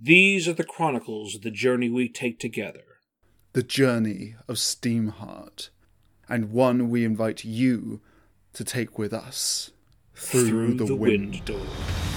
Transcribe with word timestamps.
These 0.00 0.46
are 0.46 0.52
the 0.52 0.64
chronicles 0.64 1.34
of 1.34 1.42
the 1.42 1.50
journey 1.50 1.90
we 1.90 2.08
take 2.08 2.38
together. 2.38 2.84
The 3.52 3.64
journey 3.64 4.36
of 4.46 4.56
Steamheart, 4.56 5.70
and 6.28 6.52
one 6.52 6.88
we 6.88 7.04
invite 7.04 7.44
you 7.44 8.00
to 8.52 8.62
take 8.62 8.96
with 8.96 9.12
us 9.12 9.72
through, 10.14 10.48
Through 10.48 10.74
the, 10.74 10.84
the 10.84 10.96
wind. 10.96 11.30
wind 11.48 12.07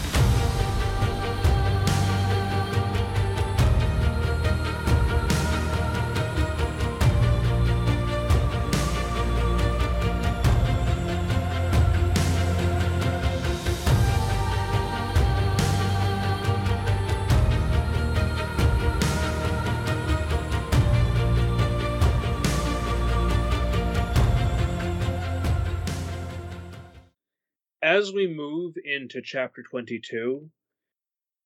As 28.01 28.11
we 28.11 28.25
move 28.25 28.78
into 28.83 29.21
chapter 29.21 29.61
22, 29.61 30.50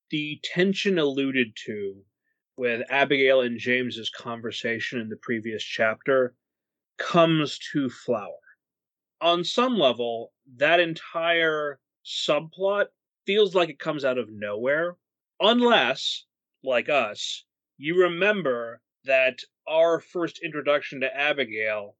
the 0.09 0.39
tension 0.41 0.97
alluded 0.97 1.53
to 1.65 2.05
with 2.55 2.89
Abigail 2.89 3.41
and 3.41 3.59
James's 3.59 4.09
conversation 4.09 5.01
in 5.01 5.09
the 5.09 5.17
previous 5.17 5.61
chapter 5.61 6.33
comes 6.97 7.59
to 7.73 7.89
flower. 7.89 8.39
On 9.19 9.43
some 9.43 9.77
level, 9.77 10.31
that 10.55 10.79
entire 10.79 11.81
subplot 12.05 12.85
feels 13.25 13.53
like 13.53 13.67
it 13.67 13.77
comes 13.77 14.05
out 14.05 14.17
of 14.17 14.31
nowhere, 14.31 14.95
unless, 15.41 16.23
like 16.63 16.87
us, 16.87 17.43
you 17.77 18.01
remember 18.01 18.81
that 19.03 19.39
our 19.67 19.99
first 19.99 20.39
introduction 20.41 21.01
to 21.01 21.13
Abigail 21.13 21.97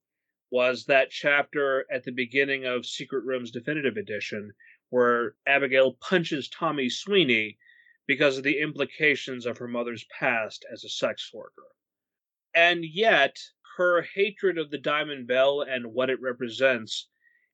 was 0.52 0.86
that 0.86 1.10
chapter 1.10 1.86
at 1.92 2.04
the 2.04 2.12
beginning 2.12 2.66
of 2.66 2.86
Secret 2.86 3.24
Rooms 3.26 3.52
Definitive 3.52 3.98
Edition 3.98 4.54
where 4.90 5.36
Abigail 5.48 5.94
punches 5.94 6.48
Tommy 6.48 6.90
Sweeney 6.90 7.58
because 8.08 8.38
of 8.38 8.44
the 8.44 8.60
implications 8.60 9.46
of 9.46 9.58
her 9.58 9.68
mother's 9.68 10.06
past 10.06 10.66
as 10.72 10.84
a 10.84 10.90
sex 10.90 11.34
worker. 11.34 11.66
And 12.54 12.86
yet, 12.86 13.38
her 13.78 14.04
hatred 14.04 14.58
of 14.58 14.70
the 14.72 14.78
Diamond 14.78 15.28
Bell 15.28 15.62
and 15.62 15.94
what 15.94 16.10
it 16.10 16.22
represents 16.22 17.10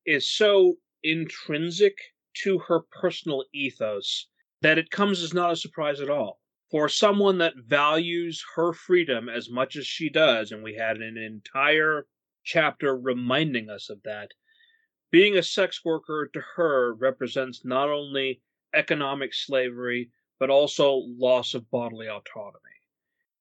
is 0.05 0.29
so 0.29 0.77
intrinsic 1.03 1.97
to 2.43 2.59
her 2.59 2.81
personal 2.81 3.45
ethos 3.53 4.27
that 4.61 4.77
it 4.77 4.91
comes 4.91 5.23
as 5.23 5.33
not 5.33 5.51
a 5.51 5.55
surprise 5.55 5.99
at 5.99 6.09
all. 6.09 6.39
For 6.69 6.87
someone 6.87 7.39
that 7.39 7.57
values 7.57 8.43
her 8.55 8.71
freedom 8.71 9.27
as 9.27 9.49
much 9.49 9.75
as 9.75 9.87
she 9.87 10.09
does, 10.09 10.51
and 10.51 10.63
we 10.63 10.75
had 10.75 10.97
an 10.97 11.17
entire 11.17 12.07
chapter 12.43 12.97
reminding 12.97 13.69
us 13.69 13.89
of 13.89 14.01
that. 14.03 14.31
Being 15.11 15.37
a 15.37 15.43
sex 15.43 15.83
worker 15.83 16.29
to 16.33 16.41
her 16.55 16.93
represents 16.93 17.65
not 17.65 17.89
only 17.89 18.41
economic 18.73 19.33
slavery, 19.33 20.11
but 20.39 20.49
also 20.49 21.03
loss 21.17 21.53
of 21.53 21.69
bodily 21.69 22.07
autonomy, 22.07 22.81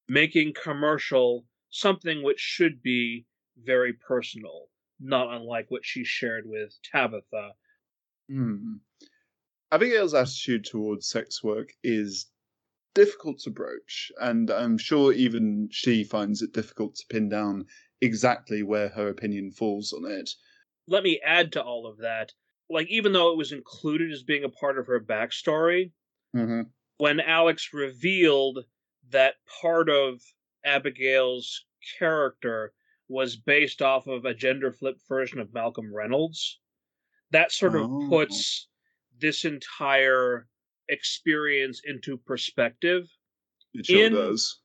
making 0.07 0.53
commercial 0.53 1.45
something 1.69 2.21
which 2.21 2.39
should 2.39 2.81
be 2.81 3.25
very 3.57 3.93
personal, 3.93 4.67
not 4.99 5.33
unlike 5.33 5.71
what 5.71 5.85
she 5.85 6.03
shared 6.03 6.45
with 6.45 6.77
Tabitha. 6.83 7.53
Hmm. 8.29 8.75
Abigail's 9.71 10.13
attitude 10.13 10.65
towards 10.65 11.07
sex 11.07 11.41
work 11.41 11.71
is 11.83 12.29
difficult 12.93 13.39
to 13.39 13.49
broach, 13.49 14.11
and 14.19 14.49
I'm 14.51 14.77
sure 14.77 15.13
even 15.13 15.69
she 15.71 16.03
finds 16.03 16.41
it 16.41 16.53
difficult 16.53 16.95
to 16.95 17.05
pin 17.09 17.29
down 17.29 17.67
exactly 18.01 18.63
where 18.63 18.89
her 18.89 19.09
opinion 19.09 19.51
falls 19.51 19.93
on 19.93 20.09
it. 20.11 20.29
Let 20.87 21.03
me 21.03 21.19
add 21.23 21.51
to 21.53 21.63
all 21.63 21.85
of 21.87 21.97
that. 21.99 22.33
Like, 22.69 22.87
even 22.89 23.13
though 23.13 23.31
it 23.31 23.37
was 23.37 23.51
included 23.51 24.11
as 24.11 24.23
being 24.23 24.43
a 24.43 24.49
part 24.49 24.77
of 24.77 24.87
her 24.87 24.99
backstory, 24.99 25.91
Mm-hmm. 26.35 26.61
when 26.97 27.19
Alex 27.19 27.69
revealed 27.73 28.59
that 29.09 29.33
part 29.61 29.89
of 29.89 30.21
Abigail's 30.63 31.65
character 31.99 32.71
was 33.09 33.35
based 33.35 33.81
off 33.81 34.07
of 34.07 34.23
a 34.23 34.33
gender 34.33 34.71
flipped 34.71 35.01
version 35.09 35.39
of 35.39 35.53
Malcolm 35.53 35.93
Reynolds, 35.93 36.59
that 37.31 37.51
sort 37.51 37.75
of 37.75 37.81
Oh. 37.83 38.07
puts 38.07 38.69
this 39.19 39.43
entire 39.43 40.47
experience 40.87 41.81
into 41.85 42.15
perspective. 42.17 43.09
It 43.73 43.85
sure 43.87 44.05
In- 44.05 44.13
does. 44.13 44.61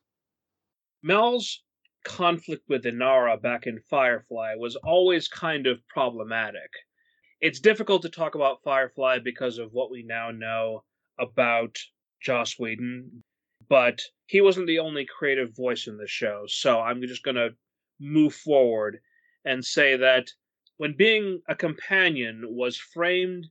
Mal's 1.03 1.63
conflict 2.07 2.63
with 2.69 2.85
Inara 2.85 3.39
back 3.39 3.67
in 3.67 3.81
Firefly 3.89 4.55
was 4.55 4.77
always 4.77 5.27
kind 5.27 5.67
of 5.67 5.85
problematic. 5.89 6.71
It's 7.41 7.59
difficult 7.59 8.01
to 8.03 8.09
talk 8.09 8.33
about 8.33 8.63
Firefly 8.63 9.19
because 9.19 9.57
of 9.57 9.73
what 9.73 9.91
we 9.91 10.03
now 10.03 10.31
know 10.31 10.85
about 11.19 11.77
Joss 12.21 12.57
Whedon, 12.57 13.23
but 13.67 14.01
he 14.25 14.39
wasn't 14.39 14.67
the 14.67 14.79
only 14.79 15.05
creative 15.05 15.55
voice 15.55 15.85
in 15.85 15.97
the 15.97 16.07
show, 16.07 16.45
so 16.47 16.79
I'm 16.79 17.01
just 17.01 17.23
going 17.23 17.35
to 17.35 17.55
move 17.99 18.33
forward 18.33 18.99
and 19.43 19.63
say 19.63 19.97
that 19.97 20.29
when 20.77 20.95
being 20.95 21.41
a 21.49 21.55
companion 21.55 22.43
was 22.47 22.77
framed 22.77 23.47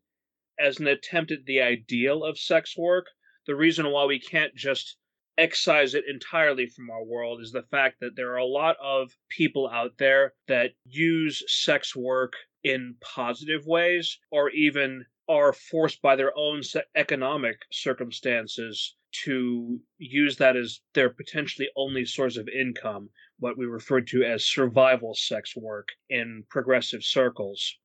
as 0.58 0.80
an 0.80 0.86
attempt 0.86 1.30
at 1.30 1.44
the 1.44 1.60
ideal 1.60 2.24
of 2.24 2.38
sex 2.38 2.76
work, 2.76 3.06
the 3.46 3.54
reason 3.54 3.90
why 3.90 4.06
we 4.06 4.18
can't 4.18 4.54
just 4.54 4.96
excise 5.38 5.94
it 5.94 6.04
entirely 6.08 6.66
from 6.66 6.90
our 6.90 7.04
world 7.04 7.40
is 7.40 7.52
the 7.52 7.62
fact 7.70 8.00
that 8.00 8.16
there 8.16 8.32
are 8.32 8.38
a 8.38 8.44
lot 8.46 8.76
of 8.82 9.10
people 9.28 9.68
out 9.68 9.92
there 9.98 10.32
that 10.48 10.70
use 10.84 11.42
sex 11.46 11.94
work 11.94 12.34
in 12.64 12.96
positive 13.00 13.66
ways 13.66 14.18
or 14.30 14.50
even 14.50 15.04
are 15.28 15.52
forced 15.52 16.00
by 16.02 16.16
their 16.16 16.36
own 16.36 16.62
economic 16.94 17.62
circumstances 17.70 18.96
to 19.24 19.80
use 19.98 20.36
that 20.36 20.56
as 20.56 20.80
their 20.94 21.10
potentially 21.10 21.68
only 21.76 22.04
source 22.04 22.36
of 22.36 22.48
income, 22.48 23.10
what 23.38 23.56
we 23.56 23.66
refer 23.66 24.00
to 24.00 24.22
as 24.22 24.46
survival 24.46 25.14
sex 25.14 25.56
work 25.56 25.88
in 26.08 26.44
progressive 26.48 27.02
circles. 27.02 27.76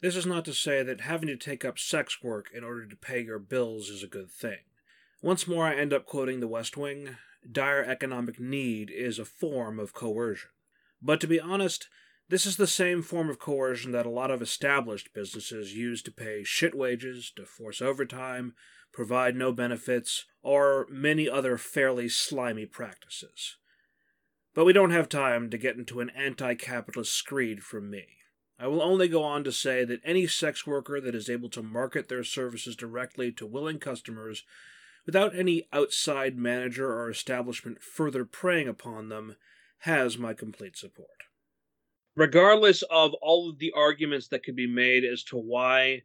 This 0.00 0.16
is 0.16 0.26
not 0.26 0.44
to 0.44 0.54
say 0.54 0.82
that 0.82 1.00
having 1.02 1.28
to 1.28 1.36
take 1.36 1.64
up 1.64 1.78
sex 1.78 2.18
work 2.22 2.46
in 2.54 2.64
order 2.64 2.86
to 2.86 2.96
pay 2.96 3.20
your 3.20 3.38
bills 3.38 3.88
is 3.88 4.02
a 4.02 4.08
good 4.08 4.30
thing. 4.30 4.58
Once 5.20 5.48
more, 5.48 5.64
I 5.66 5.74
end 5.74 5.92
up 5.92 6.06
quoting 6.06 6.40
The 6.40 6.48
West 6.48 6.76
Wing 6.76 7.16
dire 7.50 7.84
economic 7.84 8.38
need 8.38 8.90
is 8.90 9.18
a 9.18 9.24
form 9.24 9.78
of 9.78 9.92
coercion. 9.92 10.50
But 11.00 11.20
to 11.20 11.26
be 11.26 11.40
honest, 11.40 11.88
this 12.28 12.44
is 12.44 12.56
the 12.56 12.66
same 12.66 13.02
form 13.02 13.30
of 13.30 13.38
coercion 13.38 13.92
that 13.92 14.06
a 14.06 14.10
lot 14.10 14.30
of 14.30 14.42
established 14.42 15.14
businesses 15.14 15.74
use 15.74 16.02
to 16.02 16.12
pay 16.12 16.44
shit 16.44 16.74
wages, 16.74 17.32
to 17.36 17.46
force 17.46 17.80
overtime, 17.80 18.54
provide 18.92 19.34
no 19.34 19.52
benefits, 19.52 20.26
or 20.42 20.86
many 20.90 21.28
other 21.28 21.56
fairly 21.56 22.08
slimy 22.08 22.66
practices. 22.66 23.56
But 24.54 24.64
we 24.64 24.72
don't 24.72 24.90
have 24.90 25.08
time 25.08 25.50
to 25.50 25.58
get 25.58 25.76
into 25.76 26.00
an 26.00 26.10
anti 26.10 26.54
capitalist 26.54 27.14
screed 27.14 27.62
from 27.62 27.90
me. 27.90 28.06
I 28.58 28.66
will 28.66 28.82
only 28.82 29.08
go 29.08 29.22
on 29.22 29.44
to 29.44 29.52
say 29.52 29.84
that 29.84 30.00
any 30.04 30.26
sex 30.26 30.66
worker 30.66 31.00
that 31.00 31.14
is 31.14 31.30
able 31.30 31.48
to 31.50 31.62
market 31.62 32.08
their 32.08 32.24
services 32.24 32.74
directly 32.74 33.30
to 33.32 33.46
willing 33.46 33.78
customers 33.78 34.42
without 35.08 35.34
any 35.34 35.66
outside 35.72 36.36
manager 36.36 36.92
or 36.92 37.08
establishment 37.08 37.82
further 37.82 38.26
preying 38.26 38.68
upon 38.68 39.08
them 39.08 39.36
has 39.78 40.18
my 40.18 40.34
complete 40.34 40.76
support. 40.76 41.22
Regardless 42.14 42.82
of 42.90 43.14
all 43.22 43.48
of 43.48 43.58
the 43.58 43.72
arguments 43.72 44.28
that 44.28 44.42
could 44.44 44.54
be 44.54 44.66
made 44.66 45.06
as 45.06 45.24
to 45.24 45.38
why 45.38 46.02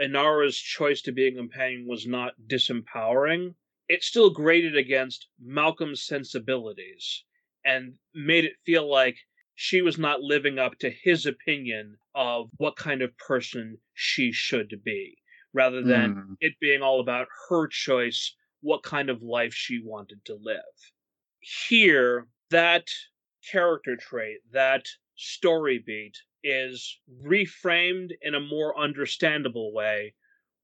Inara's 0.00 0.56
choice 0.56 1.02
to 1.02 1.10
be 1.10 1.26
a 1.26 1.34
companion 1.34 1.88
was 1.88 2.06
not 2.06 2.34
disempowering, 2.46 3.56
it 3.88 4.04
still 4.04 4.30
grated 4.30 4.76
against 4.76 5.26
Malcolm's 5.40 6.04
sensibilities 6.04 7.24
and 7.64 7.98
made 8.14 8.44
it 8.44 8.54
feel 8.64 8.88
like 8.88 9.16
she 9.56 9.82
was 9.82 9.98
not 9.98 10.20
living 10.20 10.60
up 10.60 10.78
to 10.78 10.90
his 10.90 11.26
opinion 11.26 11.96
of 12.14 12.50
what 12.58 12.76
kind 12.76 13.02
of 13.02 13.18
person 13.18 13.78
she 13.94 14.30
should 14.30 14.80
be, 14.84 15.18
rather 15.52 15.82
than 15.82 16.14
Hmm. 16.14 16.34
it 16.38 16.52
being 16.60 16.82
all 16.82 17.00
about 17.00 17.26
her 17.48 17.66
choice, 17.66 18.36
what 18.64 18.82
kind 18.82 19.10
of 19.10 19.22
life 19.22 19.52
she 19.52 19.78
wanted 19.84 20.24
to 20.24 20.38
live. 20.40 20.58
Here, 21.40 22.26
that 22.50 22.88
character 23.52 23.94
trait, 23.94 24.38
that 24.52 24.86
story 25.16 25.78
beat, 25.84 26.16
is 26.42 26.98
reframed 27.22 28.12
in 28.22 28.34
a 28.34 28.40
more 28.40 28.78
understandable 28.78 29.72
way, 29.74 30.14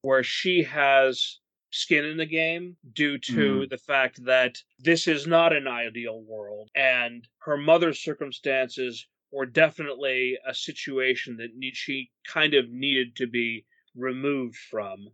where 0.00 0.23
she 0.23 0.62
has 0.62 1.41
skin 1.70 2.06
in 2.06 2.17
the 2.17 2.26
game 2.26 2.79
due 2.94 3.19
to 3.19 3.61
hmm. 3.61 3.64
the 3.69 3.79
fact 3.79 4.25
that 4.25 4.56
this 4.79 5.06
is 5.06 5.26
not 5.26 5.53
an 5.53 5.69
ideal 5.69 6.23
world 6.23 6.70
and 6.75 7.29
her 7.41 7.56
mother's 7.56 8.03
circumstances 8.03 9.06
were 9.31 9.46
definitely 9.46 10.38
a 10.49 10.55
situation 10.55 11.37
that 11.37 11.55
need, 11.55 11.76
she 11.76 12.11
kind 12.26 12.55
of 12.55 12.69
needed 12.70 13.14
to 13.14 13.26
be 13.26 13.64
removed 13.94 14.56
from 14.56 15.11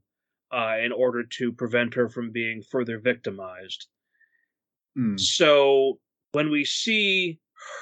uh, 0.56 0.78
in 0.82 0.90
order 0.90 1.22
to 1.22 1.52
prevent 1.52 1.92
her 1.94 2.08
from 2.08 2.32
being 2.32 2.62
further 2.62 2.98
victimized. 2.98 3.88
Mm. 4.98 5.20
So 5.20 5.98
when 6.32 6.50
we 6.50 6.64
see 6.64 7.38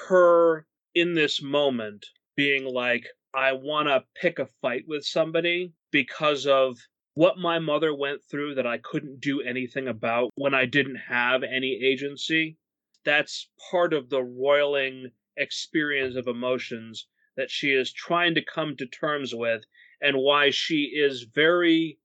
her 0.07 0.67
in 0.93 1.13
this 1.13 1.41
moment 1.41 2.05
being 2.35 2.65
like, 2.65 3.05
I 3.33 3.53
want 3.53 3.87
to 3.87 4.03
pick 4.19 4.39
a 4.39 4.47
fight 4.61 4.83
with 4.87 5.05
somebody 5.05 5.73
because 5.91 6.47
of 6.47 6.77
what 7.13 7.37
my 7.37 7.59
mother 7.59 7.95
went 7.95 8.21
through 8.29 8.55
that 8.55 8.67
I 8.67 8.77
couldn't 8.79 9.21
do 9.21 9.41
anything 9.41 9.87
about 9.87 10.31
when 10.35 10.53
I 10.53 10.65
didn't 10.65 10.97
have 10.97 11.43
any 11.43 11.79
agency, 11.81 12.57
that's 13.05 13.49
part 13.71 13.93
of 13.93 14.09
the 14.09 14.23
roiling 14.23 15.11
experience 15.37 16.17
of 16.17 16.27
emotions 16.27 17.07
that 17.37 17.49
she 17.49 17.71
is 17.71 17.93
trying 17.93 18.35
to 18.35 18.43
come 18.43 18.75
to 18.77 18.85
terms 18.85 19.33
with 19.33 19.63
and 20.01 20.17
why 20.17 20.49
she 20.49 20.91
is 20.93 21.23
very 21.33 21.97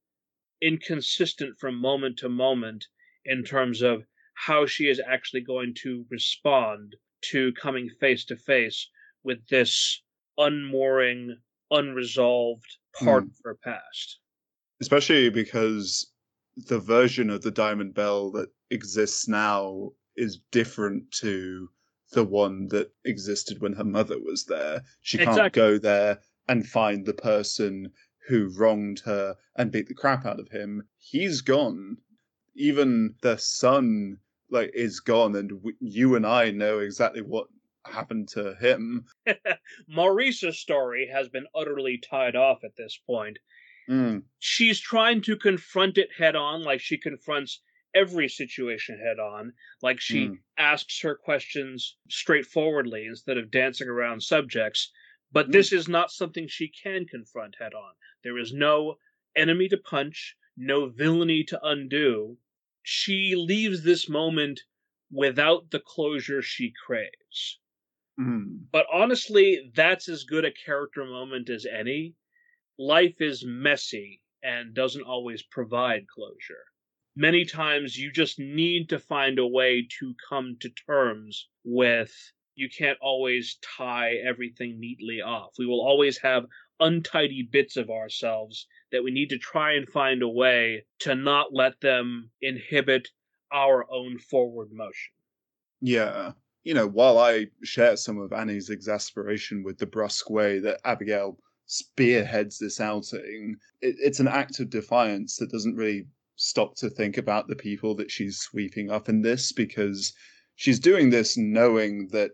inconsistent 0.63 1.59
from 1.59 1.75
moment 1.75 2.19
to 2.19 2.29
moment 2.29 2.87
in 3.25 3.43
terms 3.45 3.83
of 3.83 4.05
how 4.35 4.67
she 4.67 4.89
is 4.89 5.01
actually 5.07 5.41
going 5.43 5.75
to 5.75 6.05
respond 6.11 6.97
to 7.23 7.53
coming 7.53 7.89
face 8.01 8.25
to 8.25 8.37
face 8.37 8.89
with 9.23 9.47
this 9.49 10.03
unmooring, 10.39 11.37
unresolved 11.71 12.79
part 12.95 13.25
Mm. 13.25 13.29
of 13.29 13.37
her 13.45 13.55
past. 13.57 14.19
especially 14.81 15.29
because 15.29 16.11
the 16.57 16.79
version 16.79 17.29
of 17.29 17.43
the 17.43 17.51
diamond 17.51 17.93
bell 17.95 18.31
that 18.31 18.49
exists 18.71 19.29
now 19.29 19.91
is 20.17 20.39
different 20.51 21.11
to 21.13 21.69
the 22.13 22.25
one 22.25 22.67
that 22.69 22.91
existed 23.05 23.61
when 23.61 23.75
her 23.75 23.85
mother 23.85 24.19
was 24.19 24.47
there. 24.47 24.83
She 25.03 25.19
can't 25.19 25.31
Exactly. 25.31 25.61
go 25.61 25.79
there 25.79 26.21
and 26.49 26.67
find 26.67 27.05
the 27.05 27.13
person 27.15 27.93
who 28.31 28.49
wronged 28.57 29.01
her 29.01 29.37
and 29.57 29.71
beat 29.73 29.89
the 29.89 29.95
crap 29.95 30.25
out 30.25 30.41
of 30.41 30.49
him. 30.49 30.89
He's 30.99 31.43
gone. 31.43 31.99
Even 32.55 33.17
the 33.23 33.37
son 33.37 34.19
like 34.51 34.71
is 34.75 35.01
gone 35.01 35.37
and 35.37 35.51
w- 35.51 35.77
you 35.81 36.17
and 36.17 36.27
I 36.27 36.51
know 36.51 36.79
exactly 36.81 37.21
what 37.23 37.47
happened 37.87 38.29
to 38.31 38.55
him. 38.57 39.07
Maurice's 39.89 40.59
story 40.59 41.09
has 41.13 41.29
been 41.29 41.47
utterly 41.55 41.99
tied 41.99 42.37
off 42.37 42.65
at 42.65 42.77
this 42.77 42.99
point. 43.07 43.39
Mm, 43.89 44.23
She's 44.39 44.81
trying 44.81 45.21
to 45.23 45.37
confront 45.37 45.99
it 45.99 46.11
head 46.17 46.37
on, 46.37 46.63
like 46.63 46.81
she 46.81 46.97
confronts 46.99 47.61
every 47.95 48.29
situation 48.29 48.99
head 48.99 49.19
on, 49.19 49.53
like 49.83 50.01
she 50.01 50.29
Mm. 50.29 50.39
asks 50.57 51.01
her 51.03 51.17
questions 51.17 51.97
straightforwardly 52.09 53.05
instead 53.07 53.37
of 53.39 53.51
dancing 53.51 53.89
around 53.89 54.23
subjects. 54.23 54.93
But 55.33 55.51
Mm. 55.51 55.53
this 55.53 55.73
is 55.73 55.89
not 55.89 56.11
something 56.13 56.49
she 56.49 56.69
can 56.69 57.07
confront 57.07 57.57
head 57.57 57.75
on. 57.75 57.95
There 58.23 58.39
is 58.39 58.53
no 58.53 58.99
enemy 59.37 59.69
to 59.69 59.77
punch, 59.79 60.37
no 60.57 60.89
villainy 60.89 61.45
to 61.45 61.61
undo. 61.67 62.39
She 62.83 63.35
leaves 63.37 63.83
this 63.83 64.09
moment 64.09 64.63
without 65.11 65.71
the 65.71 65.81
closure 65.81 66.43
she 66.43 66.73
craves. 66.73 67.61
mm. 68.19 68.71
But 68.73 68.87
honestly, 68.93 69.71
that's 69.75 70.09
as 70.09 70.25
good 70.25 70.45
a 70.45 70.51
character 70.51 71.05
moment 71.05 71.49
as 71.51 71.67
any. 71.67 72.17
Life 72.79 73.21
is 73.21 73.45
messy 73.45 74.23
and 74.43 74.75
doesn't 74.75 75.05
always 75.05 75.43
provide 75.43 76.09
closure. 76.09 76.65
Many 77.17 77.45
times 77.45 77.97
you 77.99 78.13
just 78.13 78.39
need 78.39 78.89
to 78.91 78.99
find 78.99 79.39
a 79.39 79.47
way 79.47 79.87
to 80.01 80.15
come 80.29 80.59
to 80.61 80.71
terms 80.71 81.49
with 81.65 82.33
you 82.61 82.69
can't 82.69 82.99
always 83.01 83.57
tie 83.77 84.17
everything 84.17 84.79
neatly 84.79 85.23
off. 85.23 85.53
We 85.59 85.65
will 85.65 85.81
always 85.81 86.19
have 86.19 86.45
untidy 86.79 87.49
bits 87.51 87.79
of 87.79 87.89
ourselves 87.89 88.67
that 88.93 89.03
we 89.03 89.11
need 89.11 89.31
to 89.31 89.39
try 89.39 89.73
and 89.73 89.89
find 89.89 90.23
a 90.23 90.29
way 90.29 90.85
to 91.01 91.15
not 91.15 91.55
let 91.55 91.81
them 91.81 92.31
inhibit 92.43 93.09
our 93.51 93.91
own 93.91 94.19
forward 94.19 94.69
motion. 94.73 95.15
Yeah. 95.81 96.33
You 96.65 96.75
know, 96.75 96.87
while 96.87 97.19
I 97.19 97.47
share 97.65 97.97
some 97.97 98.19
of 98.19 98.35
Annie's 98.35 98.69
exasperation 98.69 99.63
with 99.65 99.79
the 99.79 99.87
brusque 99.87 100.29
way 100.29 100.59
that 100.59 100.81
Abigail 100.85 101.39
spearheads 101.65 102.59
this 102.59 102.79
outing, 102.79 103.57
it, 103.81 103.97
it's 103.99 104.21
an 104.21 104.29
act 104.29 104.61
of 104.61 104.69
defiance 104.69 105.37
that 105.37 105.51
doesn't 105.51 105.77
really 105.77 106.07
stop 106.37 106.77
to 106.77 106.91
think 106.91 107.17
about 107.17 107.49
the 107.49 107.57
people 107.57 107.95
that 107.95 108.11
she's 108.11 108.39
sweeping 108.39 108.91
up 108.91 109.09
in 109.09 109.23
this 109.23 109.51
because 109.51 110.13
she's 110.57 110.79
doing 110.79 111.09
this 111.09 111.39
knowing 111.39 112.07
that 112.09 112.31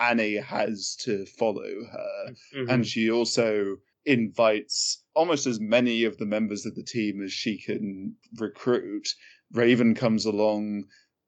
Annie 0.00 0.36
has 0.36 0.96
to 1.00 1.24
follow 1.26 1.84
her. 1.90 2.34
Mhm. 2.54 2.70
And 2.72 2.86
she 2.86 3.10
also 3.10 3.76
invites 4.04 5.02
almost 5.14 5.46
as 5.46 5.58
many 5.60 6.04
of 6.04 6.16
the 6.18 6.26
members 6.26 6.64
of 6.66 6.74
the 6.74 6.82
team 6.82 7.22
as 7.22 7.32
she 7.32 7.58
can 7.58 8.14
recruit. 8.38 9.08
Raven 9.52 9.94
comes 9.94 10.24
along. 10.24 10.84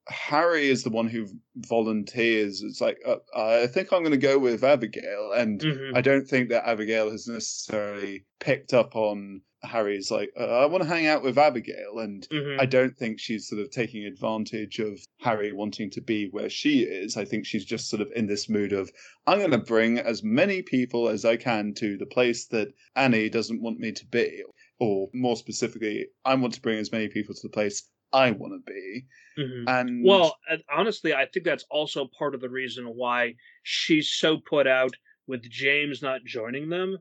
Harry 0.09 0.69
is 0.69 0.85
the 0.85 0.91
one 0.91 1.09
who 1.09 1.27
volunteers. 1.57 2.63
It's 2.63 2.81
like, 2.81 2.99
uh, 3.05 3.17
I 3.35 3.67
think 3.67 3.93
I'm 3.93 4.03
going 4.03 4.13
to 4.13 4.17
go 4.17 4.39
with 4.39 4.65
Abigail. 4.65 5.33
And 5.33 5.61
Mhm. 5.61 5.97
I 5.97 6.01
don't 6.01 6.27
think 6.27 6.49
that 6.49 6.67
Abigail 6.69 7.11
has 7.11 7.27
necessarily 7.27 8.25
picked 8.41 8.73
up 8.73 8.97
on 8.97 9.43
Harry's, 9.63 10.11
like, 10.11 10.31
uh, 10.39 10.45
I 10.45 10.67
want 10.67 10.83
to 10.85 10.89
hang 10.89 11.07
out 11.07 11.23
with 11.23 11.37
Abigail. 11.39 11.99
And 11.99 12.27
Mhm. 12.31 12.61
I 12.61 12.67
don't 12.67 12.97
think 12.97 13.19
she's 13.19 13.49
sort 13.49 13.61
of 13.61 13.71
taking 13.71 14.05
advantage 14.05 14.79
of 14.79 15.01
Harry 15.21 15.53
wanting 15.53 15.91
to 15.91 16.01
be 16.01 16.29
where 16.29 16.49
she 16.51 16.81
is. 16.83 17.17
I 17.17 17.25
think 17.25 17.45
she's 17.47 17.65
just 17.65 17.89
sort 17.89 18.03
of 18.03 18.11
in 18.15 18.27
this 18.27 18.49
mood 18.49 18.73
of, 18.73 18.91
I'm 19.27 19.39
going 19.39 19.51
to 19.51 19.59
bring 19.59 19.99
as 19.99 20.23
many 20.23 20.63
people 20.63 21.09
as 21.09 21.25
I 21.25 21.37
can 21.37 21.75
to 21.75 21.97
the 21.97 22.07
place 22.07 22.47
that 22.49 22.69
Annie 22.95 23.29
doesn't 23.29 23.61
want 23.63 23.79
me 23.79 23.93
to 23.93 24.07
be. 24.07 24.43
Or 24.81 25.09
more 25.13 25.37
specifically, 25.37 26.07
I 26.25 26.35
want 26.37 26.55
to 26.55 26.61
bring 26.61 26.79
as 26.79 26.93
many 26.93 27.09
people 27.09 27.35
to 27.35 27.43
the 27.43 27.49
place 27.53 27.91
I 28.13 28.31
want 28.31 28.55
to 28.65 28.73
be. 28.73 29.07
Mhm. 29.37 29.65
And 29.69 30.05
Well, 30.05 30.39
honestly, 30.71 31.13
I 31.15 31.27
think 31.27 31.45
that's 31.45 31.65
also 31.69 32.07
part 32.19 32.35
of 32.35 32.41
the 32.41 32.49
reason 32.49 32.87
why 32.87 33.35
she's 33.65 34.09
so 34.11 34.39
put 34.39 34.67
out 34.69 34.93
with 35.27 35.43
James 35.51 36.01
not 36.01 36.25
joining 36.25 36.69
them. 36.71 36.99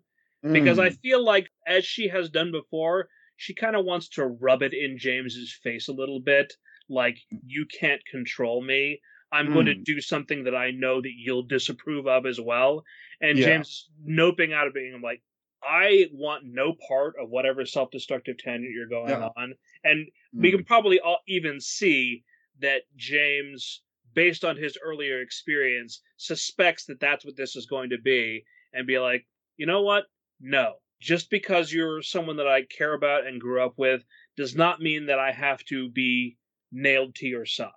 Because 0.51 0.79
I 0.79 0.89
Mm, 0.89 0.97
feel 1.01 1.23
like, 1.23 1.49
as 1.65 1.85
she 1.85 2.07
has 2.09 2.29
done 2.29 2.51
before, 2.51 3.09
she 3.35 3.53
kind 3.53 3.75
of 3.75 3.85
wants 3.85 4.09
to 4.09 4.25
rub 4.25 4.63
it 4.63 4.73
in 4.73 4.97
James's 4.97 5.53
face 5.53 5.87
a 5.87 5.93
little 5.93 6.19
bit. 6.19 6.53
Like, 6.89 7.17
you 7.45 7.65
can't 7.65 8.03
control 8.05 8.63
me. 8.63 9.01
I'm 9.31 9.51
going 9.51 9.65
to 9.65 9.75
Mm. 9.75 9.85
do 9.85 9.99
something 10.01 10.45
that 10.45 10.55
I 10.55 10.71
know 10.71 11.01
that 11.01 11.11
you'll 11.15 11.43
disapprove 11.43 12.07
of 12.07 12.25
as 12.25 12.39
well. 12.39 12.83
And 13.21 13.37
Yeah. 13.37 13.41
James 13.41 13.67
is 13.67 13.89
noping 14.07 14.53
out 14.53 14.67
of 14.67 14.73
being 14.73 15.01
like, 15.01 15.21
I 15.61 16.07
want 16.13 16.45
no 16.45 16.73
part 16.87 17.15
of 17.19 17.29
whatever 17.29 17.65
self 17.65 17.91
destructive 17.91 18.37
tangent 18.37 18.71
you're 18.73 18.87
going 18.87 19.19
Yeah. 19.19 19.29
on. 19.35 19.55
And 19.83 20.09
we 20.35 20.51
mm, 20.51 20.51
can 20.51 20.63
probably 20.63 20.99
all 20.99 21.19
even 21.27 21.59
see 21.59 22.23
that 22.59 22.83
James, 22.95 23.83
based 24.13 24.43
on 24.45 24.55
his 24.57 24.77
earlier 24.81 25.21
experience, 25.21 26.01
suspects 26.17 26.85
that 26.85 26.99
that's 26.99 27.25
what 27.25 27.35
this 27.35 27.55
is 27.55 27.65
going 27.65 27.89
to 27.89 27.97
be, 27.97 28.45
and 28.73 28.87
be 28.87 28.99
like, 28.99 29.27
you 29.57 29.65
know 29.65 29.81
what? 29.81 30.05
No. 30.39 30.75
Just 30.99 31.29
because 31.29 31.71
you're 31.71 32.01
someone 32.01 32.37
that 32.37 32.47
I 32.47 32.63
care 32.63 32.93
about 32.93 33.27
and 33.27 33.39
grew 33.39 33.61
up 33.63 33.77
with 33.77 34.03
does 34.35 34.55
not 34.55 34.81
mean 34.81 35.05
that 35.07 35.19
I 35.19 35.31
have 35.31 35.63
to 35.65 35.89
be 35.89 36.37
nailed 36.71 37.15
to 37.15 37.27
your 37.27 37.45
side. 37.45 37.71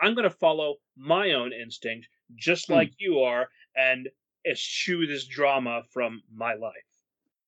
I'm 0.00 0.14
going 0.14 0.24
to 0.28 0.30
follow 0.36 0.76
my 0.96 1.32
own 1.32 1.52
instinct, 1.52 2.08
just 2.34 2.68
Hmm. 2.68 2.72
like 2.74 2.92
you 2.98 3.20
are, 3.20 3.50
and 3.76 4.08
eschew 4.46 5.06
this 5.06 5.26
drama 5.26 5.82
from 5.92 6.22
my 6.32 6.54
life. 6.54 6.84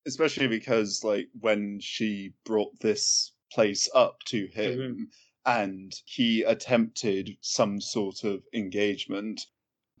especially 0.07 0.47
because 0.47 1.03
like 1.03 1.27
when 1.39 1.79
she 1.79 2.31
brought 2.45 2.79
this 2.79 3.33
place 3.51 3.89
up 3.95 4.19
to 4.25 4.45
him 4.47 5.09
and 5.47 5.93
he 6.05 6.43
attempted 6.43 7.35
some 7.41 7.81
sort 7.81 8.23
of 8.23 8.43
engagement 8.53 9.47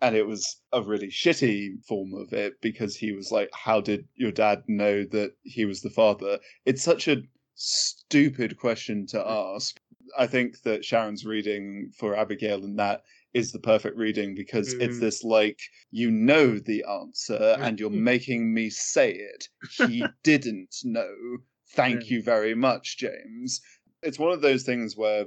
and 0.01 0.15
it 0.15 0.27
was 0.27 0.61
a 0.73 0.81
really 0.81 1.07
shitty 1.07 1.83
form 1.85 2.13
of 2.13 2.33
it 2.33 2.59
because 2.61 2.95
he 2.95 3.11
was 3.11 3.31
like 3.31 3.49
how 3.53 3.81
did 3.81 4.07
your 4.15 4.31
dad 4.31 4.63
know 4.67 5.03
that 5.05 5.33
he 5.43 5.65
was 5.65 5.81
the 5.81 5.89
father? 5.89 6.39
It's 6.65 6.83
such 6.83 7.07
a 7.07 7.23
stupid 7.55 8.57
question 8.57 9.05
to 9.07 9.25
ask. 9.25 9.79
I 10.17 10.27
think 10.27 10.61
that 10.63 10.85
sharon's 10.85 11.25
reading 11.25 11.91
for 11.97 12.15
abigail 12.15 12.63
and 12.63 12.77
that 12.79 13.03
is 13.33 13.51
the 13.51 13.59
perfect 13.59 13.97
reading 13.97 14.35
because 14.35 14.75
it's 14.79 14.97
Mhm. 14.97 15.01
this 15.01 15.23
like 15.23 15.59
you 15.91 16.11
know 16.11 16.59
the 16.59 16.83
answer 16.83 17.57
and 17.61 17.79
you're 17.79 17.89
making 17.89 18.53
me 18.53 18.69
say 18.69 19.11
it. 19.13 19.49
He 19.69 20.05
didn't 20.23 20.75
know. 20.83 21.37
Thank 21.69 22.09
you 22.09 22.21
very 22.21 22.55
much 22.55 22.97
james 22.97 23.59
it's 24.05 24.19
one 24.19 24.31
of 24.31 24.41
those 24.41 24.63
things 24.63 24.95
where 24.95 25.25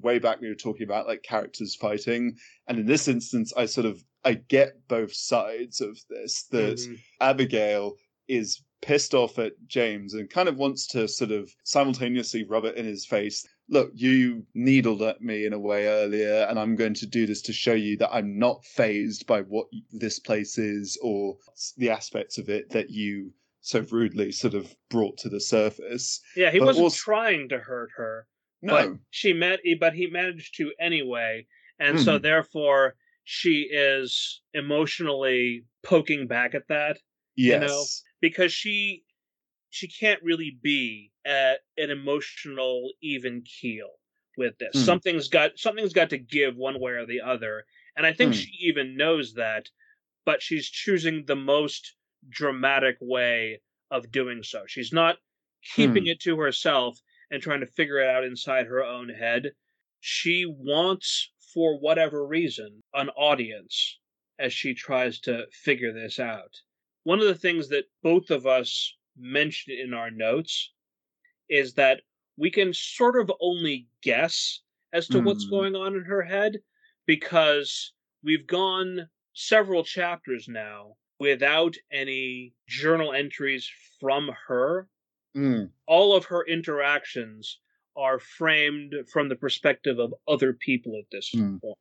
way 0.00 0.18
back 0.18 0.40
we 0.40 0.48
were 0.48 0.54
talking 0.54 0.84
about 0.84 1.06
like 1.06 1.22
characters 1.22 1.74
fighting 1.76 2.34
and 2.66 2.78
in 2.78 2.86
this 2.86 3.08
instance 3.08 3.52
i 3.56 3.66
sort 3.66 3.86
of 3.86 4.02
i 4.24 4.34
get 4.34 4.74
both 4.88 5.12
sides 5.12 5.80
of 5.80 5.98
this 6.08 6.44
that 6.50 6.78
Mhm. 6.78 6.98
abigail 7.20 7.94
is 8.28 8.62
pissed 8.82 9.14
off 9.14 9.38
at 9.38 9.52
james 9.66 10.14
and 10.14 10.30
kind 10.30 10.48
of 10.48 10.56
wants 10.56 10.86
to 10.86 11.06
sort 11.08 11.30
of 11.30 11.50
simultaneously 11.64 12.44
rub 12.44 12.64
it 12.64 12.76
in 12.76 12.84
his 12.84 13.04
face 13.06 13.44
look 13.68 13.90
you 13.94 14.46
needled 14.54 15.02
at 15.02 15.20
me 15.20 15.44
in 15.44 15.52
a 15.52 15.58
way 15.58 15.86
earlier 15.86 16.46
and 16.48 16.58
i'm 16.58 16.76
going 16.76 16.94
to 16.94 17.06
do 17.06 17.26
this 17.26 17.42
to 17.42 17.52
show 17.52 17.74
you 17.74 17.96
that 17.96 18.12
i'm 18.12 18.38
not 18.38 18.64
fazed 18.64 19.26
by 19.26 19.40
what 19.42 19.66
this 19.92 20.18
place 20.18 20.58
is 20.58 20.98
or 21.02 21.36
the 21.76 21.90
aspects 21.90 22.38
of 22.38 22.48
it 22.48 22.70
that 22.70 22.90
you 22.90 23.32
so 23.66 23.80
rudely 23.90 24.30
sort 24.30 24.54
of 24.54 24.76
brought 24.90 25.18
to 25.18 25.28
the 25.28 25.40
surface 25.40 26.20
Yeah, 26.36 26.52
he 26.52 26.60
But 26.60 26.66
wasn't 26.66 26.84
also- 26.84 26.96
trying 26.96 27.48
to 27.48 27.58
hurt 27.58 27.90
her. 27.96 28.28
but 28.62 28.88
No. 28.88 28.98
she 29.10 29.32
met, 29.32 29.60
but 29.80 29.92
he 29.94 30.06
managed 30.06 30.54
to 30.56 30.72
anyway, 30.78 31.46
and 31.80 32.00
so 32.00 32.16
Mhm. 32.18 32.22
therefore 32.22 32.96
she 33.24 33.62
is 33.62 34.40
emotionally 34.54 35.64
poking 35.82 36.28
back 36.28 36.54
at 36.54 36.68
that 36.68 37.00
Yes. 37.34 37.60
know, 37.60 37.84
because 38.20 38.52
she 38.52 39.02
she 39.70 39.88
can't 39.88 40.22
really 40.22 40.52
be 40.62 41.12
at 41.26 41.60
an 41.76 41.90
emotional 41.90 42.94
even 43.02 43.42
keel 43.42 43.98
with 44.38 44.56
this. 44.58 44.74
Mm. 44.76 44.84
Something's 44.84 45.28
got 45.28 45.58
something's 45.58 45.92
got 45.92 46.08
to 46.10 46.18
give 46.18 46.56
one 46.56 46.78
way 46.80 46.92
or 46.92 47.04
the 47.04 47.20
other, 47.20 47.66
and 47.96 48.06
I 48.06 48.12
think 48.12 48.32
Mm. 48.32 48.38
she 48.44 48.50
even 48.68 48.96
knows 48.96 49.34
that, 49.34 49.68
but 50.24 50.40
she's 50.40 50.70
choosing 50.70 51.24
the 51.26 51.34
most 51.36 51.95
dramatic 52.28 52.96
way 53.00 53.60
of 53.90 54.10
doing 54.10 54.42
so. 54.42 54.64
She's 54.66 54.92
not 54.92 55.18
keeping 55.62 56.04
Mm. 56.04 56.08
it 56.08 56.20
to 56.20 56.38
herself 56.38 57.00
and 57.30 57.42
trying 57.42 57.60
to 57.60 57.66
figure 57.66 57.98
it 57.98 58.08
out 58.08 58.24
inside 58.24 58.66
her 58.66 58.84
own 58.84 59.08
head. 59.08 59.52
She 60.00 60.44
wants, 60.46 61.32
for 61.52 61.78
whatever 61.78 62.26
reason, 62.26 62.82
an 62.94 63.10
audience 63.10 63.98
as 64.38 64.52
she 64.52 64.74
tries 64.74 65.20
to 65.20 65.46
figure 65.52 65.92
this 65.92 66.18
out. 66.18 66.54
One 67.04 67.20
of 67.20 67.26
the 67.26 67.34
things 67.34 67.68
that 67.70 67.86
both 68.02 68.30
of 68.30 68.46
us 68.46 68.94
mentioned 69.16 69.78
in 69.78 69.94
our 69.94 70.10
notes 70.10 70.72
is 71.48 71.74
that 71.74 72.02
we 72.36 72.50
can 72.50 72.72
sort 72.74 73.18
of 73.20 73.32
only 73.40 73.88
guess 74.02 74.62
as 74.92 75.08
to 75.10 75.20
what's 75.20 75.44
Mm. 75.44 75.50
going 75.50 75.74
on 75.74 75.94
in 75.96 76.04
her 76.04 76.22
head 76.22 76.58
because 77.06 77.92
we've 78.22 78.46
gone 78.46 79.08
several 79.32 79.84
chapters 79.84 80.48
now 80.48 80.96
without 81.18 81.74
any 81.90 82.54
journal 82.68 83.12
entries 83.12 83.70
from 84.00 84.30
her. 84.48 84.88
Mm. 85.36 85.70
All 85.86 86.14
of 86.16 86.26
her 86.26 86.44
interactions 86.46 87.60
are 87.96 88.18
framed 88.18 88.94
from 89.10 89.28
the 89.28 89.36
perspective 89.36 89.98
of 89.98 90.14
other 90.28 90.52
people 90.52 90.98
at 90.98 91.10
this 91.10 91.30
Mm. 91.34 91.60
point. 91.60 91.78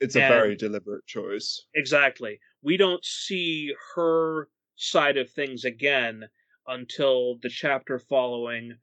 It's 0.00 0.16
a 0.16 0.22
And- 0.22 0.34
very 0.34 0.56
deliberate 0.56 1.06
choice. 1.06 1.66
Exactly. 1.74 2.40
We 2.62 2.76
don't 2.76 3.04
see 3.04 3.74
her 3.94 4.48
side 4.76 5.16
of 5.18 5.30
things 5.30 5.64
again 5.64 6.28
until 6.66 7.36
the 7.38 7.48
chapter 7.50 7.98
following 7.98 8.78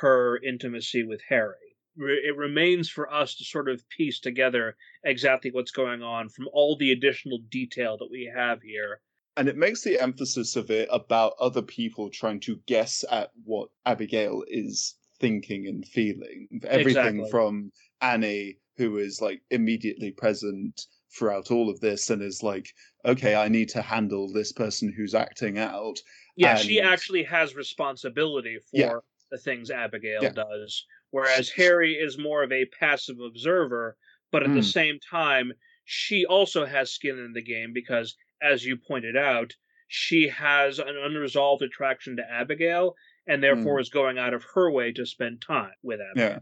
her 0.00 0.38
intimacy 0.42 1.04
with 1.04 1.22
Harry. 1.28 1.76
It 1.96 2.36
remains 2.36 2.88
for 2.90 3.12
us 3.12 3.34
to 3.36 3.44
sort 3.44 3.68
of 3.68 3.88
piece 3.88 4.20
together 4.20 4.76
exactly 5.04 5.50
what's 5.50 5.70
going 5.72 6.02
on 6.02 6.28
from 6.28 6.48
all 6.52 6.76
the 6.76 6.92
additional 6.92 7.38
detail 7.38 7.96
that 7.96 8.10
we 8.10 8.24
have 8.32 8.62
here. 8.62 9.00
And 9.38 9.48
it 9.48 9.56
makes 9.56 9.82
the 9.84 10.00
emphasis 10.00 10.56
of 10.56 10.68
it 10.68 10.88
about 10.90 11.34
other 11.38 11.62
people 11.62 12.10
trying 12.10 12.40
to 12.40 12.56
guess 12.66 13.04
at 13.08 13.30
what 13.44 13.68
Abigail 13.86 14.44
is 14.48 14.96
thinking 15.20 15.68
and 15.68 15.86
feeling. 15.86 16.48
Everything 16.64 17.18
Exactly. 17.20 17.30
from 17.30 17.70
Annie, 18.00 18.58
who 18.78 18.98
is 18.98 19.20
like 19.20 19.42
immediately 19.50 20.10
present 20.10 20.86
throughout 21.16 21.52
all 21.52 21.70
of 21.70 21.78
this 21.78 22.10
and 22.10 22.20
is 22.20 22.42
like, 22.42 22.74
okay, 23.04 23.36
I 23.36 23.46
need 23.46 23.68
to 23.70 23.80
handle 23.80 24.32
this 24.32 24.50
person 24.50 24.92
who's 24.92 25.14
acting 25.14 25.56
out. 25.56 26.00
Yeah, 26.34 26.56
she 26.56 26.80
actually 26.80 27.22
has 27.22 27.54
responsibility 27.54 28.58
for 28.58 28.76
Yeah. 28.78 28.94
the 29.30 29.38
things 29.38 29.70
Abigail 29.70 30.22
Yeah. 30.22 30.32
does, 30.32 30.84
whereas 31.10 31.48
Harry 31.50 31.94
is 31.94 32.18
more 32.18 32.42
of 32.42 32.50
a 32.50 32.64
passive 32.66 33.20
observer, 33.20 33.96
but 34.32 34.42
at 34.42 34.52
the 34.52 34.60
Mm. 34.60 34.72
same 34.72 34.98
time, 34.98 35.52
she 35.84 36.26
also 36.26 36.66
has 36.66 36.90
skin 36.90 37.18
in 37.18 37.32
the 37.34 37.42
game 37.42 37.72
because, 37.72 38.16
as 38.42 38.64
you 38.64 38.76
pointed 38.76 39.16
out, 39.16 39.54
she 39.88 40.28
has 40.28 40.78
an 40.78 40.96
unresolved 41.02 41.62
attraction 41.62 42.16
to 42.16 42.30
Abigail 42.30 42.94
and 43.26 43.38
hmm. 43.38 43.42
therefore 43.42 43.80
is 43.80 43.90
going 43.90 44.18
out 44.18 44.34
of 44.34 44.44
her 44.54 44.70
way 44.70 44.92
to 44.92 45.06
spend 45.06 45.40
time 45.40 45.72
with 45.82 46.00
Abigail. 46.00 46.28
Yeah. 46.30 46.38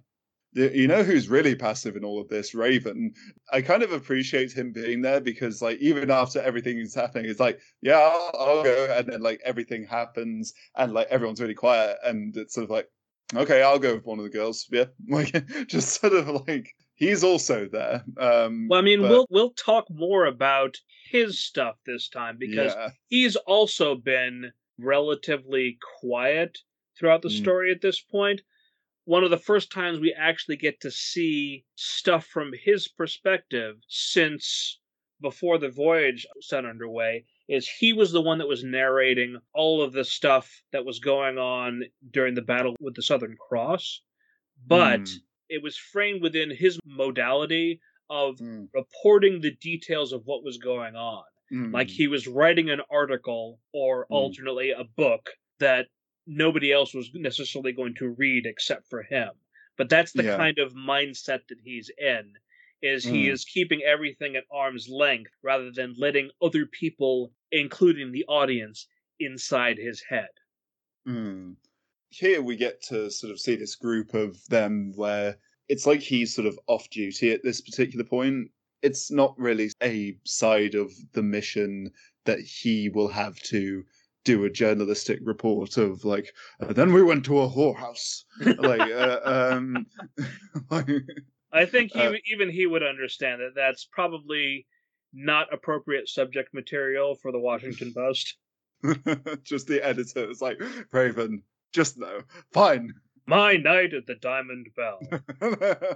You 0.56 0.88
know 0.88 1.02
who's 1.02 1.28
really 1.28 1.54
passive 1.54 1.96
in 1.96 2.04
all 2.04 2.18
of 2.18 2.28
this? 2.28 2.54
Raven. 2.54 3.12
I 3.52 3.60
kind 3.60 3.82
of 3.82 3.92
appreciate 3.92 4.52
him 4.52 4.72
being 4.72 5.02
there 5.02 5.20
because, 5.20 5.60
like, 5.60 5.78
even 5.80 6.10
after 6.10 6.40
everything 6.40 6.78
is 6.78 6.94
happening, 6.94 7.30
it's 7.30 7.40
like, 7.40 7.60
yeah, 7.82 7.98
I'll, 7.98 8.30
I'll 8.32 8.62
go, 8.62 8.96
and 8.96 9.06
then 9.06 9.20
like 9.20 9.38
everything 9.44 9.84
happens, 9.84 10.54
and 10.74 10.94
like 10.94 11.08
everyone's 11.08 11.42
really 11.42 11.52
quiet, 11.52 11.98
and 12.02 12.34
it's 12.38 12.54
sort 12.54 12.64
of 12.64 12.70
like, 12.70 12.88
okay, 13.34 13.62
I'll 13.62 13.78
go 13.78 13.96
with 13.96 14.06
one 14.06 14.18
of 14.18 14.24
the 14.24 14.30
girls. 14.30 14.66
Yeah, 14.72 14.86
like 15.10 15.46
just 15.66 16.00
sort 16.00 16.14
of 16.14 16.26
like 16.48 16.72
he's 16.96 17.22
also 17.22 17.66
there. 17.68 18.04
Um, 18.18 18.66
Well, 18.68 18.78
I 18.80 18.82
mean, 18.82 19.00
but- 19.00 19.10
we'll 19.10 19.26
we'll 19.30 19.50
talk 19.52 19.88
more 19.90 20.26
about 20.26 20.76
his 21.08 21.38
stuff 21.38 21.76
this 21.86 22.08
time 22.08 22.36
because 22.38 22.74
yeah, 22.74 22.90
he's 23.08 23.36
also 23.36 23.94
been 23.94 24.52
relatively 24.78 25.78
quiet 26.00 26.58
throughout 26.98 27.22
the 27.22 27.28
Mm. 27.28 27.40
story 27.42 27.70
at 27.72 27.80
this 27.80 28.00
point. 28.00 28.42
One 29.04 29.22
of 29.22 29.30
the 29.30 29.38
first 29.38 29.70
times 29.70 30.00
we 30.00 30.12
actually 30.12 30.56
get 30.56 30.80
to 30.80 30.90
see 30.90 31.64
stuff 31.76 32.26
from 32.26 32.52
his 32.52 32.88
perspective 32.88 33.76
since 33.88 34.80
before 35.20 35.58
the 35.58 35.68
voyage 35.68 36.26
set 36.40 36.64
underway 36.64 37.24
is 37.48 37.68
he 37.68 37.92
was 37.92 38.10
the 38.12 38.20
one 38.20 38.38
that 38.38 38.48
was 38.48 38.64
narrating 38.64 39.38
all 39.54 39.80
of 39.80 39.92
the 39.92 40.04
stuff 40.04 40.62
that 40.72 40.84
was 40.84 40.98
going 40.98 41.38
on 41.38 41.84
during 42.10 42.34
the 42.34 42.42
battle 42.42 42.74
with 42.80 42.94
the 42.96 43.02
Southern 43.02 43.36
Cross. 43.36 44.02
But 44.66 45.00
Mm. 45.02 45.20
It 45.48 45.62
was 45.62 45.76
framed 45.76 46.22
within 46.22 46.50
his 46.50 46.78
modality 46.84 47.80
of 48.10 48.40
Mm, 48.40 48.68
reporting 48.74 49.40
the 49.40 49.54
details 49.56 50.12
of 50.12 50.24
what 50.26 50.44
was 50.44 50.58
going 50.58 50.94
on 50.96 51.24
like 51.72 51.88
mm, 51.88 51.90
he 51.90 52.06
was 52.08 52.26
writing 52.26 52.70
an 52.70 52.80
article 52.90 53.60
or 53.72 54.06
Mm. 54.10 54.36
alternately 54.46 54.70
a 54.70 54.84
book 54.84 55.30
that 55.58 55.88
nobody 56.26 56.72
else 56.72 56.92
was 56.94 57.10
necessarily 57.14 57.72
going 57.72 57.94
to 57.94 58.08
read 58.08 58.46
except 58.46 58.86
for 58.88 59.02
him 59.02 59.30
but 59.76 59.88
that's 59.88 60.12
the 60.14 60.24
Yeah. 60.24 60.38
kind 60.38 60.58
of 60.58 60.72
mindset 60.74 61.40
that 61.48 61.60
he's 61.64 61.90
in 61.98 62.32
is 62.82 63.06
he 63.06 63.28
Mm. 63.28 63.28
is 63.28 63.44
keeping 63.44 63.82
everything 63.82 64.36
at 64.36 64.44
arm's 64.50 64.88
length 64.88 65.30
rather 65.42 65.70
than 65.70 65.94
letting 65.98 66.30
other 66.42 66.66
people 66.66 67.32
including 67.52 68.12
the 68.12 68.24
audience 68.26 68.86
inside 69.18 69.78
his 69.78 70.02
head 70.02 70.28
mm. 71.06 71.56
Here 72.10 72.40
we 72.40 72.56
get 72.56 72.82
to 72.84 73.10
sort 73.10 73.32
of 73.32 73.40
see 73.40 73.56
this 73.56 73.74
group 73.74 74.14
of 74.14 74.44
them 74.48 74.92
where 74.94 75.36
it's 75.68 75.86
like 75.86 76.00
he's 76.00 76.34
sort 76.34 76.46
of 76.46 76.58
off 76.66 76.88
duty 76.90 77.32
at 77.32 77.42
this 77.42 77.60
particular 77.60 78.04
point. 78.04 78.50
It's 78.82 79.10
not 79.10 79.38
really 79.38 79.70
a 79.82 80.16
side 80.24 80.74
of 80.74 80.92
the 81.12 81.22
mission 81.22 81.90
that 82.24 82.40
he 82.40 82.88
will 82.88 83.08
have 83.08 83.38
to 83.44 83.82
do 84.24 84.44
a 84.44 84.50
journalistic 84.50 85.20
report 85.22 85.76
of 85.76 86.04
like, 86.04 86.32
"Uh, 86.60 86.72
then 86.72 86.92
we 86.92 87.02
went 87.02 87.24
to 87.24 87.40
a 87.40 87.48
whorehouse. 87.48 88.24
like, 88.58 88.80
uh, 88.80 89.20
um, 89.24 89.86
like, 90.70 90.88
i 91.52 91.64
think 91.64 91.92
he, 91.92 92.00
Uh, 92.00 92.12
even 92.26 92.50
he 92.50 92.66
would 92.66 92.82
understand 92.82 93.40
that 93.40 93.54
that's 93.54 93.84
probably 93.84 94.66
not 95.12 95.52
appropriate 95.52 96.08
subject 96.08 96.52
material 96.52 97.14
for 97.14 97.30
the 97.30 97.38
washington 97.38 97.94
post 97.94 98.36
just 99.44 99.66
the 99.66 99.80
editor 99.82 100.30
is 100.30 100.42
like, 100.42 100.60
Raven, 100.92 101.42
just 101.72 101.98
no, 101.98 102.20
fine. 102.52 102.92
my 103.26 103.56
night 103.56 103.92
at 103.94 104.06
the 104.06 104.14
diamond 104.16 104.68
bell 104.76 105.00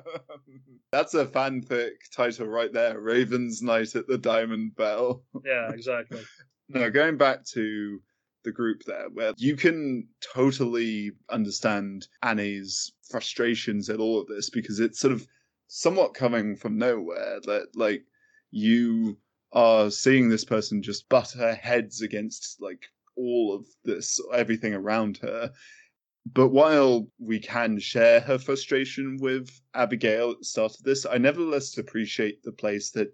That's 0.92 1.14
a 1.14 1.24
fanfic 1.24 1.92
title 2.12 2.48
right 2.48 2.72
there. 2.72 2.98
Raven's 2.98 3.62
Night 3.62 3.94
at 3.94 4.08
the 4.08 4.18
Diamond 4.18 4.74
Bell. 4.74 5.22
yeah 5.44 5.70
exactly 5.70 6.20
Now, 6.68 6.88
going 6.88 7.16
back 7.16 7.44
to 7.46 8.00
the 8.44 8.52
group 8.52 8.82
there, 8.86 9.08
where 9.12 9.32
you 9.36 9.56
can 9.56 10.06
totally 10.34 11.12
understand 11.28 12.06
Annie's 12.22 12.92
frustrations 13.10 13.90
at 13.90 13.98
all 13.98 14.20
of 14.20 14.28
this 14.28 14.50
because 14.50 14.78
it's 14.78 15.00
sort 15.00 15.12
of 15.12 15.26
somewhat 15.66 16.14
coming 16.14 16.54
from 16.56 16.78
nowhere. 16.78 17.40
That 17.44 17.68
like 17.74 18.04
you 18.52 19.18
are 19.52 19.90
seeing 19.90 20.28
this 20.28 20.44
person 20.44 20.80
just 20.82 21.08
butt 21.08 21.32
her 21.32 21.54
heads 21.54 22.02
against 22.02 22.60
like 22.60 22.86
all 23.20 23.54
of 23.54 23.66
this, 23.84 24.18
everything 24.32 24.74
around 24.74 25.18
her. 25.18 25.50
But 26.32 26.48
while 26.48 27.08
we 27.18 27.38
can 27.40 27.78
share 27.78 28.20
her 28.20 28.38
frustration 28.38 29.18
with 29.20 29.50
Abigail 29.74 30.32
at 30.32 30.38
the 30.38 30.44
start 30.44 30.72
of 30.72 30.82
this, 30.82 31.06
I 31.06 31.18
nevertheless 31.18 31.76
appreciate 31.78 32.42
the 32.42 32.52
place 32.52 32.90
that 32.92 33.08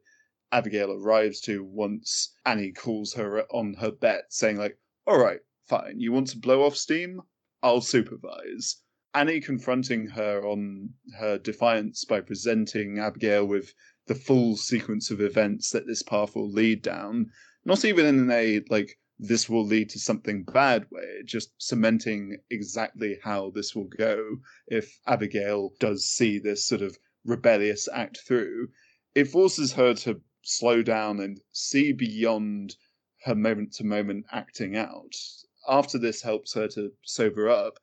Abigail 0.52 0.92
arrives 0.92 1.40
to 1.42 1.64
once 1.64 2.34
Annie 2.44 2.72
calls 2.72 3.12
her 3.14 3.42
on 3.52 3.74
her 3.74 3.90
bet, 3.90 4.24
saying, 4.30 4.58
like, 4.58 4.78
all 5.06 5.18
right, 5.18 5.40
fine, 5.68 5.98
you 5.98 6.12
want 6.12 6.28
to 6.28 6.38
blow 6.38 6.64
off 6.64 6.76
steam? 6.76 7.20
I'll 7.62 7.80
supervise. 7.80 8.82
Annie 9.14 9.40
confronting 9.40 10.06
her 10.08 10.44
on 10.44 10.90
her 11.18 11.38
defiance 11.38 12.04
by 12.04 12.20
presenting 12.20 12.98
Abigail 12.98 13.46
with 13.46 13.72
the 14.06 14.14
full 14.14 14.56
sequence 14.56 15.10
of 15.10 15.20
events 15.20 15.70
that 15.70 15.86
this 15.86 16.02
path 16.02 16.34
will 16.36 16.50
lead 16.50 16.82
down, 16.82 17.30
not 17.64 17.84
even 17.84 18.04
in 18.04 18.30
a, 18.30 18.62
like, 18.68 18.98
this 19.18 19.48
will 19.48 19.64
lead 19.64 19.88
to 19.90 19.98
something 19.98 20.42
bad 20.44 20.86
way, 20.90 21.22
just 21.24 21.50
cementing 21.58 22.36
exactly 22.50 23.18
how 23.22 23.50
this 23.50 23.74
will 23.74 23.88
go 23.96 24.38
if 24.66 24.98
Abigail 25.06 25.72
does 25.80 26.04
see 26.04 26.38
this 26.38 26.66
sort 26.66 26.82
of 26.82 26.98
rebellious 27.24 27.88
act 27.92 28.18
through. 28.26 28.68
It 29.14 29.28
forces 29.28 29.72
her 29.72 29.94
to 29.94 30.20
slow 30.42 30.82
down 30.82 31.20
and 31.20 31.40
see 31.52 31.92
beyond 31.92 32.76
her 33.24 33.34
moment 33.34 33.72
to 33.72 33.84
moment 33.84 34.26
acting 34.30 34.76
out. 34.76 35.16
After 35.68 35.98
this 35.98 36.22
helps 36.22 36.52
her 36.54 36.68
to 36.68 36.92
sober 37.02 37.48
up, 37.48 37.80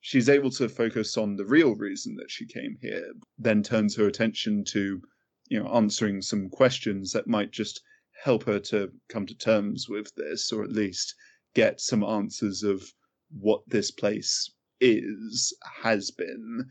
she's 0.00 0.28
able 0.28 0.50
to 0.52 0.68
focus 0.68 1.16
on 1.16 1.36
the 1.36 1.44
real 1.44 1.74
reason 1.74 2.14
that 2.16 2.30
she 2.30 2.46
came 2.46 2.78
here, 2.80 3.12
then 3.38 3.62
turns 3.62 3.96
her 3.96 4.06
attention 4.06 4.64
to, 4.68 5.02
you 5.48 5.60
know, 5.60 5.68
answering 5.74 6.22
some 6.22 6.48
questions 6.48 7.12
that 7.12 7.26
might 7.26 7.50
just 7.50 7.82
help 8.22 8.44
her 8.44 8.58
to 8.58 8.90
come 9.08 9.26
to 9.26 9.34
terms 9.34 9.88
with 9.88 10.14
this, 10.14 10.52
or 10.52 10.64
at 10.64 10.72
least 10.72 11.14
get 11.54 11.80
some 11.80 12.04
answers 12.04 12.62
of 12.62 12.82
what 13.40 13.62
this 13.66 13.90
place 13.90 14.50
is, 14.80 15.56
has 15.82 16.10
been. 16.10 16.66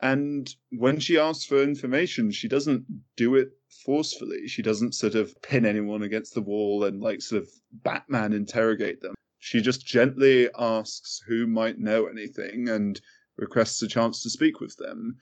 And 0.00 0.54
when 0.70 0.98
she 0.98 1.18
asks 1.18 1.44
for 1.44 1.62
information, 1.62 2.30
she 2.30 2.48
doesn't 2.48 2.84
do 3.16 3.36
it 3.36 3.48
forcefully. 3.84 4.48
She 4.48 4.60
doesn't 4.60 4.94
sort 4.94 5.14
of 5.14 5.40
pin 5.40 5.64
anyone 5.64 6.02
against 6.02 6.34
the 6.34 6.42
wall 6.42 6.84
and 6.84 7.00
like 7.00 7.22
sort 7.22 7.42
of 7.42 7.48
Batman 7.72 8.32
interrogate 8.32 9.00
them. 9.00 9.14
She 9.38 9.60
just 9.60 9.86
gently 9.86 10.48
asks 10.58 11.22
who 11.26 11.46
might 11.46 11.78
know 11.78 12.06
anything 12.06 12.68
and 12.68 13.00
requests 13.36 13.82
a 13.82 13.88
chance 13.88 14.22
to 14.22 14.30
speak 14.30 14.60
with 14.60 14.76
them. 14.76 15.16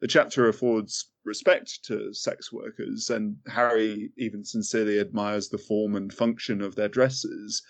The 0.00 0.08
chapter 0.08 0.48
affords 0.48 1.10
respect 1.24 1.84
to 1.84 2.12
sex 2.14 2.50
workers, 2.50 3.10
and 3.10 3.36
Harry 3.46 4.12
even 4.16 4.44
sincerely 4.44 4.98
admires 4.98 5.48
the 5.48 5.58
form 5.58 5.94
and 5.94 6.12
function 6.12 6.62
of 6.62 6.74
their 6.74 6.88
dresses. 6.88 7.62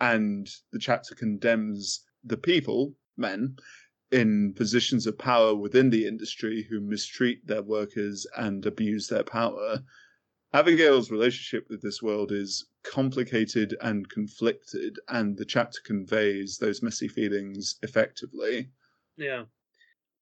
And 0.00 0.48
the 0.70 0.78
chapter 0.78 1.14
condemns 1.14 2.04
the 2.22 2.36
people, 2.36 2.94
men, 3.16 3.56
in 4.10 4.54
positions 4.54 5.06
of 5.06 5.18
power 5.18 5.54
within 5.54 5.90
the 5.90 6.06
industry 6.06 6.62
who 6.62 6.80
mistreat 6.80 7.46
their 7.46 7.62
workers 7.62 8.26
and 8.36 8.64
abuse 8.64 9.08
their 9.08 9.24
power. 9.24 9.82
Abigail's 10.52 11.10
relationship 11.10 11.68
with 11.68 11.82
this 11.82 12.02
world 12.02 12.32
is 12.32 12.66
complicated 12.82 13.76
and 13.82 14.08
conflicted, 14.08 14.98
and 15.08 15.36
the 15.36 15.44
chapter 15.44 15.78
conveys 15.84 16.58
those 16.58 16.82
messy 16.82 17.08
feelings 17.08 17.76
effectively. 17.82 18.70
Yeah. 19.16 19.44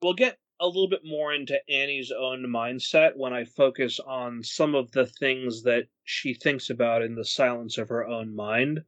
We'll 0.02 0.14
get 0.14 0.38
a 0.60 0.66
little 0.66 0.88
bit 0.88 1.04
more 1.04 1.32
into 1.32 1.58
Annie's 1.70 2.10
own 2.10 2.44
mindset 2.46 3.16
when 3.16 3.32
I 3.32 3.44
focus 3.44 4.00
on 4.00 4.42
some 4.42 4.75
of 4.75 4.90
the 4.92 5.06
things 5.06 5.62
that 5.64 5.88
she 6.04 6.34
thinks 6.34 6.70
about 6.70 7.02
in 7.02 7.14
the 7.14 7.25
silence 7.25 7.78
of 7.78 7.88
her 7.88 8.06
own 8.06 8.34
mind. 8.34 8.78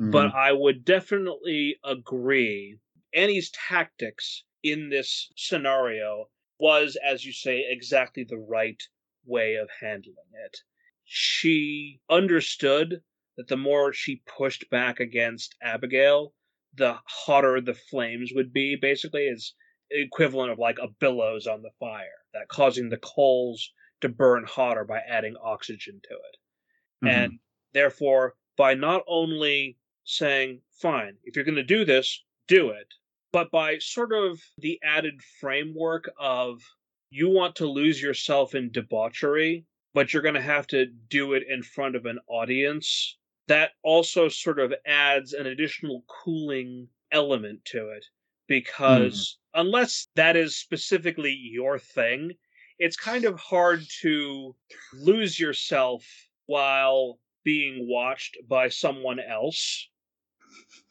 Mm-hmm. 0.00 0.10
But 0.10 0.34
I 0.34 0.52
would 0.52 0.84
definitely 0.84 1.76
agree 1.84 2.78
Annie's 3.14 3.50
tactics 3.50 4.44
in 4.62 4.88
this 4.88 5.30
scenario 5.36 6.30
was, 6.58 6.96
as 7.04 7.24
you 7.24 7.32
say, 7.32 7.64
exactly 7.68 8.24
the 8.24 8.38
right 8.38 8.82
way 9.24 9.56
of 9.56 9.68
handling 9.80 10.16
it. 10.46 10.58
She 11.04 12.00
understood 12.08 13.02
that 13.36 13.48
the 13.48 13.56
more 13.56 13.92
she 13.92 14.22
pushed 14.26 14.70
back 14.70 15.00
against 15.00 15.56
Abigail, 15.62 16.34
the 16.74 16.98
hotter 17.04 17.60
the 17.60 17.74
flames 17.74 18.32
would 18.34 18.52
be. 18.52 18.76
Basically, 18.76 19.26
it's 19.26 19.54
equivalent 19.92 20.50
of 20.50 20.58
like 20.58 20.78
a 20.78 20.88
billows 21.00 21.46
on 21.46 21.62
the 21.62 21.70
fire, 21.78 22.06
that 22.34 22.48
causing 22.48 22.88
the 22.88 22.98
coals 22.98 23.72
to 24.00 24.08
burn 24.08 24.44
hotter 24.46 24.84
by 24.84 25.00
adding 25.08 25.36
oxygen 25.42 26.00
to 26.04 26.14
it. 26.14 27.06
Mm-hmm. 27.06 27.08
And 27.08 27.38
therefore, 27.72 28.34
by 28.56 28.74
not 28.74 29.02
only 29.06 29.78
saying, 30.04 30.60
fine, 30.80 31.16
if 31.24 31.36
you're 31.36 31.44
going 31.44 31.54
to 31.56 31.62
do 31.62 31.84
this, 31.84 32.22
do 32.48 32.70
it, 32.70 32.86
but 33.32 33.50
by 33.50 33.78
sort 33.78 34.12
of 34.12 34.40
the 34.58 34.78
added 34.82 35.20
framework 35.40 36.10
of 36.18 36.60
you 37.10 37.28
want 37.28 37.56
to 37.56 37.66
lose 37.66 38.00
yourself 38.00 38.54
in 38.54 38.70
debauchery, 38.72 39.64
but 39.94 40.12
you're 40.12 40.22
going 40.22 40.34
to 40.34 40.40
have 40.40 40.66
to 40.68 40.86
do 41.08 41.34
it 41.34 41.44
in 41.48 41.62
front 41.62 41.96
of 41.96 42.06
an 42.06 42.18
audience. 42.26 43.16
That 43.48 43.70
also 43.82 44.28
sort 44.28 44.58
of 44.58 44.72
adds 44.86 45.32
an 45.32 45.46
additional 45.46 46.04
cooling 46.08 46.88
element 47.10 47.64
to 47.66 47.90
it 47.90 48.04
because 48.46 49.38
mm. 49.38 49.41
Unless 49.54 50.08
that 50.14 50.36
is 50.36 50.56
specifically 50.56 51.32
your 51.32 51.78
thing, 51.78 52.32
it's 52.78 52.96
kind 52.96 53.24
of 53.24 53.38
hard 53.38 53.84
to 54.00 54.56
lose 54.94 55.38
yourself 55.38 56.04
while 56.46 57.18
being 57.44 57.88
watched 57.88 58.36
by 58.48 58.68
someone 58.68 59.20
else. 59.20 59.88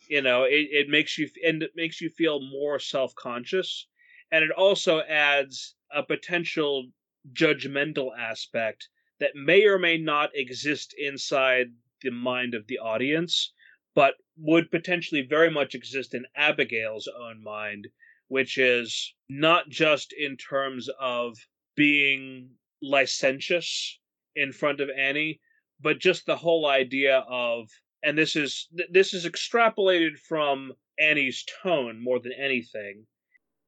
You 0.09 0.21
know 0.21 0.43
it, 0.43 0.67
it 0.71 0.89
makes 0.89 1.17
you 1.17 1.29
and 1.45 1.63
it 1.63 1.71
makes 1.75 2.01
you 2.01 2.09
feel 2.09 2.41
more 2.41 2.79
self-conscious 2.79 3.87
and 4.31 4.43
it 4.43 4.51
also 4.51 5.01
adds 5.01 5.75
a 5.93 6.03
potential 6.03 6.89
judgmental 7.33 8.09
aspect 8.17 8.89
that 9.19 9.35
may 9.35 9.65
or 9.65 9.77
may 9.77 9.97
not 9.97 10.35
exist 10.35 10.93
inside 10.97 11.67
the 12.01 12.09
mind 12.09 12.53
of 12.53 12.67
the 12.67 12.79
audience 12.79 13.53
but 13.93 14.15
would 14.37 14.71
potentially 14.71 15.21
very 15.21 15.51
much 15.51 15.75
exist 15.75 16.13
in 16.13 16.25
Abigail's 16.35 17.07
own 17.07 17.43
mind 17.43 17.87
which 18.31 18.57
is 18.57 19.13
not 19.27 19.67
just 19.67 20.13
in 20.13 20.37
terms 20.37 20.89
of 21.01 21.37
being 21.75 22.49
licentious 22.81 23.99
in 24.37 24.53
front 24.53 24.79
of 24.79 24.89
Annie 24.97 25.41
but 25.81 25.99
just 25.99 26.25
the 26.25 26.35
whole 26.35 26.65
idea 26.65 27.25
of 27.29 27.67
and 28.03 28.17
this 28.17 28.35
is 28.35 28.67
this 28.89 29.13
is 29.13 29.25
extrapolated 29.25 30.17
from 30.17 30.71
Annie's 30.97 31.43
tone 31.63 32.01
more 32.01 32.19
than 32.19 32.31
anything. 32.33 33.05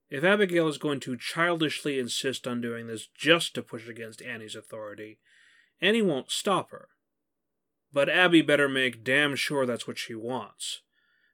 If 0.10 0.24
Abigail 0.24 0.68
is 0.68 0.78
going 0.78 1.02
to 1.02 1.18
childishly 1.18 2.00
insist 2.00 2.48
on 2.48 2.62
doing 2.62 2.88
this 2.88 3.08
just 3.16 3.54
to 3.56 3.64
push 3.64 3.88
against 3.88 4.22
Annie's 4.22 4.56
authority, 4.56 5.20
Annie 5.82 6.02
won't 6.02 6.32
stop 6.32 6.72
her. 6.72 6.90
But 7.92 8.10
Abby 8.10 8.42
better 8.42 8.70
make 8.70 9.04
damn 9.04 9.36
sure 9.36 9.66
that's 9.66 9.88
what 9.88 9.98
she 9.98 10.16
wants, 10.16 10.82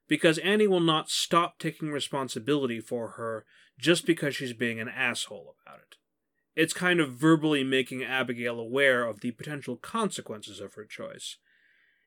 because 0.09 0.39
Annie 0.39 0.67
will 0.67 0.81
not 0.81 1.09
stop 1.09 1.59
taking 1.59 1.91
responsibility 1.91 2.81
for 2.81 3.11
her 3.11 3.45
just 3.77 4.05
because 4.05 4.35
she's 4.35 4.51
being 4.51 4.79
an 4.79 4.89
asshole 4.89 5.55
about 5.63 5.79
it. 5.79 5.95
It's 6.55 6.73
kind 6.73 6.99
of 6.99 7.13
verbally 7.13 7.63
making 7.63 8.03
Abigail 8.03 8.59
aware 8.59 9.05
of 9.05 9.21
the 9.21 9.31
potential 9.31 9.77
consequences 9.77 10.59
of 10.59 10.73
her 10.73 10.83
choice, 10.83 11.37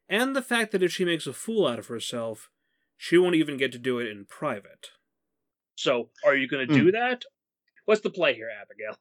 and 0.08 0.36
the 0.36 0.42
fact 0.42 0.72
that 0.72 0.82
if 0.82 0.92
she 0.92 1.06
makes 1.06 1.26
a 1.26 1.32
fool 1.32 1.66
out 1.66 1.78
of 1.78 1.86
herself, 1.86 2.50
she 2.98 3.16
won't 3.16 3.36
even 3.36 3.56
get 3.56 3.72
to 3.72 3.78
do 3.78 3.98
it 3.98 4.08
in 4.08 4.26
private. 4.26 4.88
So, 5.76 6.10
are 6.26 6.36
you 6.36 6.48
going 6.48 6.68
to 6.68 6.74
do 6.74 6.88
mm. 6.88 6.92
that? 6.92 7.22
What's 7.86 8.02
the 8.02 8.10
play 8.10 8.34
here, 8.34 8.50
Abigail? 8.60 8.98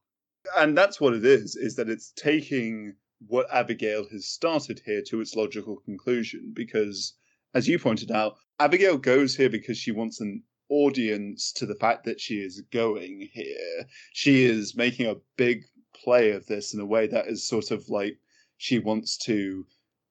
And 0.55 0.77
that's 0.77 1.01
what 1.01 1.13
it 1.13 1.25
is, 1.25 1.55
is 1.55 1.75
that 1.75 1.89
it's 1.89 2.13
taking 2.15 2.95
what 3.27 3.47
Abigail 3.51 4.07
has 4.11 4.27
started 4.27 4.81
here 4.85 5.01
to 5.07 5.21
its 5.21 5.35
logical 5.35 5.77
conclusion 5.85 6.53
because 6.55 7.13
as 7.53 7.67
you 7.67 7.77
pointed 7.77 8.11
out, 8.11 8.37
Abigail 8.61 8.99
goes 8.99 9.35
here 9.35 9.49
because 9.49 9.79
she 9.79 9.91
wants 9.91 10.21
an 10.21 10.43
audience 10.69 11.51
to 11.51 11.65
the 11.65 11.73
fact 11.73 12.03
that 12.03 12.21
she 12.21 12.35
is 12.35 12.61
going 12.71 13.27
here. 13.33 13.87
She 14.13 14.43
is 14.43 14.75
making 14.75 15.07
a 15.07 15.15
big 15.35 15.63
play 15.95 16.29
of 16.29 16.45
this 16.45 16.71
in 16.71 16.79
a 16.79 16.85
way 16.85 17.07
that 17.07 17.25
is 17.27 17.47
sort 17.47 17.71
of 17.71 17.89
like 17.89 18.19
she 18.57 18.77
wants 18.77 19.17
to 19.25 19.65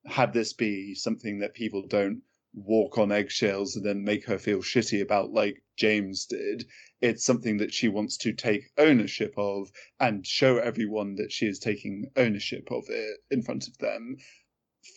have 0.05 0.33
this 0.33 0.53
be 0.53 0.97
something 0.97 1.39
that 1.39 1.55
people 1.55 1.87
don't 1.87 2.23
walk 2.53 2.99
on 2.99 3.13
eggshells 3.13 3.77
and 3.77 3.87
then 3.87 4.03
make 4.03 4.25
her 4.25 4.37
feel 4.37 4.59
shitty 4.59 5.01
about 5.01 5.31
like 5.31 5.63
James 5.77 6.27
did. 6.27 6.67
It's 7.01 7.25
something 7.25 7.59
that 7.59 7.73
she 7.73 7.87
wants 7.87 8.17
to 8.17 8.33
take 8.33 8.73
ownership 8.77 9.33
of 9.37 9.71
and 10.01 10.27
show 10.27 10.59
everyone 10.59 11.15
that 11.15 11.31
she 11.31 11.47
is 11.47 11.61
taking 11.61 12.11
ownership 12.17 12.73
of 12.73 12.83
it 12.89 13.19
in 13.31 13.43
front 13.43 13.69
of 13.69 13.79
them. 13.79 14.17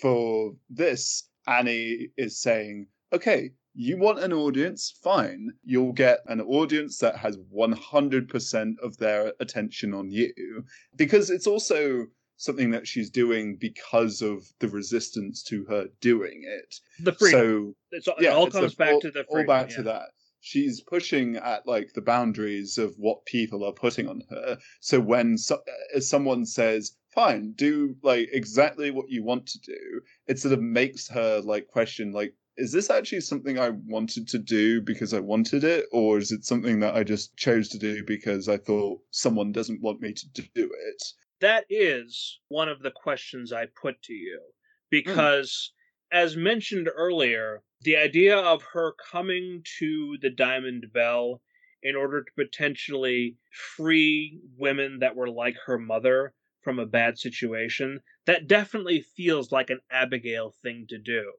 For 0.01 0.55
this, 0.71 1.29
Annie 1.45 2.09
is 2.17 2.41
saying, 2.41 2.87
okay, 3.13 3.51
you 3.75 3.97
want 3.97 4.19
an 4.19 4.33
audience? 4.33 4.93
Fine. 5.03 5.51
You'll 5.63 5.93
get 5.93 6.19
an 6.27 6.41
audience 6.41 6.97
that 6.99 7.17
has 7.17 7.37
100% 7.37 8.79
of 8.81 8.97
their 8.97 9.33
attention 9.39 9.93
on 9.93 10.11
you. 10.11 10.63
Because 10.95 11.29
it's 11.29 11.47
also 11.47 12.07
something 12.37 12.71
that 12.71 12.87
she's 12.87 13.09
doing 13.09 13.55
because 13.59 14.21
of 14.21 14.45
the 14.59 14.67
resistance 14.67 15.43
to 15.43 15.65
her 15.65 15.87
doing 16.01 16.43
it. 16.45 16.75
The 16.99 17.13
freedom. 17.13 17.39
So 17.39 17.75
it's, 17.91 18.07
yeah, 18.19 18.31
it 18.31 18.33
all 18.33 18.49
comes 18.49 18.73
a, 18.73 18.75
back 18.75 18.93
all, 18.93 19.01
to 19.01 19.11
the 19.11 19.25
freedom, 19.29 19.39
all 19.39 19.45
back 19.45 19.69
yeah. 19.71 19.75
to 19.77 19.83
that. 19.83 20.09
She's 20.41 20.81
pushing 20.81 21.37
at 21.37 21.65
like 21.65 21.93
the 21.93 22.01
boundaries 22.01 22.77
of 22.77 22.93
what 22.97 23.25
people 23.25 23.63
are 23.63 23.71
putting 23.71 24.09
on 24.09 24.23
her. 24.29 24.57
So 24.81 24.99
when 24.99 25.37
so, 25.37 25.61
uh, 25.95 26.01
someone 26.01 26.45
says, 26.45 26.97
"Fine, 27.15 27.53
do 27.53 27.95
like 28.03 28.27
exactly 28.33 28.91
what 28.91 29.09
you 29.09 29.23
want 29.23 29.47
to 29.47 29.59
do," 29.59 30.01
it 30.27 30.39
sort 30.39 30.53
of 30.53 30.61
makes 30.61 31.07
her 31.07 31.39
like 31.39 31.67
question 31.67 32.11
like 32.11 32.35
is 32.57 32.71
this 32.71 32.89
actually 32.89 33.21
something 33.21 33.57
I 33.57 33.71
wanted 33.87 34.27
to 34.29 34.39
do 34.39 34.81
because 34.81 35.13
I 35.13 35.19
wanted 35.19 35.63
it, 35.63 35.85
or 35.91 36.17
is 36.17 36.31
it 36.31 36.45
something 36.45 36.79
that 36.81 36.95
I 36.95 37.03
just 37.03 37.35
chose 37.37 37.69
to 37.69 37.79
do 37.79 38.03
because 38.05 38.47
I 38.47 38.57
thought 38.57 39.01
someone 39.11 39.51
doesn't 39.51 39.81
want 39.81 40.01
me 40.01 40.13
to 40.13 40.27
do 40.53 40.69
it? 40.71 41.03
that 41.43 41.65
is 41.69 42.39
one 42.47 42.69
of 42.69 42.81
the 42.81 42.91
questions 42.91 43.51
I 43.51 43.65
put 43.65 44.01
to 44.03 44.13
you. 44.13 44.39
Hmm. 44.39 44.53
Because, 44.89 45.73
mm. 46.13 46.17
as 46.17 46.37
mentioned 46.37 46.89
earlier, 46.95 47.63
the 47.81 47.97
idea 47.97 48.37
of 48.37 48.63
her 48.73 48.93
coming 49.11 49.61
to 49.79 50.17
the 50.21 50.29
Diamond 50.29 50.85
Bell 50.93 51.41
in 51.81 51.97
order 51.97 52.23
to 52.23 52.31
potentially 52.45 53.35
free 53.51 54.39
women 54.57 54.99
that 54.99 55.17
were 55.17 55.29
like 55.29 55.57
her 55.65 55.77
mother 55.77 56.33
from 56.61 56.79
a 56.79 56.85
bad 56.85 57.19
situation, 57.19 57.99
that 58.25 58.47
definitely 58.47 59.01
feels 59.01 59.51
like 59.51 59.69
an 59.69 59.81
Abigail 59.91 60.55
thing 60.63 60.85
to 60.87 60.97
do. 60.97 61.33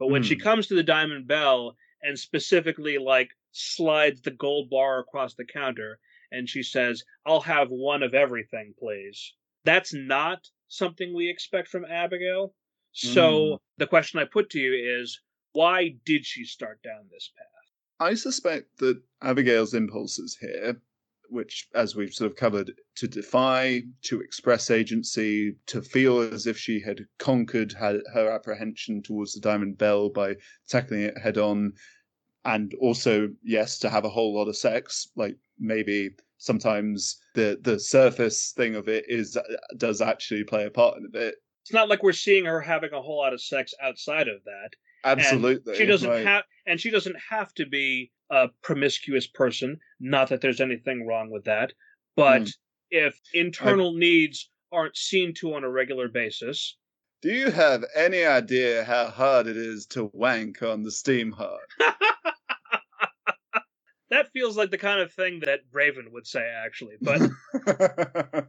But 0.00 0.08
when 0.08 0.22
mm. 0.22 0.24
she 0.24 0.34
hmm. 0.34 0.40
comes 0.40 0.66
to 0.66 0.74
the 0.74 0.82
Diamond 0.82 1.28
Bell 1.28 1.76
and 2.02 2.18
specifically 2.18 2.98
like 2.98 3.30
slides 3.52 4.22
the 4.22 4.30
gold 4.32 4.70
bar 4.70 4.98
across 4.98 5.34
the 5.34 5.44
counter 5.44 6.00
and 6.32 6.48
she 6.48 6.62
says, 6.62 7.04
I'll 7.26 7.42
have 7.42 7.68
one 7.68 8.02
of 8.02 8.14
everything, 8.14 8.74
please. 8.78 9.34
That's 9.64 9.92
not 9.92 10.48
something 10.68 11.14
we 11.14 11.28
expect 11.28 11.68
from 11.68 11.84
Abigail. 11.84 12.54
So 12.92 13.30
Mm. 13.30 13.58
the 13.76 13.86
question 13.86 14.18
I 14.18 14.24
put 14.24 14.50
to 14.50 14.58
you 14.58 15.00
is 15.00 15.20
why 15.52 15.96
did 16.04 16.24
she 16.24 16.44
start 16.44 16.82
down 16.82 17.08
this 17.10 17.30
path? 17.36 18.08
I 18.08 18.14
suspect 18.14 18.78
that 18.78 19.02
Abigail's 19.20 19.74
impulses 19.74 20.38
here, 20.40 20.80
which, 21.30 21.68
as 21.74 21.94
we've 21.94 22.12
sort 22.12 22.30
of 22.30 22.36
covered, 22.36 22.72
to 22.96 23.08
defy, 23.08 23.82
to 24.02 24.20
express 24.20 24.70
agency, 24.70 25.54
to 25.66 25.80
feel 25.80 26.20
as 26.20 26.46
if 26.46 26.58
she 26.58 26.80
had 26.80 27.06
conquered 27.18 27.72
her, 27.72 28.00
her 28.12 28.30
apprehension 28.30 29.02
towards 29.02 29.32
the 29.32 29.40
Diamond 29.40 29.78
Bell 29.78 30.08
by 30.08 30.36
tackling 30.68 31.02
it 31.02 31.18
head 31.18 31.38
on, 31.38 31.72
and 32.44 32.74
also, 32.80 33.28
yes, 33.42 33.78
to 33.80 33.90
have 33.90 34.04
a 34.04 34.08
whole 34.08 34.34
lot 34.34 34.48
of 34.48 34.56
sex, 34.56 35.08
like 35.16 35.36
maybe 35.58 36.10
sometimes 36.38 37.18
the 37.34 37.58
the 37.62 37.78
surface 37.78 38.52
thing 38.56 38.74
of 38.74 38.88
it 38.88 39.04
is 39.08 39.36
uh, 39.36 39.42
does 39.76 40.00
actually 40.00 40.42
play 40.42 40.64
a 40.64 40.70
part 40.70 40.96
in 40.96 41.04
a 41.04 41.08
bit. 41.08 41.34
It's 41.62 41.72
not 41.72 41.88
like 41.88 42.02
we're 42.02 42.12
seeing 42.12 42.46
her 42.46 42.60
having 42.60 42.92
a 42.92 43.02
whole 43.02 43.18
lot 43.18 43.34
of 43.34 43.42
sex 43.42 43.72
outside 43.82 44.26
of 44.26 44.42
that. 44.44 44.70
Absolutely, 45.04 45.76
She 45.76 45.86
doesn't 45.86 46.08
right. 46.08 46.26
have 46.26 46.44
and 46.66 46.80
she 46.80 46.90
doesn't 46.90 47.16
have 47.30 47.52
to 47.54 47.66
be 47.66 48.10
a 48.30 48.48
promiscuous 48.62 49.26
person, 49.26 49.78
not 49.98 50.28
that 50.28 50.40
there's 50.40 50.60
anything 50.60 51.06
wrong 51.06 51.30
with 51.30 51.44
that, 51.44 51.72
but 52.16 52.42
Hmm. 52.42 52.48
if 52.90 53.20
internal 53.34 53.92
needs 53.94 54.50
aren't 54.72 54.96
seen 54.96 55.34
to 55.34 55.54
on 55.54 55.64
a 55.64 55.70
regular 55.70 56.08
basis, 56.08 56.76
Do 57.22 57.32
you 57.32 57.50
have 57.50 57.84
any 57.94 58.24
idea 58.24 58.84
how 58.84 59.08
hard 59.08 59.46
it 59.46 59.56
is 59.56 59.86
to 59.88 60.10
wank 60.14 60.62
on 60.62 60.82
the 60.82 60.90
Steamheart? 60.90 61.58
that 64.10 64.30
feels 64.32 64.56
like 64.56 64.70
the 64.70 64.78
kind 64.78 65.00
of 65.00 65.12
thing 65.12 65.40
that 65.40 65.60
Raven 65.72 66.08
would 66.12 66.26
say 66.26 66.48
actually. 66.64 66.96
But 67.00 67.20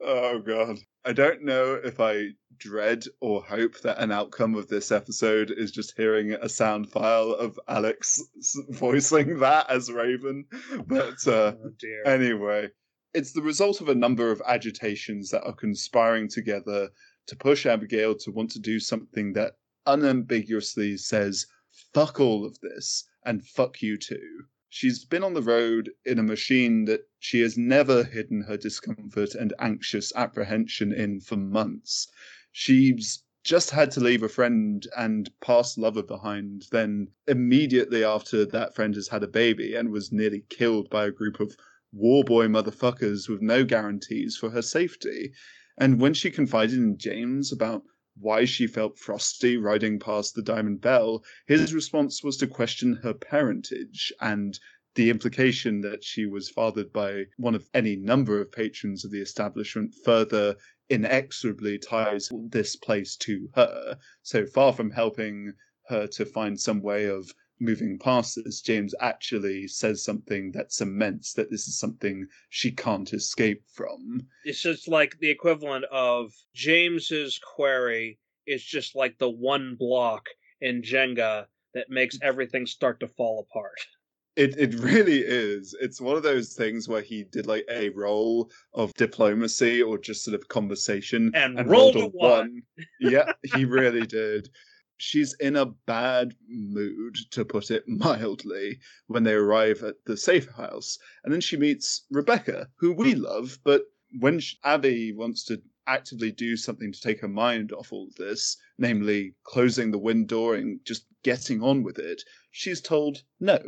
oh 0.00 0.38
god. 0.40 0.78
I 1.04 1.12
don't 1.12 1.42
know 1.42 1.74
if 1.74 2.00
I 2.00 2.28
dread 2.58 3.04
or 3.20 3.42
hope 3.42 3.80
that 3.80 3.98
an 3.98 4.12
outcome 4.12 4.54
of 4.54 4.68
this 4.68 4.92
episode 4.92 5.50
is 5.50 5.70
just 5.70 5.96
hearing 5.96 6.32
a 6.32 6.48
sound 6.48 6.90
file 6.90 7.32
of 7.32 7.58
Alex 7.68 8.22
voicing 8.70 9.38
that 9.38 9.68
as 9.70 9.90
Raven. 9.90 10.44
But 10.86 11.26
uh 11.26 11.54
oh. 11.56 11.72
Anyway, 12.06 12.70
it's 13.14 13.32
the 13.32 13.42
result 13.42 13.80
of 13.80 13.88
a 13.88 13.94
number 13.94 14.30
of 14.30 14.42
agitations 14.46 15.30
that 15.30 15.44
are 15.44 15.52
conspiring 15.52 16.28
together 16.28 16.90
to 17.26 17.36
push 17.36 17.66
Abigail 17.66 18.14
to 18.16 18.30
want 18.30 18.50
to 18.50 18.58
do 18.58 18.78
something 18.80 19.32
that 19.34 19.54
unambiguously 19.86 20.96
says, 20.96 21.46
fuck 21.92 22.20
all 22.20 22.44
of 22.44 22.58
this 22.60 23.04
and 23.24 23.46
fuck 23.46 23.82
you 23.82 23.96
too. 23.96 24.44
She's 24.68 25.04
been 25.04 25.22
on 25.22 25.34
the 25.34 25.42
road 25.42 25.92
in 26.04 26.18
a 26.18 26.24
machine 26.24 26.84
that 26.86 27.08
she 27.20 27.40
has 27.42 27.56
never 27.56 28.02
hidden 28.02 28.42
her 28.42 28.56
discomfort 28.56 29.36
and 29.36 29.54
anxious 29.60 30.12
apprehension 30.16 30.92
in 30.92 31.20
for 31.20 31.36
months. 31.36 32.08
She's 32.56 33.24
just 33.42 33.70
had 33.70 33.90
to 33.90 34.00
leave 34.00 34.22
a 34.22 34.28
friend 34.28 34.86
and 34.96 35.28
past 35.40 35.76
lover 35.76 36.04
behind, 36.04 36.68
then 36.70 37.08
immediately 37.26 38.04
after 38.04 38.44
that 38.46 38.76
friend 38.76 38.94
has 38.94 39.08
had 39.08 39.24
a 39.24 39.26
baby 39.26 39.74
and 39.74 39.90
was 39.90 40.12
nearly 40.12 40.44
killed 40.48 40.88
by 40.88 41.06
a 41.06 41.10
group 41.10 41.40
of 41.40 41.56
war 41.92 42.22
boy 42.22 42.46
motherfuckers 42.46 43.28
with 43.28 43.42
no 43.42 43.64
guarantees 43.64 44.36
for 44.36 44.50
her 44.50 44.62
safety. 44.62 45.32
And 45.78 46.00
when 46.00 46.14
she 46.14 46.30
confided 46.30 46.78
in 46.78 46.96
James 46.96 47.50
about 47.50 47.82
why 48.16 48.44
she 48.44 48.68
felt 48.68 49.00
frosty 49.00 49.56
riding 49.56 49.98
past 49.98 50.36
the 50.36 50.40
Diamond 50.42 50.80
Bell, 50.80 51.24
his 51.48 51.74
response 51.74 52.22
was 52.22 52.36
to 52.36 52.46
question 52.46 52.94
her 53.02 53.14
parentage 53.14 54.12
and 54.20 54.60
the 54.94 55.10
implication 55.10 55.80
that 55.80 56.04
she 56.04 56.24
was 56.24 56.50
fathered 56.50 56.92
by 56.92 57.24
one 57.36 57.56
of 57.56 57.68
any 57.74 57.96
number 57.96 58.40
of 58.40 58.52
patrons 58.52 59.04
of 59.04 59.10
the 59.10 59.20
establishment 59.20 59.92
further 60.04 60.54
inexorably 60.88 61.78
ties 61.78 62.30
this 62.50 62.76
place 62.76 63.16
to 63.16 63.48
her. 63.54 63.98
So 64.22 64.46
far 64.46 64.72
from 64.72 64.90
helping 64.90 65.52
her 65.88 66.06
to 66.08 66.24
find 66.24 66.58
some 66.58 66.82
way 66.82 67.06
of 67.06 67.30
moving 67.60 67.98
past 67.98 68.36
this, 68.36 68.60
James 68.60 68.94
actually 69.00 69.68
says 69.68 70.04
something 70.04 70.52
that 70.52 70.72
cements 70.72 71.32
that 71.34 71.50
this 71.50 71.68
is 71.68 71.78
something 71.78 72.26
she 72.50 72.70
can't 72.70 73.12
escape 73.12 73.62
from. 73.72 74.26
It's 74.44 74.60
just 74.60 74.88
like 74.88 75.18
the 75.18 75.30
equivalent 75.30 75.84
of 75.90 76.32
James's 76.54 77.38
query 77.38 78.18
is 78.46 78.62
just 78.62 78.94
like 78.94 79.18
the 79.18 79.30
one 79.30 79.76
block 79.78 80.26
in 80.60 80.82
Jenga 80.82 81.46
that 81.74 81.90
makes 81.90 82.18
everything 82.22 82.66
start 82.66 83.00
to 83.00 83.08
fall 83.08 83.46
apart. 83.48 83.78
It 84.36 84.58
it 84.58 84.74
really 84.74 85.20
is. 85.20 85.76
It's 85.80 86.00
one 86.00 86.16
of 86.16 86.22
those 86.24 86.54
things 86.54 86.88
where 86.88 87.02
he 87.02 87.24
did 87.24 87.46
like 87.46 87.64
a 87.70 87.90
roll 87.90 88.50
of 88.72 88.92
diplomacy 88.94 89.80
or 89.82 89.96
just 89.98 90.24
sort 90.24 90.34
of 90.34 90.48
conversation 90.48 91.30
And 91.34 91.56
rolled 91.68 91.94
rolled 91.94 91.96
a 91.96 92.00
a 92.00 92.08
one. 92.08 92.62
yeah, 93.00 93.32
he 93.44 93.64
really 93.78 94.06
did. 94.06 94.50
She's 94.96 95.34
in 95.34 95.56
a 95.56 95.66
bad 95.66 96.34
mood, 96.48 97.16
to 97.32 97.44
put 97.44 97.70
it 97.70 97.84
mildly, 97.88 98.78
when 99.06 99.22
they 99.24 99.34
arrive 99.34 99.82
at 99.82 99.96
the 100.06 100.16
safe 100.16 100.48
house. 100.50 100.98
And 101.24 101.32
then 101.32 101.40
she 101.40 101.56
meets 101.56 102.04
Rebecca, 102.10 102.68
who 102.76 102.92
we 102.92 103.14
love, 103.14 103.58
but 103.64 103.82
when 104.20 104.38
sh- 104.40 104.54
Abby 104.64 105.12
wants 105.12 105.44
to 105.46 105.60
actively 105.86 106.30
do 106.32 106.56
something 106.56 106.92
to 106.92 107.00
take 107.00 107.20
her 107.20 107.28
mind 107.28 107.72
off 107.72 107.92
all 107.92 108.06
of 108.06 108.14
this, 108.14 108.56
namely 108.78 109.34
closing 109.44 109.90
the 109.90 109.98
wind 109.98 110.28
door 110.28 110.54
and 110.54 110.80
just 110.84 111.06
getting 111.22 111.60
on 111.62 111.82
with 111.82 111.98
it, 111.98 112.22
she's 112.52 112.80
told 112.80 113.22
no. 113.40 113.60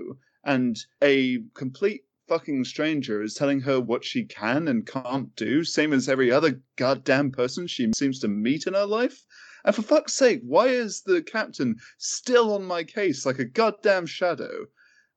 And 0.48 0.78
a 1.02 1.40
complete 1.54 2.04
fucking 2.28 2.64
stranger 2.64 3.20
is 3.20 3.34
telling 3.34 3.60
her 3.62 3.80
what 3.80 4.04
she 4.04 4.24
can 4.24 4.68
and 4.68 4.86
can't 4.86 5.34
do, 5.34 5.64
same 5.64 5.92
as 5.92 6.08
every 6.08 6.30
other 6.30 6.62
goddamn 6.76 7.32
person 7.32 7.66
she 7.66 7.92
seems 7.92 8.20
to 8.20 8.28
meet 8.28 8.68
in 8.68 8.74
her 8.74 8.86
life. 8.86 9.24
And 9.64 9.74
for 9.74 9.82
fuck's 9.82 10.12
sake, 10.12 10.42
why 10.44 10.68
is 10.68 11.02
the 11.02 11.20
captain 11.20 11.76
still 11.98 12.54
on 12.54 12.62
my 12.62 12.84
case 12.84 13.26
like 13.26 13.40
a 13.40 13.44
goddamn 13.44 14.06
shadow? 14.06 14.66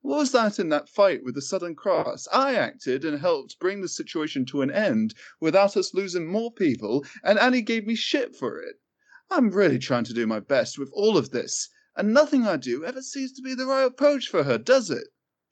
What 0.02 0.18
was 0.18 0.32
that 0.32 0.58
in 0.58 0.70
that 0.70 0.90
fight 0.90 1.24
with 1.24 1.36
the 1.36 1.44
Southern 1.44 1.76
Cross? 1.76 2.28
I 2.34 2.56
acted 2.56 3.06
and 3.06 3.20
helped 3.20 3.60
bring 3.60 3.82
the 3.82 3.88
situation 3.88 4.46
to 4.46 4.64
an 4.64 4.72
end 4.72 5.14
without 5.40 5.78
us 5.78 5.94
losing 5.94 6.26
more 6.26 6.52
people, 6.52 7.06
and 7.24 7.38
Annie 7.38 7.62
gave 7.62 7.86
me 7.86 7.94
shit 7.94 8.36
for 8.36 8.60
it. 8.60 8.78
I'm 9.30 9.52
really 9.52 9.78
trying 9.78 10.06
to 10.06 10.14
do 10.14 10.26
my 10.26 10.40
best 10.40 10.80
with 10.80 10.90
all 10.94 11.18
of 11.18 11.30
this, 11.30 11.70
and 11.96 12.14
nothing 12.14 12.48
I 12.48 12.58
do 12.58 12.84
ever 12.84 13.04
seems 13.04 13.34
to 13.34 13.44
be 13.44 13.54
the 13.54 13.68
right 13.68 13.84
approach 13.84 14.28
for 14.28 14.44
her, 14.44 14.58
does 14.58 14.90
it? 14.90 15.08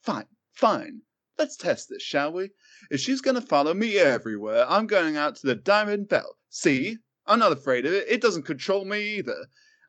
Fine, 0.08 0.28
fine. 0.54 1.02
Let's 1.38 1.58
test 1.58 1.89
this, 1.89 2.02
shall 2.02 2.32
we? 2.32 2.52
If 2.89 3.02
she's 3.02 3.20
going 3.20 3.36
to 3.36 3.41
follow 3.41 3.74
me 3.74 3.98
everywhere, 3.98 4.65
I'm 4.70 4.88
going 4.88 5.17
out 5.17 5.36
to 5.36 5.48
the 5.48 5.56
Diamond 5.56 6.08
Bell. 6.08 6.38
See? 6.50 6.96
I'm 7.26 7.39
not 7.39 7.52
afraid 7.52 7.86
of 7.86 7.91
it. 7.91 8.08
It 8.08 8.22
doesn't 8.22 8.43
control 8.43 8.86
me 8.86 9.17
either. 9.17 9.36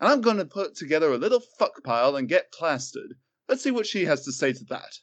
And 0.01 0.11
I'm 0.11 0.21
going 0.21 0.39
to 0.39 0.45
put 0.45 0.75
together 0.75 1.13
a 1.13 1.19
little 1.19 1.41
fuck 1.57 1.85
pile 1.85 2.17
and 2.17 2.29
get 2.29 2.51
plastered. 2.51 3.15
Let's 3.49 3.63
see 3.63 3.71
what 3.71 3.87
she 3.87 4.05
has 4.07 4.25
to 4.25 4.33
say 4.33 4.53
to 4.53 4.65
that. 4.71 4.99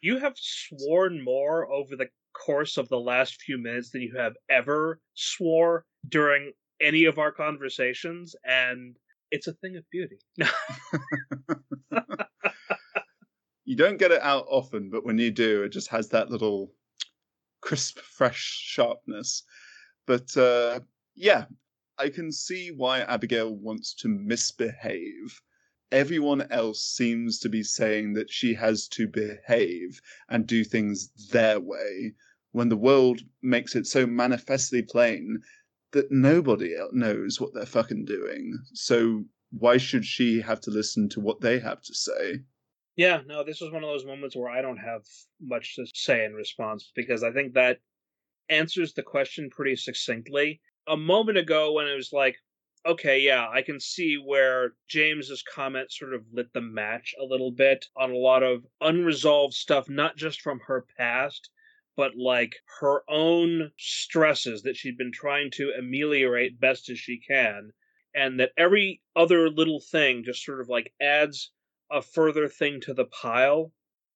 You 0.00 0.18
have 0.20 0.38
sworn 0.38 1.22
more 1.22 1.70
over 1.70 1.94
the 1.94 2.08
course 2.32 2.78
of 2.78 2.88
the 2.88 2.98
last 2.98 3.42
few 3.42 3.58
minutes 3.58 3.90
than 3.90 4.00
you 4.00 4.16
have 4.16 4.36
ever 4.48 5.02
swore 5.12 5.84
during 6.08 6.52
any 6.80 7.04
of 7.04 7.18
our 7.18 7.30
conversations, 7.30 8.34
and 8.42 8.96
it's 9.30 9.48
a 9.48 9.52
thing 9.52 9.76
of 9.76 9.84
beauty. 9.90 10.16
You 13.70 13.76
don't 13.76 13.98
get 13.98 14.10
it 14.10 14.20
out 14.22 14.46
often, 14.48 14.90
but 14.90 15.04
when 15.04 15.16
you 15.18 15.30
do, 15.30 15.62
it 15.62 15.68
just 15.68 15.86
has 15.90 16.08
that 16.08 16.28
little 16.28 16.74
crisp, 17.60 18.00
fresh 18.00 18.42
sharpness. 18.42 19.44
But 20.08 20.36
uh, 20.36 20.80
yeah, 21.14 21.44
I 21.96 22.08
can 22.08 22.32
see 22.32 22.72
why 22.72 23.02
Abigail 23.02 23.54
wants 23.54 23.94
to 24.00 24.08
misbehave. 24.08 25.40
Everyone 25.92 26.50
else 26.50 26.82
seems 26.82 27.38
to 27.38 27.48
be 27.48 27.62
saying 27.62 28.14
that 28.14 28.28
she 28.28 28.54
has 28.54 28.88
to 28.88 29.06
behave 29.06 30.00
and 30.28 30.48
do 30.48 30.64
things 30.64 31.12
their 31.30 31.60
way, 31.60 32.14
when 32.50 32.70
the 32.70 32.76
world 32.76 33.20
makes 33.40 33.76
it 33.76 33.86
so 33.86 34.04
manifestly 34.04 34.82
plain 34.82 35.38
that 35.92 36.10
nobody 36.10 36.74
knows 36.90 37.40
what 37.40 37.54
they're 37.54 37.66
fucking 37.66 38.04
doing. 38.04 38.58
So 38.72 39.26
why 39.52 39.76
should 39.76 40.04
she 40.04 40.40
have 40.40 40.60
to 40.62 40.72
listen 40.72 41.08
to 41.10 41.20
what 41.20 41.40
they 41.40 41.60
have 41.60 41.82
to 41.82 41.94
say? 41.94 42.40
Yeah, 42.96 43.22
no, 43.26 43.42
this 43.44 43.60
was 43.60 43.72
one 43.72 43.82
of 43.82 43.88
those 43.90 44.04
moments 44.04 44.36
where 44.36 44.50
I 44.50 44.62
don't 44.62 44.76
have 44.76 45.02
much 45.40 45.74
to 45.76 45.86
say 45.94 46.24
in 46.24 46.34
response 46.34 46.92
because 46.94 47.22
I 47.24 47.32
think 47.32 47.54
that 47.54 47.80
answers 48.48 48.94
the 48.94 49.02
question 49.04 49.50
pretty 49.50 49.76
succinctly. 49.76 50.60
A 50.88 50.96
moment 50.96 51.38
ago, 51.38 51.72
when 51.72 51.88
it 51.88 51.94
was 51.96 52.12
like, 52.12 52.36
okay, 52.86 53.20
yeah, 53.20 53.48
I 53.48 53.62
can 53.62 53.80
see 53.80 54.16
where 54.16 54.74
James's 54.88 55.42
comment 55.42 55.92
sort 55.92 56.14
of 56.14 56.26
lit 56.32 56.52
the 56.54 56.60
match 56.62 57.14
a 57.20 57.24
little 57.24 57.52
bit 57.52 57.86
on 57.96 58.10
a 58.12 58.16
lot 58.16 58.42
of 58.42 58.66
unresolved 58.80 59.54
stuff, 59.54 59.88
not 59.88 60.16
just 60.16 60.40
from 60.42 60.60
her 60.60 60.86
past, 60.98 61.50
but 61.96 62.16
like 62.16 62.56
her 62.80 63.02
own 63.08 63.72
stresses 63.78 64.62
that 64.62 64.76
she'd 64.76 64.98
been 64.98 65.12
trying 65.12 65.50
to 65.52 65.72
ameliorate 65.78 66.60
best 66.60 66.88
as 66.90 66.98
she 66.98 67.18
can. 67.20 67.72
And 68.14 68.40
that 68.40 68.52
every 68.56 69.02
other 69.16 69.50
little 69.50 69.80
thing 69.80 70.24
just 70.24 70.44
sort 70.44 70.60
of 70.60 70.68
like 70.68 70.94
adds 71.00 71.52
a 71.90 72.02
further 72.02 72.48
thing 72.48 72.80
to 72.82 72.94
the 72.94 73.04
pile. 73.04 73.72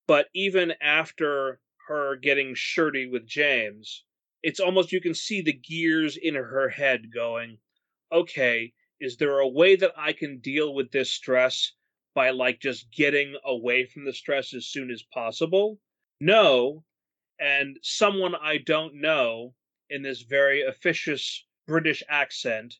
But 0.07 0.29
even 0.33 0.73
after 0.81 1.59
her 1.87 2.15
getting 2.15 2.55
shirty 2.55 3.07
with 3.07 3.27
James, 3.27 4.03
it's 4.43 4.59
almost 4.59 4.91
you 4.91 5.01
can 5.01 5.15
see 5.15 5.41
the 5.41 5.53
gears 5.53 6.17
in 6.17 6.35
her 6.35 6.69
head 6.69 7.11
going, 7.11 7.57
okay, 8.11 8.73
is 8.99 9.17
there 9.17 9.39
a 9.39 9.47
way 9.47 9.75
that 9.75 9.93
I 9.97 10.13
can 10.13 10.39
deal 10.39 10.73
with 10.73 10.91
this 10.91 11.11
stress 11.11 11.73
by 12.13 12.29
like 12.29 12.59
just 12.59 12.91
getting 12.91 13.35
away 13.43 13.85
from 13.85 14.05
the 14.05 14.13
stress 14.13 14.53
as 14.53 14.67
soon 14.67 14.89
as 14.91 15.03
possible? 15.03 15.79
No. 16.21 16.85
And 17.39 17.77
someone 17.81 18.35
I 18.35 18.57
don't 18.57 19.01
know 19.01 19.55
in 19.89 20.01
this 20.01 20.21
very 20.21 20.61
officious 20.61 21.45
British 21.67 22.03
accent 22.07 22.75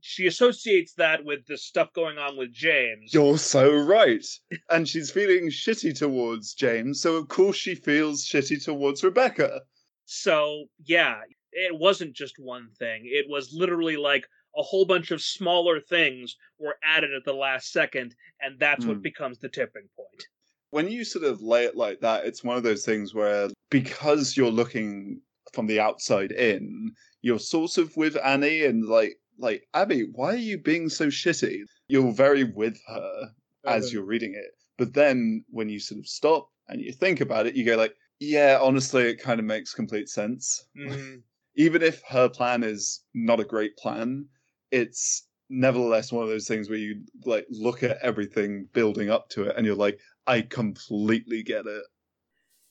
she 0.00 0.26
associates 0.26 0.94
that 0.94 1.24
with 1.24 1.46
the 1.46 1.58
stuff 1.58 1.92
going 1.92 2.18
on 2.18 2.36
with 2.36 2.52
James. 2.52 3.12
You're 3.12 3.38
so 3.38 3.74
right. 3.74 4.24
and 4.70 4.88
she's 4.88 5.10
feeling 5.10 5.48
shitty 5.48 5.96
towards 5.96 6.54
James, 6.54 7.00
so 7.00 7.16
of 7.16 7.28
course 7.28 7.56
she 7.56 7.74
feels 7.74 8.24
shitty 8.24 8.64
towards 8.64 9.02
Rebecca. 9.04 9.60
So, 10.04 10.66
yeah, 10.84 11.16
it 11.52 11.76
wasn't 11.78 12.14
just 12.14 12.34
one 12.38 12.68
thing. 12.78 13.02
It 13.04 13.26
was 13.28 13.52
literally 13.52 13.96
like 13.96 14.26
a 14.56 14.62
whole 14.62 14.84
bunch 14.84 15.10
of 15.10 15.20
smaller 15.20 15.80
things 15.80 16.36
were 16.58 16.76
added 16.82 17.12
at 17.12 17.24
the 17.24 17.32
last 17.32 17.72
second, 17.72 18.14
and 18.40 18.58
that's 18.58 18.84
mm. 18.84 18.88
what 18.88 18.96
hmm. 18.96 19.02
becomes 19.02 19.38
the 19.38 19.48
tipping 19.48 19.88
point. 19.96 20.24
When 20.70 20.88
you 20.88 21.04
sort 21.04 21.24
of 21.24 21.42
lay 21.42 21.64
it 21.64 21.76
like 21.76 22.00
that, 22.00 22.24
it's 22.24 22.42
one 22.42 22.56
of 22.56 22.62
those 22.62 22.84
things 22.84 23.14
where 23.14 23.48
because 23.70 24.36
you're 24.36 24.50
looking 24.50 25.20
from 25.52 25.66
the 25.66 25.80
outside 25.80 26.32
in, 26.32 26.92
you're 27.22 27.38
sort 27.38 27.78
of 27.78 27.96
with 27.96 28.16
Annie 28.24 28.64
and 28.64 28.84
like 28.84 29.16
like 29.38 29.66
Abby, 29.74 30.08
why 30.12 30.34
are 30.34 30.36
you 30.36 30.58
being 30.58 30.88
so 30.88 31.06
shitty? 31.06 31.60
You're 31.88 32.12
very 32.12 32.44
with 32.44 32.78
her 32.88 33.30
as 33.64 33.92
you're 33.92 34.04
reading 34.04 34.34
it, 34.34 34.52
but 34.78 34.94
then 34.94 35.44
when 35.50 35.68
you 35.68 35.80
sort 35.80 35.98
of 35.98 36.06
stop 36.06 36.48
and 36.68 36.80
you 36.80 36.92
think 36.92 37.20
about 37.20 37.46
it, 37.46 37.56
you 37.56 37.64
go 37.64 37.76
like, 37.76 37.94
yeah, 38.20 38.58
honestly, 38.60 39.02
it 39.02 39.20
kind 39.20 39.40
of 39.40 39.46
makes 39.46 39.74
complete 39.74 40.08
sense. 40.08 40.66
Mm-hmm. 40.78 41.16
Even 41.56 41.82
if 41.82 42.02
her 42.08 42.28
plan 42.28 42.62
is 42.62 43.02
not 43.14 43.40
a 43.40 43.44
great 43.44 43.76
plan, 43.76 44.26
it's 44.70 45.26
nevertheless 45.48 46.12
one 46.12 46.22
of 46.22 46.28
those 46.28 46.46
things 46.46 46.68
where 46.68 46.78
you 46.78 47.02
like 47.24 47.46
look 47.50 47.82
at 47.82 47.98
everything 48.02 48.68
building 48.72 49.10
up 49.10 49.28
to 49.30 49.44
it 49.44 49.56
and 49.56 49.64
you're 49.64 49.74
like, 49.74 49.98
I 50.26 50.42
completely 50.42 51.42
get 51.42 51.66
it. 51.66 51.82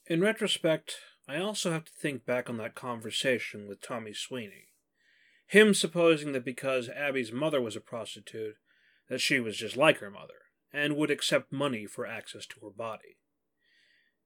In 0.08 0.22
retrospect, 0.22 0.98
I 1.28 1.38
also 1.40 1.72
have 1.72 1.86
to 1.86 1.92
think 1.92 2.26
back 2.26 2.50
on 2.50 2.58
that 2.58 2.76
conversation 2.76 3.68
with 3.68 3.82
Tommy 3.82 4.14
Sweeney. 4.14 4.68
Him 5.48 5.74
supposing 5.74 6.32
that 6.34 6.46
because 6.46 6.90
Abby's 6.90 7.32
mother 7.32 7.62
was 7.62 7.76
a 7.76 7.82
prostitute, 7.82 8.56
that 9.10 9.22
she 9.22 9.40
was 9.40 9.58
just 9.58 9.78
like 9.78 10.00
her 10.00 10.10
mother, 10.10 10.50
and 10.74 10.96
would 10.96 11.12
accept 11.12 11.52
money 11.52 11.86
for 11.86 12.06
access 12.06 12.46
to 12.48 12.56
her 12.62 12.72
body. 12.72 13.18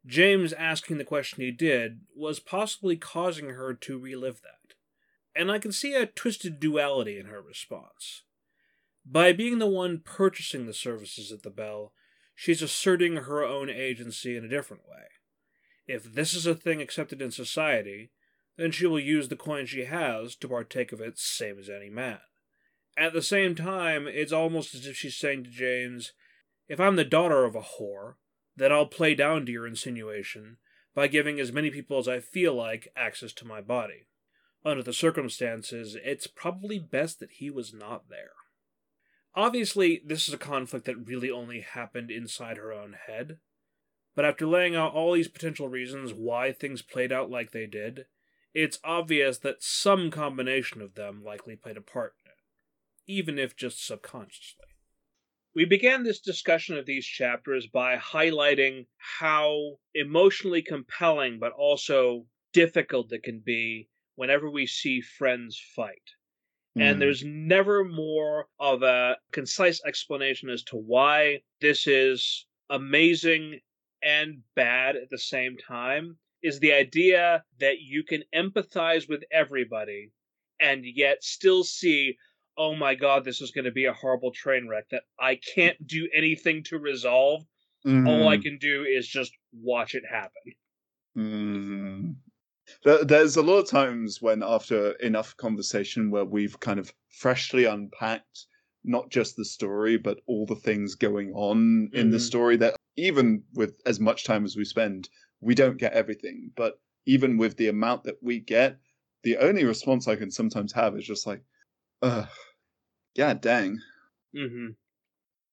James 0.06 0.54
asking 0.54 0.98
the 0.98 1.04
question 1.04 1.44
he 1.44 1.52
did 1.52 2.02
was 2.16 2.40
possibly 2.40 2.96
causing 2.96 3.50
her 3.50 3.74
to 3.74 4.00
relive 4.00 4.42
that, 4.42 4.76
and 5.36 5.52
I 5.52 5.60
can 5.60 5.72
see 5.72 5.94
a 5.94 6.06
twisted 6.06 6.60
duality 6.60 7.20
in 7.20 7.26
her 7.26 7.42
response. 7.42 8.24
By 9.06 9.34
being 9.34 9.60
the 9.60 9.68
one 9.68 10.00
purchasing 10.00 10.66
the 10.66 10.74
services 10.74 11.32
at 11.32 11.44
the 11.44 11.50
Bell, 11.50 11.94
she's 12.34 12.62
asserting 12.62 13.18
her 13.18 13.44
own 13.44 13.70
agency 13.70 14.38
in 14.38 14.46
a 14.46 14.50
different 14.50 14.84
way. 14.88 15.06
If 15.86 16.14
this 16.14 16.34
is 16.34 16.46
a 16.46 16.56
thing 16.56 16.82
accepted 16.82 17.22
in 17.22 17.32
society, 17.32 18.12
then 18.60 18.72
she 18.72 18.86
will 18.86 19.00
use 19.00 19.30
the 19.30 19.36
coin 19.36 19.66
she 19.66 19.86
has 19.86 20.36
to 20.36 20.48
partake 20.48 20.92
of 20.92 21.00
it 21.00 21.18
same 21.18 21.58
as 21.58 21.70
any 21.70 21.90
man. 21.90 22.20
At 22.98 23.14
the 23.14 23.22
same 23.22 23.56
time, 23.56 24.08
it's 24.08 24.34
almost 24.34 24.76
as 24.76 24.86
if 24.86 24.98
she's 24.98 25.16
saying 25.16 25.46
to 25.46 25.50
James, 25.50 26.12
If 26.68 26.80
I'm 26.80 26.98
the 26.98 27.06
daughter 27.06 27.46
of 27.46 27.56
a 27.56 27.62
whore, 27.62 28.16
then 28.58 28.74
I'll 28.74 28.86
play 28.86 29.16
down 29.16 29.46
to 29.46 29.52
your 29.52 29.66
insinuation 29.66 30.58
by 30.94 31.08
giving 31.08 31.40
as 31.40 31.54
many 31.54 31.70
people 31.70 31.98
as 32.00 32.10
I 32.10 32.20
feel 32.20 32.54
like 32.54 32.92
access 32.98 33.32
to 33.34 33.48
my 33.48 33.62
body. 33.62 34.08
Under 34.66 34.84
the 34.84 34.92
circumstances, 34.92 35.96
it's 36.04 36.28
probably 36.28 36.78
best 36.78 37.22
that 37.22 37.32
he 37.32 37.50
was 37.50 37.74
not 37.74 38.10
there. 38.10 38.32
Obviously, 39.34 40.02
this 40.06 40.28
is 40.28 40.34
a 40.34 40.38
conflict 40.38 40.86
that 40.86 41.08
really 41.08 41.32
only 41.32 41.62
happened 41.62 42.12
inside 42.12 42.58
her 42.58 42.74
own 42.74 42.98
head, 43.08 43.38
but 44.16 44.26
after 44.26 44.46
laying 44.46 44.76
out 44.76 44.94
all 44.94 45.14
these 45.14 45.30
potential 45.30 45.70
reasons 45.70 46.14
why 46.14 46.52
things 46.52 46.82
played 46.82 47.14
out 47.14 47.30
like 47.30 47.52
they 47.52 47.66
did, 47.66 48.08
it's 48.54 48.80
obvious 48.84 49.38
that 49.40 49.64
some 49.64 50.12
combination 50.12 50.82
of 50.82 50.96
them 50.96 51.24
likely 51.24 51.56
played 51.56 51.78
a 51.78 51.82
part 51.82 52.16
in 52.26 52.32
it, 52.32 53.14
even 53.20 53.38
if 53.38 53.56
just 53.56 53.86
subconsciously. 53.86 54.66
We 55.56 55.66
began 55.66 56.04
this 56.04 56.20
discussion 56.20 56.78
of 56.78 56.86
these 56.86 57.06
chapters 57.06 57.68
by 57.68 57.98
highlighting 57.98 58.86
how 58.98 59.80
emotionally 59.94 60.62
compelling 60.62 61.40
but 61.40 61.54
also 61.54 62.26
difficult 62.54 63.12
it 63.12 63.24
can 63.24 63.40
be 63.40 63.90
whenever 64.16 64.50
we 64.50 64.68
see 64.68 65.02
friends 65.02 65.62
fight. 65.76 66.02
Mm. 66.78 66.82
And 66.84 67.02
there's 67.02 67.24
never 67.24 67.84
more 67.84 68.48
of 68.60 68.84
a 68.84 69.18
concise 69.32 69.82
explanation 69.86 70.50
as 70.50 70.64
to 70.64 70.78
why 70.78 71.42
this 71.62 71.88
is 71.88 72.46
amazing 72.70 73.60
and 74.04 74.42
bad 74.56 74.96
at 74.96 75.10
the 75.10 75.18
same 75.18 75.58
time 75.58 76.18
is 76.42 76.60
the 76.60 76.74
idea 76.74 77.44
that 77.60 77.80
you 77.80 78.04
can 78.04 78.24
empathize 78.36 79.08
with 79.10 79.24
everybody 79.32 80.12
and 80.60 80.84
yet 80.86 81.24
still 81.24 81.64
see 81.64 82.16
oh 82.58 82.76
my 82.76 82.96
god 82.96 83.24
this 83.24 83.42
is 83.42 83.52
going 83.52 83.66
to 83.66 83.72
be 83.72 83.86
a 83.86 83.94
horrible 83.94 84.32
train 84.32 84.68
wreck 84.68 84.86
that 84.92 85.04
i 85.20 85.40
can't 85.56 85.88
do 85.88 86.08
anything 86.14 86.64
to 86.64 86.78
resolve 86.78 87.42
mm-hmm. 87.86 88.08
all 88.08 88.28
i 88.28 88.36
mm-hmm. 88.36 88.44
can 88.44 88.58
do 88.58 88.84
is 88.84 89.08
just 89.08 89.32
watch 89.54 89.96
it 89.96 90.04
happen 90.10 90.32
mm-hmm. 91.18 92.12
there's 93.06 93.38
a 93.38 93.42
lot 93.42 93.60
of 93.60 93.70
times 93.70 94.22
when 94.22 94.44
after 94.44 94.92
enough 94.94 95.36
conversation 95.38 96.12
where 96.12 96.26
we've 96.26 96.60
kind 96.60 96.80
of 96.80 96.94
freshly 97.10 97.66
unpacked 97.66 98.46
not 98.84 99.10
just 99.10 99.36
the 99.36 99.46
story 99.46 99.98
but 99.98 100.20
all 100.28 100.46
the 100.46 100.56
things 100.56 100.96
going 100.96 101.32
on 101.34 101.90
in 101.94 102.04
mm-hmm. 102.04 102.12
the 102.12 102.20
story 102.20 102.58
that 102.58 102.76
even 102.98 103.42
with 103.54 103.80
as 103.86 104.00
much 104.00 104.26
time 104.26 104.44
as 104.44 104.58
we 104.58 104.66
spend 104.66 105.10
we 105.42 105.56
don't 105.56 105.78
get 105.78 105.94
everything. 105.94 106.52
But 106.56 106.80
even 107.06 107.38
with 107.38 107.58
the 107.58 107.68
amount 107.68 108.04
that 108.04 108.18
we 108.22 108.40
get, 108.40 108.78
the 109.24 109.38
only 109.38 109.66
response 109.66 110.08
I 110.08 110.16
can 110.16 110.32
sometimes 110.32 110.72
have 110.74 110.98
is 110.98 111.06
just 111.06 111.28
like, 111.28 111.42
ugh, 112.02 112.28
yeah, 113.16 113.34
dang. 113.34 113.80
Mm-hmm. 114.36 114.68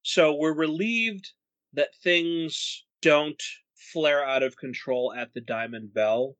So 0.02 0.34
we're 0.34 0.54
relieved 0.54 1.32
that 1.72 1.88
things 2.02 2.84
don't 3.02 3.42
flare 3.92 4.24
out 4.24 4.42
of 4.42 4.56
control 4.56 5.12
at 5.16 5.32
the 5.34 5.40
Diamond 5.40 5.92
Bell, 5.94 6.36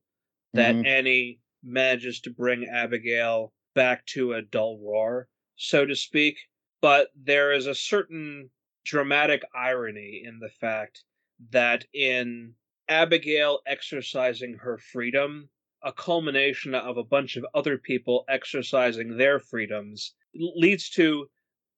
that 0.55 0.75
mm-hmm. 0.75 0.87
Annie 0.87 1.41
manages 1.63 2.21
to 2.21 2.31
bring 2.31 2.67
Abigail 2.67 3.53
back 3.75 4.07
to 4.07 4.35
a 4.35 4.43
dull 4.43 4.79
roar, 4.83 5.29
so 5.57 5.85
to 5.85 5.97
speak. 5.97 6.37
But 6.81 7.09
there 7.17 7.53
is 7.53 7.67
a 7.67 7.75
certain 7.75 8.51
dramatic 8.85 9.43
irony 9.55 10.23
in 10.25 10.39
the 10.39 10.51
fact 10.61 11.03
that 11.51 11.85
in 11.93 12.55
Abigail 12.89 13.61
exercising 13.67 14.55
her 14.55 14.79
freedom, 14.79 15.49
a 15.83 15.93
culmination 15.93 16.75
of 16.75 16.97
a 16.97 17.05
bunch 17.05 17.37
of 17.37 17.47
other 17.55 17.79
people 17.79 18.25
exercising 18.29 19.17
their 19.17 19.41
freedoms, 19.41 20.15
leads 20.35 20.91
to 20.91 21.29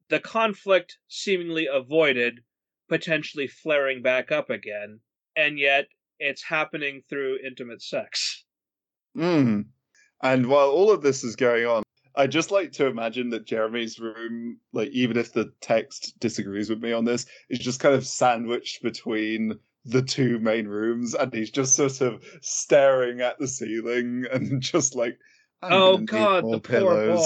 the 0.08 0.20
conflict 0.20 0.98
seemingly 1.08 1.66
avoided, 1.70 2.40
potentially 2.88 3.46
flaring 3.46 4.02
back 4.02 4.32
up 4.32 4.50
again, 4.50 5.00
and 5.36 5.58
yet 5.58 5.88
it's 6.18 6.42
happening 6.42 7.02
through 7.08 7.38
intimate 7.44 7.82
sex. 7.82 8.44
Hmm. 9.14 9.62
And 10.22 10.46
while 10.46 10.70
all 10.70 10.90
of 10.90 11.02
this 11.02 11.22
is 11.22 11.36
going 11.36 11.66
on, 11.66 11.82
I 12.14 12.26
just 12.26 12.50
like 12.50 12.72
to 12.72 12.86
imagine 12.86 13.30
that 13.30 13.46
Jeremy's 13.46 14.00
room, 14.00 14.58
like 14.72 14.88
even 14.90 15.16
if 15.16 15.32
the 15.32 15.52
text 15.60 16.18
disagrees 16.18 16.68
with 16.68 16.82
me 16.82 16.92
on 16.92 17.04
this, 17.04 17.26
is 17.48 17.60
just 17.60 17.78
kind 17.78 17.94
of 17.94 18.04
sandwiched 18.04 18.82
between 18.82 19.54
the 19.84 20.02
two 20.02 20.38
main 20.38 20.66
rooms 20.66 21.14
and 21.14 21.32
he's 21.32 21.50
just 21.50 21.76
sort 21.76 22.00
of 22.00 22.22
staring 22.42 23.20
at 23.20 23.38
the 23.38 23.48
ceiling 23.48 24.24
and 24.32 24.60
just 24.60 24.94
like 24.94 25.18
oh 25.62 25.98
god 25.98 26.44
the 26.44 26.60
pillows. 26.60 27.18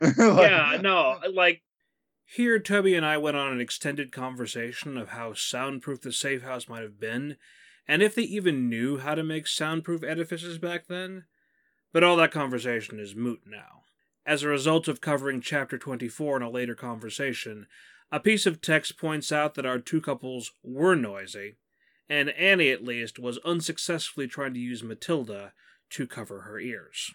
poor 0.00 0.10
boy. 0.10 0.22
Like, 0.34 0.50
yeah 0.50 0.78
no 0.80 1.18
like 1.32 1.62
here 2.24 2.58
toby 2.58 2.94
and 2.94 3.06
i 3.06 3.16
went 3.18 3.36
on 3.36 3.52
an 3.52 3.60
extended 3.60 4.12
conversation 4.12 4.96
of 4.96 5.10
how 5.10 5.34
soundproof 5.34 6.00
the 6.00 6.12
safe 6.12 6.42
house 6.42 6.68
might 6.68 6.82
have 6.82 6.98
been 6.98 7.36
and 7.88 8.02
if 8.02 8.14
they 8.14 8.22
even 8.22 8.68
knew 8.68 8.98
how 8.98 9.14
to 9.14 9.22
make 9.22 9.46
soundproof 9.46 10.02
edifices 10.02 10.58
back 10.58 10.86
then. 10.88 11.24
But 11.92 12.02
all 12.04 12.16
that 12.16 12.32
conversation 12.32 12.98
is 12.98 13.14
moot 13.14 13.40
now. 13.46 13.82
As 14.26 14.42
a 14.42 14.48
result 14.48 14.88
of 14.88 15.00
covering 15.00 15.40
chapter 15.40 15.78
24 15.78 16.38
in 16.38 16.42
a 16.42 16.50
later 16.50 16.74
conversation 16.74 17.66
a 18.12 18.20
piece 18.20 18.46
of 18.46 18.60
text 18.60 18.96
points 18.98 19.32
out 19.32 19.54
that 19.54 19.66
our 19.66 19.80
two 19.80 20.00
couples 20.00 20.52
were 20.62 20.94
noisy 20.94 21.56
and 22.08 22.30
Annie 22.30 22.70
at 22.70 22.84
least 22.84 23.18
was 23.18 23.38
unsuccessfully 23.44 24.26
trying 24.26 24.54
to 24.54 24.60
use 24.60 24.82
Matilda 24.82 25.52
to 25.90 26.06
cover 26.06 26.42
her 26.42 26.58
ears. 26.58 27.12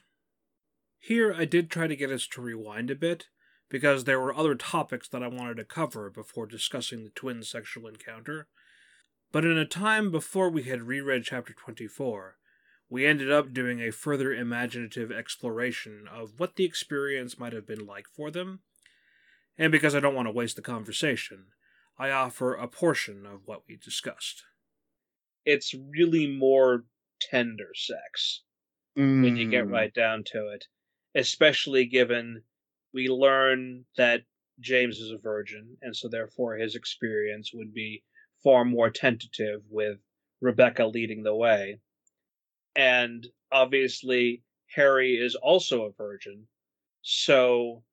Here 0.99 1.33
I 1.33 1.45
did 1.45 1.69
try 1.69 1.87
to 1.87 1.95
get 1.95 2.11
us 2.11 2.27
to 2.27 2.41
rewind 2.41 2.91
a 2.91 2.95
bit, 2.95 3.27
because 3.69 4.03
there 4.03 4.19
were 4.19 4.35
other 4.35 4.55
topics 4.55 5.07
that 5.07 5.23
I 5.23 5.27
wanted 5.27 5.57
to 5.57 5.63
cover 5.63 6.09
before 6.09 6.45
discussing 6.45 7.03
the 7.03 7.09
twins' 7.09 7.49
sexual 7.49 7.87
encounter, 7.87 8.47
But 9.31 9.45
in 9.45 9.57
a 9.57 9.65
time 9.65 10.11
before 10.11 10.49
we 10.49 10.63
had 10.63 10.83
reread 10.83 11.23
chapter 11.23 11.53
24, 11.53 12.35
we 12.89 13.05
ended 13.05 13.31
up 13.31 13.53
doing 13.53 13.79
a 13.79 13.91
further 13.91 14.33
imaginative 14.33 15.11
exploration 15.11 16.05
of 16.11 16.33
what 16.37 16.55
the 16.55 16.65
experience 16.65 17.39
might 17.39 17.53
have 17.53 17.65
been 17.65 17.85
like 17.85 18.07
for 18.13 18.29
them. 18.29 18.59
And 19.57 19.71
because 19.71 19.95
I 19.95 20.01
don't 20.01 20.15
want 20.15 20.27
to 20.27 20.33
waste 20.33 20.57
the 20.57 20.61
conversation, 20.61 21.45
I 21.97 22.09
offer 22.09 22.53
a 22.53 22.67
portion 22.67 23.25
of 23.25 23.41
what 23.45 23.63
we 23.67 23.77
discussed. 23.77 24.43
It's 25.45 25.73
really 25.73 26.27
more 26.27 26.85
tender 27.19 27.73
sex 27.75 28.43
when 29.19 29.35
you 29.37 29.47
get 29.47 29.67
Mm. 29.67 29.71
right 29.71 29.93
down 29.93 30.23
to 30.25 30.49
it, 30.49 30.67
especially 31.15 31.85
given 31.85 32.43
we 32.93 33.07
learn 33.09 33.85
that 33.97 34.25
James 34.59 34.99
is 34.99 35.11
a 35.11 35.17
virgin, 35.17 35.77
and 35.81 35.95
so 35.95 36.09
therefore 36.09 36.57
his 36.57 36.75
experience 36.75 37.53
would 37.53 37.73
be 37.73 38.03
far 38.43 38.65
more 38.65 38.91
tentative 38.91 39.63
with 39.69 40.01
Rebecca 40.41 40.85
leading 40.87 41.23
the 41.23 41.35
way. 41.35 41.79
And 42.75 43.27
obviously, 43.51 44.43
Harry 44.75 45.15
is 45.17 45.35
also 45.35 45.85
a 45.85 45.93
virgin, 45.93 46.49
so 47.01 47.85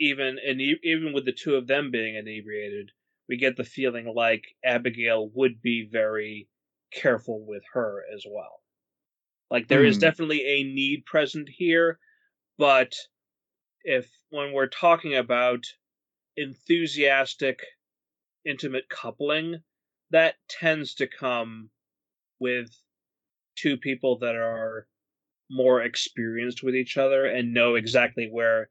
even 0.00 0.38
and 0.38 0.60
even 0.60 1.12
with 1.12 1.24
the 1.26 1.32
two 1.32 1.56
of 1.56 1.66
them 1.68 1.90
being 1.90 2.16
inebriated, 2.16 2.92
we 3.28 3.36
get 3.36 3.56
the 3.56 3.64
feeling 3.64 4.06
like 4.06 4.56
Abigail 4.64 5.28
would 5.30 5.62
be 5.62 5.84
very 5.86 6.48
careful 6.92 7.44
with 7.46 7.64
her 7.72 8.04
as 8.14 8.24
well. 8.28 8.62
Like 9.50 9.68
there 9.68 9.84
is 9.84 9.98
Hmm. 9.98 9.98
definitely 9.98 10.44
a 10.46 10.64
need 10.64 11.06
present 11.06 11.48
here, 11.48 12.00
but 12.58 12.96
if 13.84 14.10
when 14.30 14.52
we're 14.52 14.68
talking 14.68 15.16
about 15.16 15.64
enthusiastic, 16.36 17.60
intimate 18.44 18.88
coupling, 18.88 19.62
that 20.10 20.36
tends 20.48 20.94
to 20.96 21.06
come 21.06 21.70
with 22.40 22.70
two 23.56 23.76
people 23.76 24.18
that 24.18 24.36
are 24.36 24.88
more 25.50 25.82
experienced 25.82 26.62
with 26.62 26.76
each 26.76 26.96
other 26.98 27.26
and 27.26 27.54
know 27.54 27.74
exactly 27.76 28.28
where 28.30 28.70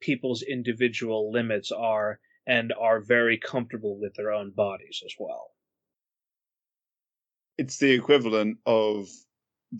people's 0.00 0.42
individual 0.42 1.32
limits 1.32 1.72
are 1.72 2.20
and 2.46 2.72
are 2.74 3.00
very 3.00 3.38
comfortable 3.38 3.98
with 3.98 4.14
their 4.14 4.32
own 4.32 4.52
bodies 4.52 5.02
as 5.06 5.14
well. 5.18 5.53
It's 7.58 7.78
the 7.78 7.92
equivalent 7.92 8.58
of 8.66 9.08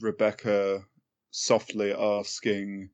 Rebecca 0.01 0.85
softly 1.31 1.93
asking 1.93 2.91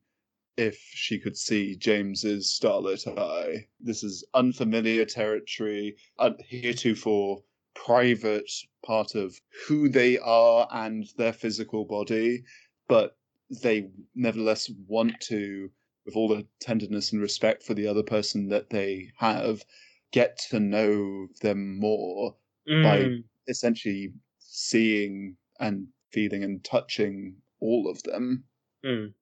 if 0.57 0.75
she 0.77 1.19
could 1.19 1.37
see 1.37 1.75
James's 1.75 2.49
starlit 2.53 3.07
eye. 3.07 3.67
This 3.79 4.03
is 4.03 4.25
unfamiliar 4.33 5.05
territory, 5.05 5.95
un- 6.19 6.37
heretofore 6.47 7.43
private 7.73 8.51
part 8.85 9.15
of 9.15 9.39
who 9.67 9.87
they 9.89 10.17
are 10.19 10.67
and 10.71 11.07
their 11.17 11.33
physical 11.33 11.85
body, 11.85 12.43
but 12.87 13.17
they 13.63 13.89
nevertheless 14.15 14.69
want 14.87 15.19
to, 15.21 15.69
with 16.05 16.15
all 16.15 16.27
the 16.27 16.45
tenderness 16.59 17.11
and 17.11 17.21
respect 17.21 17.63
for 17.63 17.73
the 17.73 17.87
other 17.87 18.03
person 18.03 18.49
that 18.49 18.69
they 18.69 19.11
have, 19.17 19.63
get 20.11 20.37
to 20.49 20.59
know 20.59 21.27
them 21.41 21.79
more 21.79 22.35
By- 22.67 22.99
Mm, 23.05 23.23
essentially 23.47 24.13
seeing 24.53 25.37
and 25.59 25.87
feeling 26.11 26.43
and 26.43 26.63
touching 26.63 27.41
all 27.61 27.89
of 27.89 28.03
them. 28.03 28.43
mm. 28.85 29.13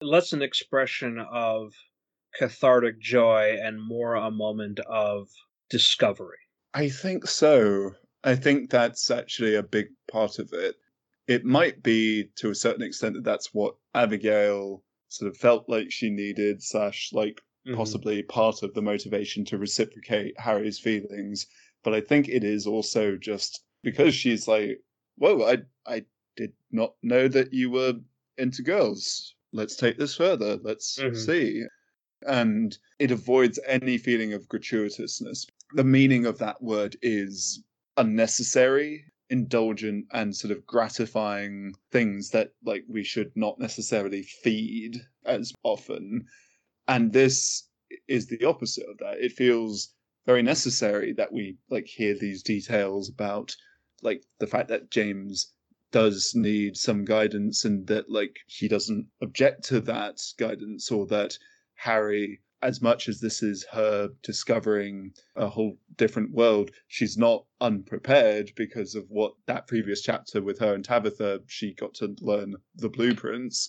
Less 0.00 0.32
an 0.32 0.42
expression 0.42 1.18
of 1.20 1.74
cathartic 2.34 3.00
joy 3.00 3.56
and 3.62 3.82
more 3.82 4.14
a 4.16 4.30
moment 4.30 4.80
of 4.80 5.28
discovery. 5.70 6.38
I 6.74 6.88
think 6.90 7.26
so. 7.26 7.94
I 8.24 8.34
think 8.36 8.70
that's 8.70 9.10
actually 9.10 9.54
a 9.54 9.62
big 9.62 9.88
part 10.10 10.38
of 10.38 10.52
it. 10.52 10.76
It 11.26 11.44
might 11.44 11.82
be 11.82 12.28
to 12.36 12.50
a 12.50 12.54
certain 12.54 12.82
extent 12.82 13.14
that 13.14 13.24
that's 13.24 13.54
what 13.54 13.76
Abigail 13.94 14.84
sort 15.08 15.30
of 15.30 15.36
felt 15.36 15.68
like 15.68 15.90
she 15.90 16.10
needed, 16.10 16.62
slash, 16.62 17.10
like 17.12 17.40
Mhm. 17.66 17.74
possibly 17.76 18.22
part 18.22 18.62
of 18.62 18.74
the 18.74 18.82
motivation 18.82 19.44
to 19.46 19.58
reciprocate 19.58 20.38
Harry's 20.38 20.78
feelings. 20.78 21.46
But 21.82 21.94
I 21.94 22.00
think 22.00 22.28
it 22.28 22.44
is 22.44 22.66
also 22.66 23.16
just 23.16 23.64
because 23.82 24.14
she's 24.14 24.46
like, 24.48 24.82
"Whoa, 25.16 25.42
I 25.44 25.58
I 25.86 26.04
did 26.36 26.52
not 26.70 26.94
know 27.02 27.28
that 27.28 27.52
you 27.52 27.70
were 27.70 27.94
into 28.38 28.62
girls. 28.62 29.34
Let's 29.52 29.76
take 29.76 29.98
this 29.98 30.16
further. 30.16 30.56
Let's 30.62 30.98
Mhm. 30.98 31.16
see." 31.16 31.64
And 32.26 32.78
it 32.98 33.10
avoids 33.10 33.58
any 33.66 33.98
feeling 33.98 34.32
of 34.32 34.48
gratuitousness. 34.48 35.46
The 35.74 35.84
meaning 35.84 36.26
of 36.26 36.38
that 36.38 36.62
word 36.62 36.96
is 37.02 37.62
unnecessary, 37.96 39.04
indulgent, 39.28 40.06
and 40.12 40.34
sort 40.36 40.52
of 40.52 40.64
gratifying 40.66 41.74
things 41.90 42.30
that 42.30 42.52
like 42.64 42.84
we 42.88 43.02
should 43.02 43.32
not 43.36 43.58
necessarily 43.58 44.22
feed 44.22 45.00
as 45.24 45.52
often. 45.64 46.26
And 46.88 47.12
this 47.12 47.68
is 48.08 48.28
the 48.28 48.44
opposite 48.44 48.88
of 48.88 48.98
that. 48.98 49.18
It 49.18 49.32
feels 49.32 49.94
very 50.26 50.42
necessary 50.42 51.12
that 51.14 51.32
we 51.32 51.56
like 51.68 51.86
hear 51.86 52.14
these 52.16 52.42
details 52.42 53.08
about 53.08 53.56
like 54.02 54.24
the 54.38 54.46
fact 54.46 54.68
that 54.68 54.90
James 54.90 55.52
does 55.92 56.32
need 56.34 56.76
some 56.76 57.04
guidance 57.04 57.64
and 57.64 57.86
that 57.86 58.10
like 58.10 58.36
he 58.46 58.66
doesn't 58.66 59.06
object 59.20 59.64
to 59.64 59.80
that 59.80 60.20
guidance 60.38 60.90
or 60.90 61.06
that 61.06 61.38
Harry 61.74 62.40
as 62.62 62.80
much 62.80 63.08
as 63.08 63.20
this 63.20 63.42
is 63.42 63.66
her 63.72 64.08
discovering 64.22 65.12
a 65.34 65.48
whole 65.48 65.76
different 65.96 66.32
world 66.32 66.70
she's 66.86 67.18
not 67.18 67.44
unprepared 67.60 68.52
because 68.56 68.94
of 68.94 69.04
what 69.08 69.34
that 69.46 69.66
previous 69.66 70.00
chapter 70.00 70.40
with 70.40 70.58
her 70.58 70.74
and 70.74 70.84
Tabitha 70.84 71.40
she 71.46 71.74
got 71.74 71.92
to 71.94 72.14
learn 72.20 72.54
the 72.76 72.88
blueprints. 72.88 73.68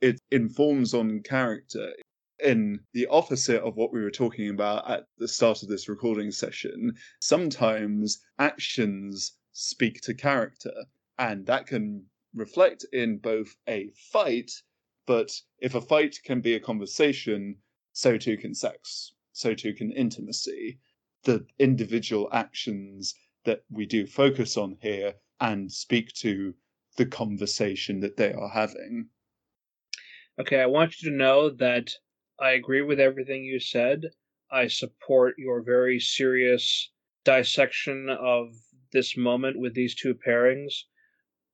It 0.00 0.20
informs 0.30 0.92
on 0.94 1.22
character. 1.22 1.94
In 2.40 2.80
the 2.92 3.06
opposite 3.06 3.62
of 3.62 3.76
what 3.76 3.92
we 3.92 4.02
were 4.02 4.10
talking 4.10 4.50
about 4.50 4.90
at 4.90 5.04
the 5.18 5.28
start 5.28 5.62
of 5.62 5.68
this 5.68 5.88
recording 5.88 6.30
session, 6.30 6.92
sometimes 7.20 8.20
actions 8.38 9.38
speak 9.54 10.00
to 10.02 10.12
character, 10.12 10.74
and 11.16 11.46
that 11.46 11.66
can 11.66 12.04
reflect 12.34 12.84
in 12.92 13.18
both 13.18 13.56
a 13.68 13.88
fight, 13.94 14.50
but 15.06 15.30
if 15.60 15.74
a 15.74 15.80
fight 15.80 16.18
can 16.24 16.40
be 16.40 16.54
a 16.54 16.60
conversation, 16.60 17.56
so 17.92 18.18
too 18.18 18.36
can 18.36 18.52
sex, 18.52 19.12
so 19.32 19.54
too 19.54 19.72
can 19.72 19.92
intimacy. 19.92 20.80
The 21.22 21.46
individual 21.58 22.28
actions 22.32 23.14
that 23.44 23.64
we 23.70 23.86
do 23.86 24.06
focus 24.06 24.56
on 24.56 24.76
here 24.82 25.14
and 25.40 25.70
speak 25.70 26.12
to 26.14 26.54
the 26.96 27.06
conversation 27.06 28.00
that 28.00 28.16
they 28.16 28.32
are 28.32 28.48
having. 28.48 29.08
Okay, 30.38 30.60
I 30.60 30.66
want 30.66 31.00
you 31.00 31.10
to 31.10 31.16
know 31.16 31.50
that 31.50 31.90
I 32.40 32.50
agree 32.50 32.82
with 32.82 32.98
everything 32.98 33.44
you 33.44 33.60
said. 33.60 34.10
I 34.50 34.66
support 34.66 35.38
your 35.38 35.62
very 35.62 36.00
serious 36.00 36.90
dissection 37.24 38.08
of 38.10 38.48
this 38.94 39.14
moment 39.18 39.58
with 39.58 39.74
these 39.74 39.94
two 39.94 40.14
pairings. 40.14 40.72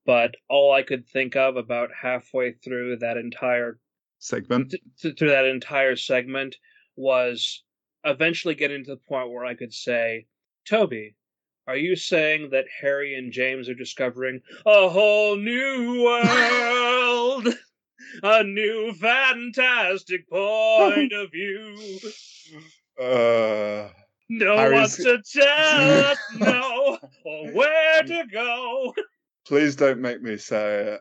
But 0.07 0.37
all 0.49 0.73
I 0.73 0.83
could 0.85 1.07
think 1.09 1.35
of 1.35 1.57
about 1.57 1.91
halfway 2.01 2.53
through 2.53 2.99
that 2.99 3.17
entire 3.17 3.81
Segment. 4.21 4.75
th- 5.01 5.17
through 5.19 5.31
that 5.31 5.47
entire 5.47 5.97
segment 5.97 6.57
was 6.97 7.65
eventually 8.05 8.55
getting 8.55 8.85
to 8.85 8.91
the 8.93 8.97
point 9.09 9.31
where 9.31 9.45
I 9.45 9.55
could 9.55 9.75
say, 9.75 10.27
Toby, 10.69 11.17
are 11.67 11.77
you 11.77 11.97
saying 11.97 12.51
that 12.51 12.67
Harry 12.81 13.15
and 13.15 13.33
James 13.33 13.69
are 13.69 13.75
discovering 13.75 14.41
a 14.67 14.89
whole 14.89 15.37
new 15.37 16.03
world? 16.03 17.49
a 18.23 18.43
new 18.45 18.93
fantastic 18.95 20.29
point 20.29 21.13
of 21.13 21.31
view. 21.31 21.99
Uh, 23.01 23.89
No 24.33 24.57
Harry's- 24.57 24.97
one 24.99 25.07
to 25.19 25.23
tell 25.41 26.07
us 26.07 26.19
no 26.39 26.99
or 27.25 27.51
where 27.53 28.03
to 28.05 28.25
go. 28.33 28.95
please 29.45 29.75
don't 29.75 30.01
make 30.01 30.23
me 30.23 30.37
say 30.37 30.95
it. 30.95 31.01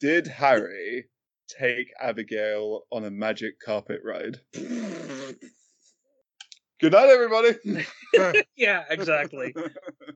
Did 0.00 0.26
Harry 0.26 1.04
take 1.48 1.92
Abigail 2.00 2.86
on 2.90 3.04
a 3.04 3.10
magic 3.10 3.60
carpet 3.60 4.00
ride? 4.02 4.40
Good 6.80 6.92
night, 6.92 7.10
everybody. 7.10 7.58
yeah, 8.56 8.84
exactly. 8.88 9.54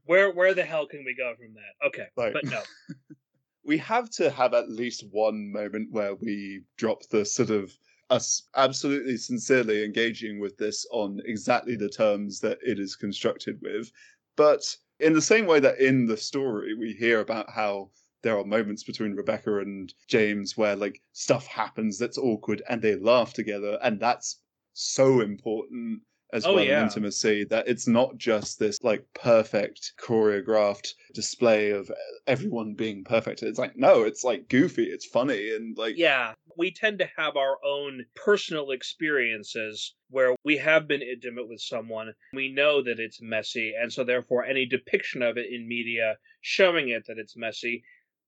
Where 0.07 0.33
where 0.33 0.55
the 0.55 0.65
hell 0.65 0.87
can 0.87 1.05
we 1.05 1.15
go 1.15 1.35
from 1.37 1.53
that? 1.55 1.87
Okay, 1.89 2.07
Like- 2.17 2.33
but 2.33 2.45
no. 2.47 2.63
we 3.67 3.77
have 3.79 4.09
to 4.13 4.31
have 4.31 4.55
at 4.55 4.71
least 4.71 5.05
one 5.11 5.53
moment 5.53 5.89
where 5.93 6.15
we 6.15 6.63
drop 6.79 7.03
the 7.11 7.27
sort 7.27 7.51
of 7.51 7.71
us 8.15 8.49
absolutely 8.57 9.17
sincerely 9.17 9.85
engaging 9.85 10.39
with 10.41 10.57
this 10.57 10.87
on 10.93 11.21
exactly 11.25 11.77
the 11.77 11.89
terms 11.89 12.41
that 12.41 12.59
it 12.63 12.79
is 12.79 12.97
constructed 12.97 13.61
with. 13.63 13.91
But 14.37 14.63
in 15.01 15.13
the 15.13 15.23
same 15.23 15.47
way 15.47 15.61
that 15.61 15.79
in 15.81 16.07
the 16.07 16.17
story 16.17 16.75
we 16.75 16.93
hear 16.93 17.21
about 17.21 17.51
how 17.51 17.91
there 18.23 18.39
are 18.39 18.45
moments 18.45 18.85
between 18.85 19.15
Rebecca 19.15 19.59
and 19.59 19.93
James 20.09 20.57
where 20.57 20.77
like 20.77 21.03
stuff 21.13 21.47
happens 21.47 21.99
that's 21.99 22.19
awkward 22.19 22.63
and 22.69 22.81
they 22.81 22.97
laugh 22.97 23.33
together 23.35 23.79
and 23.83 24.01
that's 24.01 24.41
so 24.73 25.21
important 25.21 26.01
as 26.33 26.47
Oh, 26.47 26.55
well 26.55 26.65
yeah. 26.65 26.79
in 26.81 26.85
intimacy 26.87 27.45
that 27.45 27.69
it's 27.69 27.87
not 27.87 28.17
just 28.17 28.59
this 28.59 28.83
like 28.83 29.05
perfect 29.15 29.93
choreographed 30.01 30.95
display 31.13 31.71
of 31.71 31.91
everyone 32.27 32.75
being 32.75 33.05
perfect 33.05 33.43
it's 33.43 33.59
like 33.59 33.77
no 33.77 34.03
it's 34.03 34.25
like 34.25 34.49
goofy 34.49 34.85
it's 34.85 35.07
funny 35.07 35.55
and 35.55 35.77
like 35.79 35.97
Yeah, 35.97 36.33
we 36.57 36.71
tend 36.73 36.99
to 37.01 37.11
have 37.17 37.37
our 37.37 37.59
own 37.65 38.05
personal 38.15 38.71
experiences 38.71 39.95
where 40.11 40.35
we 40.45 40.57
have 40.59 40.87
been 40.89 41.03
intimate 41.03 41.49
with 41.49 41.61
someone. 41.61 42.13
We 42.33 42.49
know 42.53 42.83
that 42.83 42.99
it's 43.01 43.21
messy, 43.23 43.75
and 43.81 43.93
so 43.93 44.05
therefore 44.05 44.45
any 44.45 44.67
depiction 44.67 45.23
of 45.23 45.37
it 45.37 45.47
in 45.53 45.67
media 45.69 46.19
showing 46.41 46.89
it 46.89 47.07
that 47.07 47.19
it's 47.19 47.37
messy. 47.37 47.85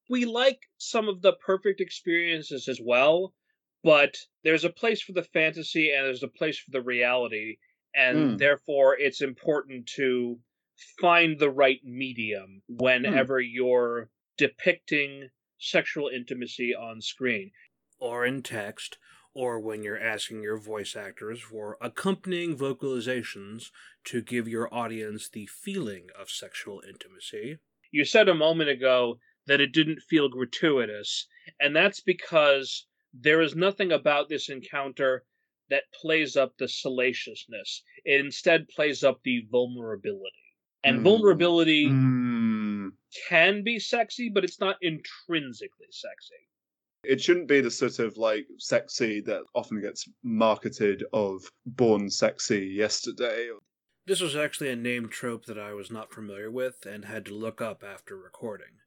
We 0.09 0.25
like 0.25 0.61
some 0.79 1.09
of 1.09 1.23
the 1.23 1.33
perfect 1.35 1.81
experiences 1.81 2.69
as 2.69 2.81
well, 2.83 3.35
but 3.83 4.17
there's 4.45 4.65
a 4.65 4.71
place 4.71 5.03
for 5.03 5.13
the 5.13 5.23
fantasy 5.25 5.91
and 5.93 6.07
there's 6.07 6.23
a 6.23 6.29
place 6.29 6.59
for 6.59 6.71
the 6.71 6.83
reality, 6.83 7.57
and 7.95 8.17
Mm. 8.17 8.39
therefore 8.39 8.97
it's 8.99 9.21
important 9.21 9.87
to 9.97 10.39
find 11.01 11.39
the 11.39 11.51
right 11.51 11.81
medium 11.85 12.63
whenever 12.69 13.41
you're 13.41 14.11
depicting 14.37 15.29
sexual 15.59 16.09
intimacy 16.09 16.75
on 16.75 17.01
screen. 17.01 17.51
Or 17.99 18.27
in 18.27 18.43
text, 18.43 18.99
or 19.35 19.61
when 19.61 19.83
you're 19.83 20.01
asking 20.01 20.43
your 20.43 20.57
voice 20.59 20.97
actors 20.97 21.41
for 21.41 21.77
accompanying 21.81 22.57
vocalizations 22.57 23.71
to 24.05 24.23
give 24.23 24.49
your 24.49 24.73
audience 24.73 25.29
the 25.29 25.47
feeling 25.47 26.09
of 26.19 26.31
sexual 26.31 26.83
intimacy. 26.89 27.59
You 27.91 28.05
said 28.05 28.29
a 28.29 28.35
moment 28.35 28.71
ago 28.71 29.19
that 29.47 29.61
it 29.61 29.73
didn't 29.73 30.01
feel 30.01 30.29
gratuitous, 30.29 31.27
and 31.61 31.75
that's 31.75 32.01
because 32.01 32.87
there 33.13 33.41
is 33.41 33.55
nothing 33.55 33.93
about 33.93 34.29
this 34.29 34.49
encounter 34.49 35.25
that 35.69 35.85
plays 35.93 36.37
up 36.37 36.57
the 36.59 36.69
salaciousness. 36.69 37.83
It 38.05 38.21
instead 38.21 38.69
plays 38.69 39.03
up 39.05 39.21
the 39.23 39.47
vulnerability. 39.51 40.37
And 40.85 41.01
Mm. 41.01 41.05
vulnerability 41.05 41.89
Mm. 41.89 42.93
can 43.29 43.63
be 43.63 43.79
sexy, 43.79 44.29
but 44.29 44.45
it's 44.45 44.61
not 44.61 44.77
intrinsically 44.81 45.89
sexy. 45.91 46.49
It 47.09 47.21
shouldn't 47.21 47.47
be 47.47 47.61
the 47.61 47.71
sort 47.71 48.01
of 48.01 48.17
like 48.17 48.47
sexy 48.59 49.21
that 49.23 49.43
often 49.55 49.81
gets 49.81 50.09
marketed 50.25 51.05
of 51.13 51.51
born 51.65 52.11
sexy 52.11 52.67
yesterday. 52.67 53.51
This 54.07 54.21
was 54.21 54.35
actually 54.35 54.71
a 54.71 54.77
name 54.77 55.09
trope 55.09 55.47
that 55.47 55.59
I 55.59 55.73
was 55.73 55.91
not 55.91 56.13
familiar 56.13 56.51
with 56.51 56.85
and 56.85 57.05
had 57.05 57.25
to 57.27 57.35
look 57.35 57.61
up 57.61 57.85
after 57.85 58.17
recording. 58.17 58.79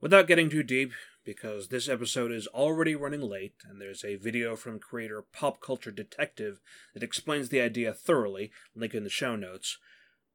Without 0.00 0.26
getting 0.26 0.50
too 0.50 0.62
deep, 0.62 0.92
because 1.24 1.68
this 1.68 1.88
episode 1.88 2.32
is 2.32 2.46
already 2.48 2.94
running 2.94 3.22
late 3.22 3.54
and 3.68 3.80
there's 3.80 4.04
a 4.04 4.16
video 4.16 4.56
from 4.56 4.78
creator 4.78 5.22
Pop 5.32 5.60
Culture 5.60 5.90
Detective 5.90 6.60
that 6.94 7.02
explains 7.02 7.48
the 7.48 7.60
idea 7.60 7.94
thoroughly, 7.94 8.50
link 8.74 8.94
in 8.94 9.04
the 9.04 9.10
show 9.10 9.36
notes. 9.36 9.78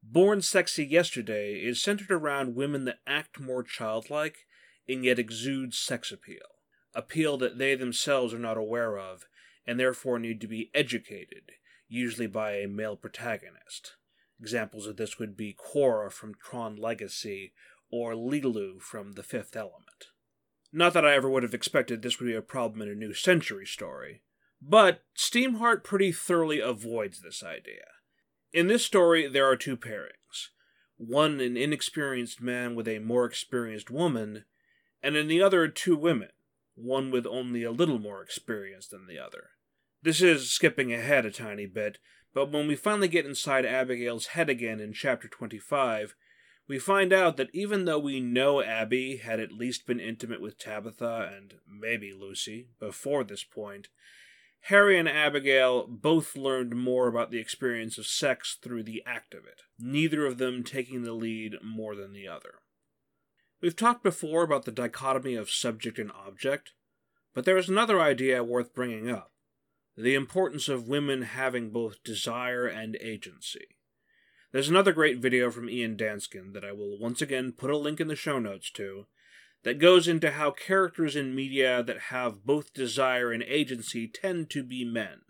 Born 0.01 0.41
Sexy 0.41 0.85
Yesterday 0.85 1.55
is 1.55 1.83
centered 1.83 2.11
around 2.11 2.55
women 2.55 2.85
that 2.85 2.99
act 3.05 3.39
more 3.39 3.63
childlike 3.63 4.45
and 4.87 5.05
yet 5.05 5.19
exude 5.19 5.73
sex 5.73 6.11
appeal. 6.11 6.60
Appeal 6.93 7.37
that 7.37 7.57
they 7.57 7.75
themselves 7.75 8.33
are 8.33 8.39
not 8.39 8.57
aware 8.57 8.97
of 8.97 9.25
and 9.65 9.79
therefore 9.79 10.19
need 10.19 10.41
to 10.41 10.47
be 10.47 10.71
educated, 10.73 11.51
usually 11.87 12.27
by 12.27 12.53
a 12.53 12.67
male 12.67 12.95
protagonist. 12.95 13.93
Examples 14.39 14.87
of 14.87 14.97
this 14.97 15.19
would 15.19 15.37
be 15.37 15.53
Quorra 15.53 16.11
from 16.11 16.33
Tron 16.35 16.75
Legacy 16.75 17.53
or 17.91 18.13
Leeloo 18.13 18.81
from 18.81 19.13
The 19.13 19.23
Fifth 19.23 19.55
Element. 19.55 20.07
Not 20.73 20.93
that 20.93 21.05
I 21.05 21.13
ever 21.13 21.29
would 21.29 21.43
have 21.43 21.53
expected 21.53 22.01
this 22.01 22.19
would 22.19 22.25
be 22.25 22.35
a 22.35 22.41
problem 22.41 22.81
in 22.81 22.89
a 22.89 22.95
New 22.95 23.13
Century 23.13 23.65
story, 23.65 24.21
but 24.61 25.03
Steamheart 25.15 25.83
pretty 25.83 26.11
thoroughly 26.11 26.59
avoids 26.59 27.21
this 27.21 27.43
idea. 27.43 27.85
In 28.53 28.67
this 28.67 28.85
story, 28.85 29.27
there 29.27 29.45
are 29.45 29.55
two 29.55 29.77
pairings 29.77 30.49
one 30.97 31.39
an 31.41 31.57
inexperienced 31.57 32.41
man 32.41 32.75
with 32.75 32.87
a 32.87 32.99
more 32.99 33.25
experienced 33.25 33.89
woman, 33.89 34.45
and 35.01 35.15
in 35.15 35.27
the 35.27 35.41
other, 35.41 35.67
two 35.67 35.95
women, 35.95 36.29
one 36.75 37.11
with 37.11 37.25
only 37.25 37.63
a 37.63 37.71
little 37.71 37.99
more 37.99 38.21
experience 38.21 38.87
than 38.87 39.07
the 39.07 39.19
other. 39.19 39.49
This 40.03 40.21
is 40.21 40.51
skipping 40.51 40.93
ahead 40.93 41.25
a 41.25 41.31
tiny 41.31 41.65
bit, 41.65 41.99
but 42.33 42.51
when 42.51 42.67
we 42.67 42.75
finally 42.75 43.07
get 43.07 43.25
inside 43.25 43.65
Abigail's 43.65 44.27
head 44.27 44.49
again 44.49 44.79
in 44.79 44.93
chapter 44.93 45.27
25, 45.27 46.15
we 46.67 46.79
find 46.79 47.11
out 47.11 47.37
that 47.37 47.49
even 47.53 47.85
though 47.85 47.99
we 47.99 48.19
know 48.19 48.61
Abby 48.61 49.17
had 49.17 49.39
at 49.39 49.51
least 49.51 49.85
been 49.85 49.99
intimate 49.99 50.41
with 50.41 50.57
Tabitha 50.57 51.29
and 51.35 51.55
maybe 51.67 52.13
Lucy 52.13 52.69
before 52.79 53.23
this 53.23 53.43
point, 53.43 53.89
Harry 54.65 54.97
and 54.97 55.09
Abigail 55.09 55.87
both 55.87 56.35
learned 56.35 56.75
more 56.75 57.07
about 57.07 57.31
the 57.31 57.39
experience 57.39 57.97
of 57.97 58.05
sex 58.05 58.57
through 58.61 58.83
the 58.83 59.03
act 59.05 59.33
of 59.33 59.45
it, 59.45 59.63
neither 59.79 60.25
of 60.25 60.37
them 60.37 60.63
taking 60.63 61.03
the 61.03 61.13
lead 61.13 61.55
more 61.63 61.95
than 61.95 62.13
the 62.13 62.27
other. 62.27 62.55
We've 63.61 63.75
talked 63.75 64.03
before 64.03 64.41
about 64.43 64.65
the 64.65 64.71
dichotomy 64.71 65.35
of 65.35 65.51
subject 65.51 65.99
and 65.99 66.11
object, 66.11 66.73
but 67.33 67.45
there 67.45 67.57
is 67.57 67.69
another 67.69 68.01
idea 68.01 68.43
worth 68.43 68.73
bringing 68.73 69.09
up 69.09 69.31
the 69.95 70.15
importance 70.15 70.67
of 70.67 70.87
women 70.87 71.21
having 71.21 71.69
both 71.69 72.03
desire 72.03 72.65
and 72.65 72.95
agency. 73.01 73.77
There's 74.51 74.69
another 74.69 74.93
great 74.93 75.19
video 75.19 75.51
from 75.51 75.69
Ian 75.69 75.95
Danskin 75.95 76.53
that 76.53 76.65
I 76.65 76.71
will 76.71 76.97
once 76.99 77.21
again 77.21 77.51
put 77.51 77.69
a 77.69 77.77
link 77.77 77.99
in 77.99 78.07
the 78.07 78.15
show 78.15 78.39
notes 78.39 78.71
to 78.71 79.05
that 79.63 79.79
goes 79.79 80.07
into 80.07 80.31
how 80.31 80.51
characters 80.51 81.15
in 81.15 81.35
media 81.35 81.83
that 81.83 81.99
have 82.09 82.45
both 82.45 82.73
desire 82.73 83.31
and 83.31 83.43
agency 83.43 84.07
tend 84.07 84.49
to 84.49 84.63
be 84.63 84.83
men, 84.83 85.21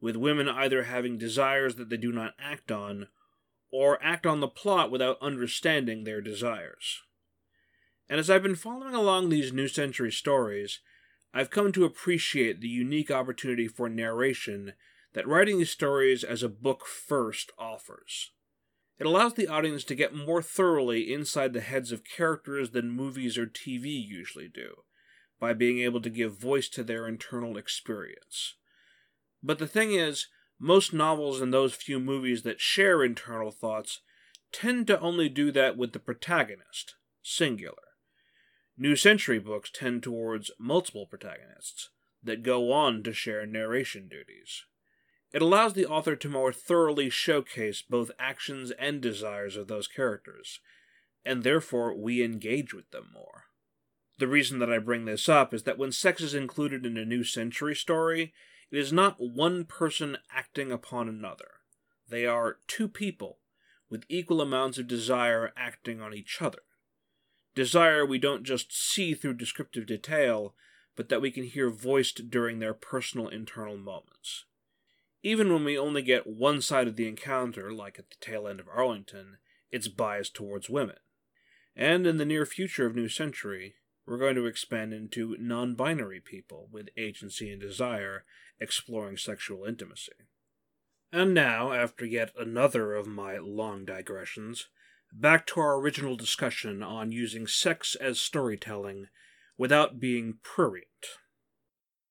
with 0.00 0.14
women 0.14 0.48
either 0.48 0.82
having 0.82 1.16
desires 1.16 1.76
that 1.76 1.88
they 1.88 1.96
do 1.96 2.12
not 2.12 2.34
act 2.38 2.70
on 2.70 3.06
or 3.72 4.02
act 4.02 4.26
on 4.26 4.40
the 4.40 4.48
plot 4.48 4.90
without 4.90 5.16
understanding 5.22 6.04
their 6.04 6.20
desires. 6.20 7.02
And 8.08 8.20
as 8.20 8.30
I've 8.30 8.42
been 8.42 8.54
following 8.54 8.94
along 8.94 9.28
these 9.28 9.52
New 9.52 9.68
Century 9.68 10.12
stories, 10.12 10.80
I've 11.34 11.50
come 11.50 11.72
to 11.72 11.84
appreciate 11.84 12.60
the 12.60 12.68
unique 12.68 13.10
opportunity 13.10 13.68
for 13.68 13.88
narration 13.88 14.74
that 15.12 15.26
writing 15.26 15.58
these 15.58 15.70
stories 15.70 16.22
as 16.22 16.42
a 16.42 16.48
book 16.48 16.86
first 16.86 17.50
offers. 17.58 18.32
It 18.98 19.06
allows 19.06 19.34
the 19.34 19.48
audience 19.48 19.84
to 19.84 19.94
get 19.94 20.14
more 20.14 20.40
thoroughly 20.40 21.12
inside 21.12 21.52
the 21.52 21.60
heads 21.60 21.92
of 21.92 22.04
characters 22.04 22.70
than 22.70 22.90
movies 22.90 23.36
or 23.36 23.46
TV 23.46 23.86
usually 23.86 24.48
do, 24.48 24.82
by 25.38 25.52
being 25.52 25.80
able 25.80 26.00
to 26.00 26.10
give 26.10 26.38
voice 26.38 26.68
to 26.70 26.82
their 26.82 27.06
internal 27.06 27.58
experience. 27.58 28.54
But 29.42 29.58
the 29.58 29.66
thing 29.66 29.92
is, 29.92 30.28
most 30.58 30.94
novels 30.94 31.40
and 31.40 31.52
those 31.52 31.74
few 31.74 32.00
movies 32.00 32.42
that 32.42 32.60
share 32.60 33.04
internal 33.04 33.50
thoughts 33.50 34.00
tend 34.52 34.86
to 34.86 35.00
only 35.00 35.28
do 35.28 35.50
that 35.52 35.76
with 35.76 35.92
the 35.92 35.98
protagonist, 35.98 36.94
singular. 37.22 37.85
New 38.78 38.94
Century 38.94 39.38
books 39.38 39.70
tend 39.72 40.02
towards 40.02 40.50
multiple 40.58 41.06
protagonists 41.06 41.88
that 42.22 42.42
go 42.42 42.72
on 42.72 43.02
to 43.04 43.12
share 43.12 43.46
narration 43.46 44.06
duties. 44.06 44.64
It 45.32 45.40
allows 45.40 45.72
the 45.72 45.86
author 45.86 46.14
to 46.16 46.28
more 46.28 46.52
thoroughly 46.52 47.08
showcase 47.08 47.82
both 47.82 48.10
actions 48.18 48.70
and 48.72 49.00
desires 49.00 49.56
of 49.56 49.68
those 49.68 49.88
characters, 49.88 50.60
and 51.24 51.42
therefore 51.42 51.94
we 51.94 52.22
engage 52.22 52.74
with 52.74 52.90
them 52.90 53.08
more. 53.14 53.44
The 54.18 54.28
reason 54.28 54.58
that 54.58 54.72
I 54.72 54.78
bring 54.78 55.06
this 55.06 55.28
up 55.28 55.54
is 55.54 55.62
that 55.62 55.78
when 55.78 55.92
sex 55.92 56.20
is 56.20 56.34
included 56.34 56.84
in 56.84 56.98
a 56.98 57.04
New 57.04 57.24
Century 57.24 57.74
story, 57.74 58.34
it 58.70 58.78
is 58.78 58.92
not 58.92 59.16
one 59.18 59.64
person 59.64 60.18
acting 60.34 60.70
upon 60.70 61.08
another. 61.08 61.60
They 62.08 62.26
are 62.26 62.58
two 62.66 62.88
people 62.88 63.38
with 63.88 64.04
equal 64.08 64.40
amounts 64.40 64.76
of 64.76 64.86
desire 64.86 65.52
acting 65.56 66.02
on 66.02 66.12
each 66.12 66.42
other. 66.42 66.60
Desire 67.56 68.04
we 68.04 68.18
don't 68.18 68.44
just 68.44 68.70
see 68.70 69.14
through 69.14 69.32
descriptive 69.34 69.86
detail, 69.86 70.54
but 70.94 71.08
that 71.08 71.22
we 71.22 71.30
can 71.30 71.44
hear 71.44 71.70
voiced 71.70 72.30
during 72.30 72.58
their 72.58 72.74
personal 72.74 73.28
internal 73.28 73.78
moments. 73.78 74.44
Even 75.22 75.50
when 75.50 75.64
we 75.64 75.78
only 75.78 76.02
get 76.02 76.26
one 76.26 76.60
side 76.60 76.86
of 76.86 76.96
the 76.96 77.08
encounter, 77.08 77.72
like 77.72 77.98
at 77.98 78.10
the 78.10 78.16
tail 78.20 78.46
end 78.46 78.60
of 78.60 78.68
Arlington, 78.68 79.38
it's 79.72 79.88
biased 79.88 80.34
towards 80.34 80.68
women. 80.68 80.96
And 81.74 82.06
in 82.06 82.18
the 82.18 82.26
near 82.26 82.44
future 82.44 82.84
of 82.84 82.94
New 82.94 83.08
Century, 83.08 83.76
we're 84.06 84.18
going 84.18 84.36
to 84.36 84.46
expand 84.46 84.92
into 84.92 85.34
non 85.40 85.74
binary 85.74 86.20
people 86.20 86.68
with 86.70 86.90
agency 86.94 87.50
and 87.50 87.60
desire 87.60 88.24
exploring 88.60 89.16
sexual 89.16 89.64
intimacy. 89.64 90.12
And 91.10 91.32
now, 91.32 91.72
after 91.72 92.04
yet 92.04 92.32
another 92.38 92.94
of 92.94 93.06
my 93.06 93.38
long 93.38 93.86
digressions, 93.86 94.68
back 95.12 95.46
to 95.48 95.60
our 95.60 95.76
original 95.78 96.16
discussion 96.16 96.82
on 96.82 97.12
using 97.12 97.46
sex 97.46 97.94
as 97.94 98.20
storytelling 98.20 99.08
without 99.58 99.98
being 100.00 100.38
prurient. 100.42 101.06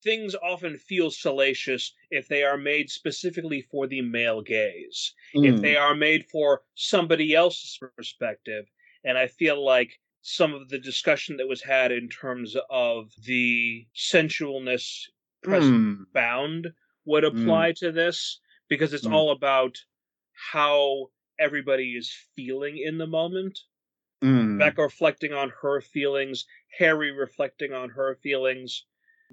Things 0.03 0.35
often 0.35 0.77
feel 0.77 1.11
salacious 1.11 1.93
if 2.09 2.27
they 2.29 2.43
are 2.43 2.57
made 2.57 2.89
specifically 2.89 3.61
for 3.61 3.87
the 3.87 4.01
male 4.01 4.41
gaze. 4.41 5.13
Hmm. 5.33 5.43
if 5.43 5.59
they 5.61 5.75
are 5.75 5.93
made 5.95 6.25
for 6.29 6.63
somebody 6.75 7.33
else's 7.35 7.77
perspective. 7.77 8.71
And 9.03 9.17
I 9.17 9.27
feel 9.27 9.61
like 9.63 9.99
some 10.21 10.53
of 10.53 10.69
the 10.69 10.79
discussion 10.79 11.35
that 11.37 11.47
was 11.49 11.61
had 11.61 11.91
in 11.91 12.07
terms 12.07 12.55
of 12.69 13.11
the 13.23 13.85
sensualness 13.95 15.09
present 15.43 15.87
Hmm. 15.87 16.03
bound 16.13 16.73
would 17.05 17.23
apply 17.25 17.73
to 17.73 17.91
this 17.91 18.39
because 18.69 18.93
it's 18.93 19.07
Mm. 19.07 19.11
all 19.11 19.31
about 19.31 19.77
how 20.53 21.11
everybody 21.39 21.95
is 21.95 22.11
feeling 22.35 22.77
in 22.77 22.97
the 22.97 23.07
moment. 23.07 23.57
Mm. 24.23 24.59
Becca 24.59 24.81
reflecting 24.81 25.33
on 25.33 25.51
her 25.61 25.81
feelings, 25.81 26.45
Harry 26.79 27.11
reflecting 27.11 27.73
on 27.73 27.89
her 27.89 28.17
feelings. 28.23 28.85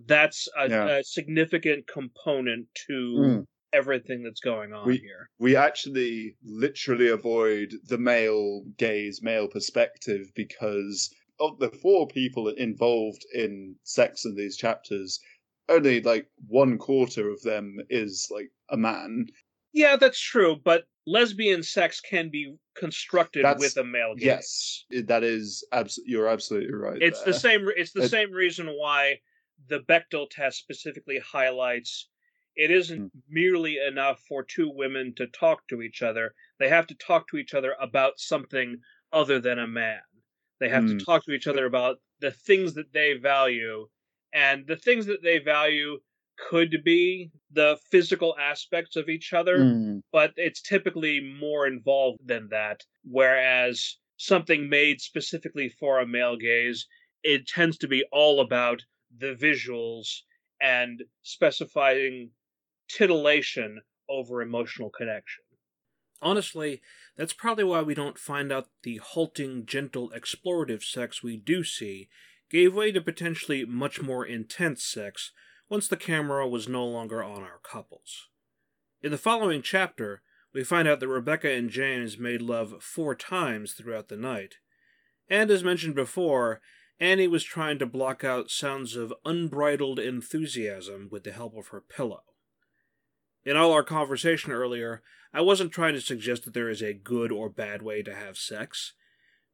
That's 0.07 0.49
a, 0.59 0.69
Yeah. 0.69 0.97
a 0.99 1.05
significant 1.05 1.87
component 1.87 2.67
to 2.89 2.93
Mm. 3.19 3.47
everything 3.73 4.23
that's 4.23 4.41
going 4.41 4.73
on 4.73 4.87
We- 4.87 4.99
here. 4.99 5.31
we 5.39 5.57
actually 5.57 6.37
literally 6.43 7.09
avoid 7.09 7.73
the 7.85 7.99
male 7.99 8.65
gaze, 8.77 9.23
male 9.23 9.49
perspective 9.49 10.31
because 10.35 11.15
of 11.41 11.59
the 11.59 11.71
four 11.71 12.07
people 12.09 12.49
involved 12.49 13.25
in 13.35 13.77
sex 13.85 14.25
in 14.25 14.35
these 14.35 14.57
chapters, 14.57 15.21
only 15.69 16.01
like 16.01 16.29
one 16.49 16.77
quarter 16.79 17.31
of 17.31 17.41
them 17.43 17.79
is 17.89 18.29
like 18.31 18.51
a 18.69 18.77
man. 18.77 19.27
Yeah, 19.73 19.97
that's 19.97 20.21
true, 20.21 20.57
but 20.57 20.87
lesbian 21.07 21.63
sex 21.63 22.01
can 22.01 22.31
be 22.31 22.55
constructed 22.77 23.45
That's- 23.45 23.61
with 23.61 23.77
a 23.77 23.85
male 23.85 24.15
gaze. 24.15 24.85
Yes, 24.91 25.07
that 25.07 25.25
is 25.25 25.65
abs- 25.73 26.01
you're 26.07 26.29
absolutely 26.29 26.73
right. 26.73 27.01
It's 27.03 27.23
the 27.23 27.35
same 27.35 27.69
it's 27.77 27.93
the 27.93 28.03
It- 28.05 28.09
same 28.11 28.31
reason 28.33 28.69
why 28.69 29.21
the 29.69 29.81
Bechdel 29.81 30.29
test 30.31 30.59
specifically 30.59 31.19
highlights 31.19 32.09
it 32.55 32.71
isn't 32.71 33.11
Hmm. 33.13 33.19
merely 33.31 33.79
enough 33.79 34.23
for 34.29 34.45
two 34.45 34.69
women 34.69 35.15
to 35.15 35.27
talk 35.29 35.67
to 35.69 35.81
each 35.81 36.03
other. 36.03 36.35
They 36.59 36.69
have 36.69 36.87
to 36.89 36.95
talk 36.95 37.27
to 37.29 37.39
each 37.39 37.55
other 37.55 37.75
about 37.81 38.21
something 38.21 38.77
other 39.11 39.41
than 39.41 39.59
a 39.59 39.67
man. 39.67 40.03
They 40.61 40.69
have 40.69 40.85
Hmm. 40.85 40.99
to 40.99 41.05
talk 41.05 41.25
to 41.25 41.33
each 41.33 41.47
other 41.47 41.65
about 41.65 42.03
the 42.21 42.31
things 42.31 42.75
that 42.75 42.93
they 42.93 43.15
value. 43.15 43.89
And 44.35 44.67
the 44.67 44.77
things 44.77 45.07
that 45.07 45.23
they 45.23 45.39
value 45.39 46.01
could 46.37 46.83
be 46.85 47.31
the 47.51 47.79
physical 47.91 48.37
aspects 48.39 48.97
of 48.97 49.09
each 49.09 49.33
other, 49.33 49.59
Mm. 49.59 50.03
but 50.13 50.33
it's 50.37 50.63
typically 50.63 51.21
more 51.21 51.67
involved 51.67 52.27
than 52.27 52.49
that. 52.49 52.85
Whereas 53.05 53.97
something 54.17 54.69
made 54.69 55.01
specifically 55.01 55.69
for 55.69 56.01
a 56.01 56.07
male 56.07 56.37
gaze, 56.37 56.87
it 57.23 57.47
tends 57.47 57.79
to 57.79 57.89
be 57.89 58.05
all 58.11 58.41
about 58.41 58.85
the 59.17 59.35
visuals 59.35 60.23
and 60.61 61.03
specifying 61.23 62.31
titillation 62.89 63.79
over 64.09 64.43
emotional 64.43 64.91
connection. 64.91 65.45
Honestly, 66.21 66.81
that's 67.17 67.33
probably 67.33 67.65
why 67.65 67.83
we 67.83 67.95
don't 67.95 68.19
find 68.19 68.53
out 68.53 68.69
the 68.83 68.99
halting, 68.99 69.67
gentle, 69.67 70.11
explorative 70.11 70.83
sex 70.83 71.23
we 71.23 71.37
do 71.37 71.65
see 71.65 72.09
gave 72.49 72.75
way 72.75 72.93
to 72.93 73.01
potentially 73.01 73.65
much 73.65 74.01
more 74.01 74.25
intense 74.25 74.85
sex 74.85 75.33
once 75.69 75.89
the 75.89 75.97
camera 75.97 76.47
was 76.49 76.69
no 76.69 76.85
longer 76.85 77.23
on 77.23 77.43
our 77.43 77.61
couples. 77.63 78.29
In 79.03 79.11
the 79.11 79.19
following 79.19 79.63
chapter, 79.63 80.23
we 80.53 80.65
find 80.65 80.87
out 80.87 81.01
that 81.01 81.09
Rebecca 81.09 81.51
and 81.51 81.71
James 81.71 82.19
made 82.19 82.43
love 82.43 82.83
four 82.83 83.15
times 83.15 83.73
throughout 83.73 84.09
the 84.09 84.17
night. 84.17 84.57
And 85.29 85.51
as 85.51 85.65
mentioned 85.65 85.95
before, 85.95 86.61
Annie 87.01 87.27
was 87.27 87.43
trying 87.43 87.79
to 87.79 87.87
block 87.87 88.23
out 88.23 88.51
sounds 88.51 88.95
of 88.95 89.15
unbridled 89.25 89.99
enthusiasm 89.99 91.09
with 91.11 91.25
the 91.25 91.33
help 91.33 91.57
of 91.57 91.69
her 91.69 91.81
pillow. 91.81 92.23
In 93.45 93.57
all 93.57 93.73
our 93.73 93.83
conversation 93.83 94.53
earlier, 94.53 95.03
I 95.35 95.41
wasn't 95.41 95.73
trying 95.73 95.95
to 95.95 96.01
suggest 96.01 96.45
that 96.45 96.55
there 96.55 96.69
is 96.69 96.83
a 96.83 96.93
good 96.93 97.33
or 97.33 97.49
bad 97.49 97.83
way 97.83 98.03
to 98.03 98.15
have 98.15 98.37
sex, 98.37 98.93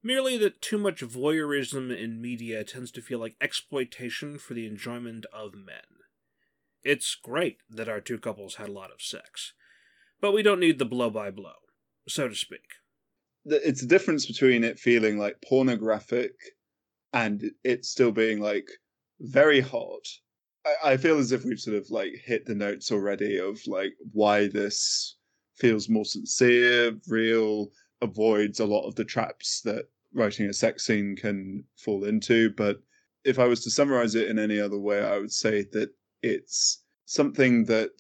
merely 0.03 0.37
that 0.39 0.61
too 0.61 0.79
much 0.79 1.01
voyeurism 1.01 1.97
in 1.97 2.21
media 2.21 2.65
tends 2.65 2.91
to 2.93 3.01
feel 3.01 3.19
like 3.19 3.37
exploitation 3.41 4.39
for 4.39 4.55
the 4.55 4.67
enjoyment 4.67 5.25
of 5.33 5.55
men. 5.55 5.98
It's 6.85 7.15
great 7.15 7.59
that 7.71 7.89
our 7.89 8.01
two 8.01 8.19
couples 8.19 8.57
had 8.57 8.69
a 8.69 8.73
lot 8.73 8.93
of 8.93 9.03
sex, 9.03 9.53
but 10.21 10.33
we 10.33 10.43
don't 10.43 10.61
need 10.61 10.79
the 10.79 10.85
blow 10.85 11.11
by 11.11 11.31
blow, 11.31 11.55
so 12.09 12.29
to 12.29 12.35
speak. 12.35 12.77
It's 13.45 13.83
a 13.83 13.87
difference 13.87 14.27
between 14.27 14.65
it 14.65 14.79
feeling 14.79 15.19
like 15.19 15.43
pornographic 15.49 16.33
and 17.13 17.51
it 17.65 17.85
still 17.85 18.13
being 18.13 18.41
like 18.41 18.69
very 19.21 19.61
hot. 19.61 20.07
I, 20.67 20.93
I 20.93 20.97
feel 20.97 21.19
as 21.19 21.33
if 21.33 21.45
we've 21.45 21.59
sort 21.59 21.77
of 21.77 21.91
like 21.91 22.13
hit 22.25 22.47
the 22.47 22.55
notes 22.55 22.93
already 22.93 23.39
of 23.39 23.61
like 23.67 23.95
why 24.13 24.49
this 24.49 25.17
feels 25.57 25.89
more 25.89 26.05
sincere, 26.05 26.93
real, 27.09 27.71
avoids 28.01 28.61
a 28.61 28.67
lot 28.67 28.87
of 28.87 28.95
the 28.95 29.05
traps 29.05 29.61
that 29.63 29.87
writing 30.13 30.47
a 30.47 30.53
sex 30.53 30.85
scene 30.85 31.17
can 31.17 31.65
fall 31.77 32.05
into. 32.05 32.51
But 32.51 32.81
if 33.25 33.39
I 33.39 33.47
was 33.47 33.63
to 33.65 33.71
summarize 33.71 34.15
it 34.15 34.29
in 34.29 34.39
any 34.39 34.61
other 34.61 34.79
way, 34.79 35.03
I 35.03 35.19
would 35.19 35.33
say 35.33 35.65
that 35.73 35.91
it's 36.23 36.85
something 37.07 37.65
that 37.67 37.91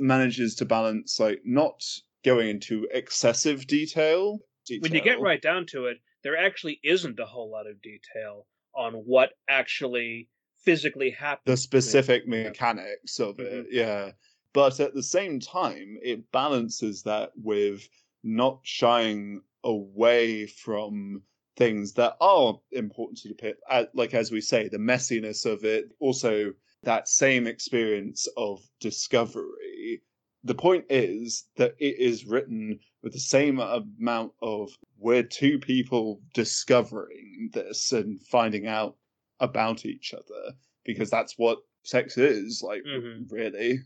manages 0.00 0.54
to 0.56 0.64
balance 0.64 1.18
like 1.18 1.40
not 1.44 1.82
going 2.24 2.48
into 2.48 2.86
excessive 2.92 3.66
detail. 3.66 4.38
When 4.80 4.94
you 4.94 5.00
get 5.02 5.20
right 5.20 5.40
down 5.40 5.66
to 5.66 5.86
it, 5.86 5.98
there 6.22 6.36
actually 6.36 6.80
isn't 6.82 7.18
a 7.18 7.26
whole 7.26 7.50
lot 7.50 7.66
of 7.66 7.80
detail 7.80 8.46
on 8.74 8.94
what 8.94 9.30
actually 9.48 10.28
physically 10.58 11.10
happens. 11.10 11.44
the 11.46 11.56
specific 11.56 12.26
mechanics 12.28 13.18
of 13.18 13.36
Mhm. 13.36 13.44
it, 13.44 13.66
yeah. 13.70 14.12
But 14.52 14.80
at 14.80 14.94
the 14.94 15.02
same 15.02 15.40
time, 15.40 15.98
it 16.02 16.30
balances 16.32 17.02
that 17.04 17.32
with 17.36 17.88
not 18.22 18.60
shying 18.64 19.42
away 19.64 20.46
from 20.46 21.22
things 21.56 21.94
that 21.94 22.16
are 22.20 22.60
important 22.72 23.18
to 23.18 23.28
depict, 23.28 23.62
like 23.94 24.14
as 24.14 24.30
we 24.30 24.40
say, 24.40 24.68
the 24.68 24.78
messiness 24.78 25.44
of 25.46 25.64
it, 25.64 25.90
also 26.00 26.54
that 26.82 27.08
same 27.08 27.46
experience 27.46 28.26
of 28.36 28.60
discovery. 28.80 30.02
The 30.44 30.54
point 30.54 30.86
is 30.88 31.46
that 31.56 31.74
it 31.78 31.98
is 31.98 32.24
written 32.24 32.78
with 33.02 33.12
the 33.12 33.20
same 33.20 33.58
amount 33.58 34.32
of 34.40 34.70
we're 34.96 35.22
two 35.24 35.58
people 35.58 36.22
discovering 36.34 37.50
this 37.52 37.92
and 37.92 38.20
finding 38.26 38.66
out 38.66 38.96
about 39.40 39.84
each 39.84 40.14
other 40.14 40.52
because 40.84 41.10
that's 41.10 41.34
what 41.36 41.58
sex 41.84 42.16
is 42.18 42.62
like 42.62 42.82
Mhm. 42.84 43.30
really 43.30 43.80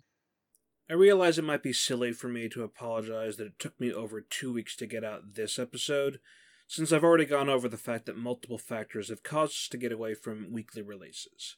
I 0.88 0.95
realize 0.95 1.38
it 1.38 1.45
might 1.45 1.62
be 1.62 1.72
silly 1.72 2.12
for 2.12 2.28
me 2.28 2.49
to 2.51 2.62
apologize 2.62 3.36
that 3.36 3.47
it 3.47 3.59
took 3.59 3.78
me 3.80 3.93
over 3.93 4.20
two 4.20 4.53
weeks 4.53 4.76
to 4.76 4.86
get 4.86 5.05
out 5.05 5.34
this 5.34 5.59
episode, 5.59 6.20
since 6.66 6.93
I've 6.93 7.05
already 7.05 7.24
gone 7.24 7.49
over 7.49 7.68
the 7.68 7.78
fact 7.78 8.07
that 8.07 8.16
multiple 8.16 8.59
factors 8.59 9.09
have 9.09 9.22
caused 9.22 9.53
us 9.53 9.68
to 9.68 9.78
get 9.78 9.93
away 9.93 10.14
from 10.14 10.53
weekly 10.53 10.82
releases. 10.82 11.57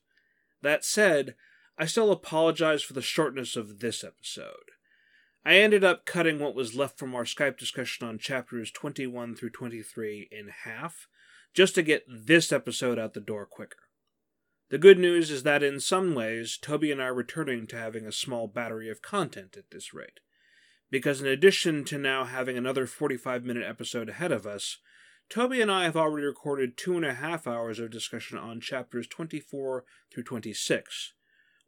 That 0.64 0.82
said, 0.82 1.34
I 1.76 1.84
still 1.84 2.10
apologize 2.10 2.82
for 2.82 2.94
the 2.94 3.02
shortness 3.02 3.54
of 3.54 3.80
this 3.80 4.02
episode. 4.02 4.72
I 5.44 5.56
ended 5.56 5.84
up 5.84 6.06
cutting 6.06 6.38
what 6.38 6.54
was 6.54 6.74
left 6.74 6.98
from 6.98 7.14
our 7.14 7.24
Skype 7.24 7.58
discussion 7.58 8.08
on 8.08 8.16
chapters 8.18 8.70
21 8.70 9.36
through 9.36 9.50
23 9.50 10.30
in 10.32 10.48
half, 10.64 11.06
just 11.52 11.74
to 11.74 11.82
get 11.82 12.06
this 12.08 12.50
episode 12.50 12.98
out 12.98 13.12
the 13.12 13.20
door 13.20 13.44
quicker. 13.44 13.76
The 14.70 14.78
good 14.78 14.98
news 14.98 15.30
is 15.30 15.42
that 15.42 15.62
in 15.62 15.80
some 15.80 16.14
ways, 16.14 16.56
Toby 16.56 16.90
and 16.90 17.02
I 17.02 17.08
are 17.08 17.14
returning 17.14 17.66
to 17.66 17.76
having 17.76 18.06
a 18.06 18.10
small 18.10 18.48
battery 18.48 18.88
of 18.88 19.02
content 19.02 19.58
at 19.58 19.70
this 19.70 19.92
rate. 19.92 20.20
Because 20.90 21.20
in 21.20 21.26
addition 21.26 21.84
to 21.84 21.98
now 21.98 22.24
having 22.24 22.56
another 22.56 22.86
45 22.86 23.44
minute 23.44 23.68
episode 23.68 24.08
ahead 24.08 24.32
of 24.32 24.46
us, 24.46 24.78
Toby 25.34 25.60
and 25.60 25.68
I 25.68 25.82
have 25.82 25.96
already 25.96 26.28
recorded 26.28 26.76
two 26.76 26.94
and 26.94 27.04
a 27.04 27.14
half 27.14 27.48
hours 27.48 27.80
of 27.80 27.90
discussion 27.90 28.38
on 28.38 28.60
chapters 28.60 29.08
24 29.08 29.84
through 30.08 30.22
26, 30.22 31.12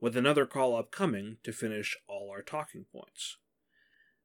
with 0.00 0.16
another 0.16 0.46
call 0.46 0.76
upcoming 0.76 1.38
to 1.42 1.50
finish 1.50 1.96
all 2.06 2.30
our 2.30 2.42
talking 2.42 2.84
points. 2.92 3.38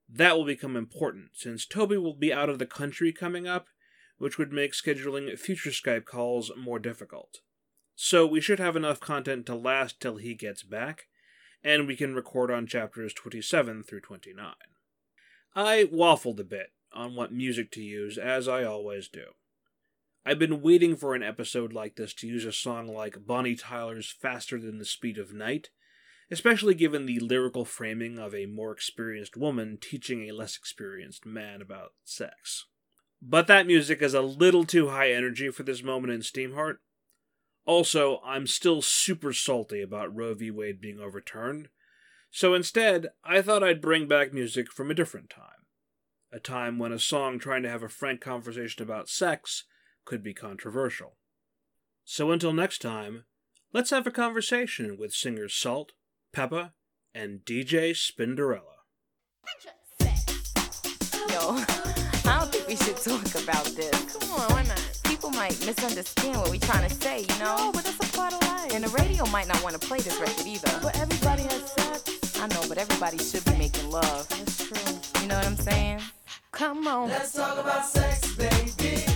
That 0.07 0.37
will 0.37 0.45
become 0.45 0.75
important 0.75 1.29
since 1.33 1.65
Toby 1.65 1.97
will 1.97 2.13
be 2.13 2.31
out 2.31 2.49
of 2.49 2.59
the 2.59 2.67
country 2.67 3.11
coming 3.11 3.47
up, 3.47 3.69
which 4.19 4.37
would 4.37 4.53
make 4.53 4.73
scheduling 4.73 5.35
future 5.39 5.71
Skype 5.71 6.05
calls 6.05 6.51
more 6.55 6.77
difficult. 6.77 7.39
So 7.95 8.27
we 8.27 8.41
should 8.41 8.59
have 8.59 8.75
enough 8.75 8.99
content 8.99 9.47
to 9.47 9.55
last 9.55 9.99
till 9.99 10.17
he 10.17 10.35
gets 10.35 10.61
back, 10.61 11.07
and 11.63 11.87
we 11.87 11.95
can 11.95 12.13
record 12.13 12.51
on 12.51 12.67
chapters 12.67 13.11
27 13.11 13.81
through 13.81 14.01
29. 14.01 14.53
I 15.55 15.89
waffled 15.91 16.39
a 16.39 16.43
bit 16.43 16.73
on 16.93 17.15
what 17.15 17.31
music 17.31 17.71
to 17.71 17.81
use, 17.81 18.17
as 18.17 18.47
I 18.47 18.63
always 18.63 19.07
do. 19.07 19.25
I've 20.25 20.39
been 20.39 20.61
waiting 20.61 20.95
for 20.95 21.15
an 21.15 21.23
episode 21.23 21.73
like 21.73 21.95
this 21.95 22.13
to 22.15 22.27
use 22.27 22.45
a 22.45 22.51
song 22.51 22.87
like 22.87 23.25
Bonnie 23.25 23.55
Tyler's 23.55 24.11
Faster 24.11 24.59
Than 24.59 24.77
the 24.77 24.85
Speed 24.85 25.17
of 25.17 25.33
Night, 25.33 25.69
especially 26.29 26.75
given 26.75 27.05
the 27.05 27.19
lyrical 27.19 27.65
framing 27.65 28.19
of 28.19 28.35
a 28.35 28.45
more 28.45 28.71
experienced 28.71 29.35
woman 29.35 29.77
teaching 29.81 30.29
a 30.29 30.33
less 30.33 30.55
experienced 30.55 31.25
man 31.25 31.61
about 31.61 31.93
sex. 32.03 32.67
But 33.21 33.47
that 33.47 33.67
music 33.67 34.01
is 34.01 34.13
a 34.13 34.21
little 34.21 34.63
too 34.63 34.89
high 34.89 35.11
energy 35.11 35.49
for 35.49 35.63
this 35.63 35.83
moment 35.83 36.13
in 36.13 36.21
Steamheart. 36.21 36.77
Also, 37.65 38.21
I'm 38.25 38.47
still 38.47 38.81
super 38.81 39.33
salty 39.33 39.81
about 39.81 40.15
Roe 40.15 40.33
v. 40.33 40.51
Wade 40.51 40.81
being 40.81 40.99
overturned, 40.99 41.69
so 42.31 42.53
instead, 42.53 43.09
I 43.23 43.41
thought 43.41 43.63
I'd 43.63 43.81
bring 43.81 44.07
back 44.07 44.33
music 44.33 44.71
from 44.71 44.89
a 44.89 44.95
different 44.95 45.29
time 45.29 45.60
a 46.31 46.39
time 46.39 46.79
when 46.79 46.91
a 46.91 46.99
song 46.99 47.39
trying 47.39 47.63
to 47.63 47.69
have 47.69 47.83
a 47.83 47.89
frank 47.89 48.21
conversation 48.21 48.81
about 48.81 49.09
sex 49.09 49.65
could 50.05 50.23
be 50.23 50.33
controversial. 50.33 51.17
So 52.05 52.31
until 52.31 52.53
next 52.53 52.81
time, 52.81 53.25
let's 53.73 53.89
have 53.89 54.07
a 54.07 54.11
conversation 54.11 54.97
with 54.97 55.13
singers 55.13 55.53
Salt, 55.53 55.91
Pepa, 56.33 56.71
and 57.13 57.41
DJ 57.45 57.91
Spinderella. 57.91 58.81
Yo, 61.29 61.55
I 62.29 62.39
don't 62.39 62.51
think 62.51 62.67
we 62.67 62.75
should 62.75 62.97
talk 62.97 63.43
about 63.43 63.65
this. 63.65 64.15
Come 64.15 64.31
on, 64.31 64.51
why 64.53 64.63
not? 64.63 64.99
People 65.03 65.31
might 65.31 65.59
misunderstand 65.65 66.37
what 66.37 66.49
we're 66.49 66.59
trying 66.59 66.87
to 66.87 66.95
say, 66.95 67.21
you 67.21 67.39
know? 67.39 67.57
No, 67.57 67.71
but 67.73 67.83
that's 67.83 68.09
a 68.09 68.17
part 68.17 68.33
of 68.33 68.41
life. 68.41 68.73
And 68.73 68.83
the 68.83 68.89
radio 68.89 69.25
might 69.27 69.47
not 69.47 69.61
want 69.63 69.79
to 69.79 69.87
play 69.87 69.99
this 69.99 70.19
record 70.19 70.47
either. 70.47 70.79
But 70.81 70.97
everybody 70.97 71.43
has 71.43 71.71
sex. 71.73 72.39
I 72.39 72.47
know, 72.47 72.63
but 72.67 72.77
everybody 72.77 73.17
should 73.17 73.45
be 73.45 73.55
making 73.57 73.89
love. 73.91 74.27
That's 74.29 74.67
true. 74.67 75.21
You 75.21 75.27
know 75.27 75.35
what 75.35 75.45
I'm 75.45 75.57
saying? 75.57 76.01
Come 76.51 76.85
on. 76.87 77.09
Let's 77.09 77.31
talk 77.31 77.57
about 77.57 77.85
sex, 77.85 78.35
baby. 78.35 79.10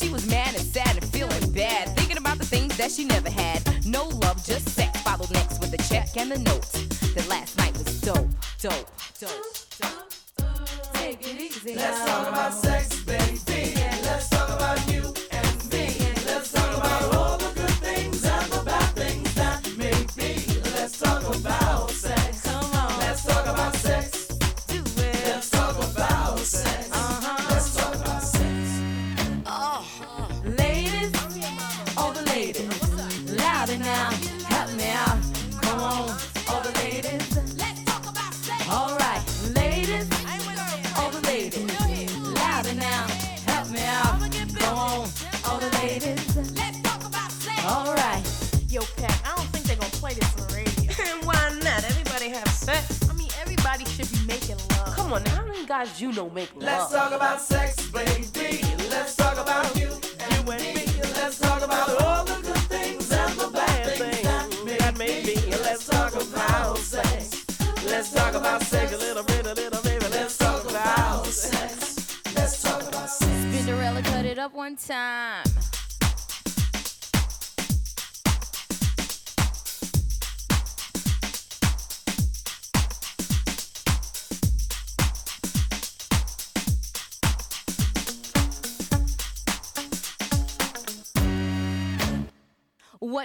She 0.00 0.08
was 0.08 0.26
mad 0.30 0.54
and 0.54 0.64
sad 0.64 0.96
and 0.96 1.04
feeling 1.04 1.52
bad, 1.52 1.94
thinking 1.94 2.16
about 2.16 2.38
the 2.38 2.46
things 2.46 2.74
that 2.78 2.90
she 2.90 3.04
never 3.04 3.28
had. 3.28 3.60
No 3.84 4.08
love, 4.08 4.42
just 4.42 4.66
sex. 4.70 4.98
Followed 5.02 5.30
next 5.30 5.60
with 5.60 5.74
a 5.74 5.82
check 5.92 6.16
and 6.16 6.32
a 6.32 6.38
note 6.38 6.72
that 7.14 7.28
last 7.28 7.58
night 7.58 7.76
was 7.76 8.00
dope, 8.00 8.30
dope, 8.62 8.88
dope. 9.20 9.30
dope. 9.78 10.94
Take 10.94 11.20
it 11.20 11.38
easy. 11.38 11.74
Let's 11.74 12.10
talk 12.10 12.28
about 12.28 12.54
sex, 12.54 13.04
baby. 13.04 13.74
Let's 14.02 14.30
talk 14.30 14.48
about 14.48 14.90
you. 14.90 14.99
guys 55.80 56.00
you 56.00 56.12
know 56.12 56.28
make 56.30 56.54
love. 56.54 56.64
Let's 56.64 56.92
talk 56.92 57.12
about 57.12 57.40
sex, 57.40 57.90
baby. 57.90 58.60
Let's 58.90 59.16
talk 59.16 59.38
about 59.38 59.74
you 59.76 59.88
and 59.88 60.32
you 60.34 60.52
and 60.52 60.62
me. 60.62 60.84
Let's 61.14 61.38
talk 61.38 61.62
about 61.62 62.02
all 62.02 62.24
the 62.24 62.34
good 62.42 62.64
things 62.68 63.10
and 63.10 63.32
the 63.38 63.48
bad 63.48 63.86
things 63.96 64.22
that 64.22 64.78
that 64.78 64.98
may 64.98 65.22
be. 65.24 65.36
Let's 65.62 65.86
talk 65.86 66.14
about 66.14 66.76
sex. 66.76 67.46
Let's 67.86 68.12
talk 68.12 68.34
about 68.34 68.62
sex 68.62 68.92
a 68.92 68.98
little 68.98 69.22
bit, 69.22 69.46
a 69.46 69.54
little. 69.54 69.80
Let's 70.10 70.36
talk 70.36 70.68
about 70.68 71.26
sex. 71.26 72.20
Let's 72.36 72.62
talk 72.62 72.82
about 72.86 73.08
sex. 73.08 73.32
Spinderella 73.32 74.04
cut 74.04 74.26
it 74.26 74.38
up 74.38 74.52
one 74.54 74.76
time. 74.76 75.49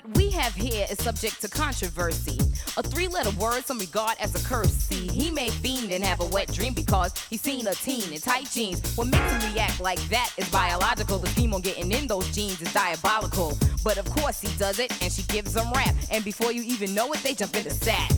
What 0.05 0.17
we 0.17 0.29
have 0.31 0.53
here 0.53 0.85
is 0.91 1.01
subject 1.01 1.41
to 1.41 1.49
controversy. 1.49 2.37
A 2.77 2.83
three 2.83 3.07
letter 3.07 3.31
word 3.39 3.65
some 3.65 3.79
regard 3.79 4.17
as 4.19 4.35
a 4.35 4.47
curse. 4.47 4.87
He 4.87 5.31
may 5.31 5.49
fiend 5.49 5.91
and 5.91 6.03
have 6.03 6.19
a 6.19 6.25
wet 6.25 6.51
dream 6.53 6.75
because 6.75 7.11
he's 7.27 7.41
seen 7.41 7.65
a 7.65 7.73
teen 7.73 8.13
in 8.13 8.21
tight 8.21 8.47
jeans. 8.51 8.95
What 8.95 9.07
makes 9.07 9.31
him 9.31 9.53
react 9.53 9.79
like 9.79 9.99
that 10.09 10.31
is 10.37 10.47
biological. 10.51 11.17
The 11.17 11.29
demon 11.29 11.61
getting 11.61 11.91
in 11.91 12.05
those 12.05 12.29
jeans 12.35 12.61
is 12.61 12.71
diabolical. 12.71 13.57
But 13.83 13.97
of 13.97 14.05
course 14.05 14.39
he 14.39 14.55
does 14.59 14.77
it, 14.77 14.91
and 15.01 15.11
she 15.11 15.23
gives 15.23 15.55
him 15.55 15.71
rap. 15.73 15.95
And 16.11 16.23
before 16.23 16.51
you 16.51 16.61
even 16.61 16.93
know 16.93 17.11
it, 17.13 17.23
they 17.23 17.33
jump 17.33 17.55
in 17.55 17.63
the 17.63 17.71
sack. 17.71 18.11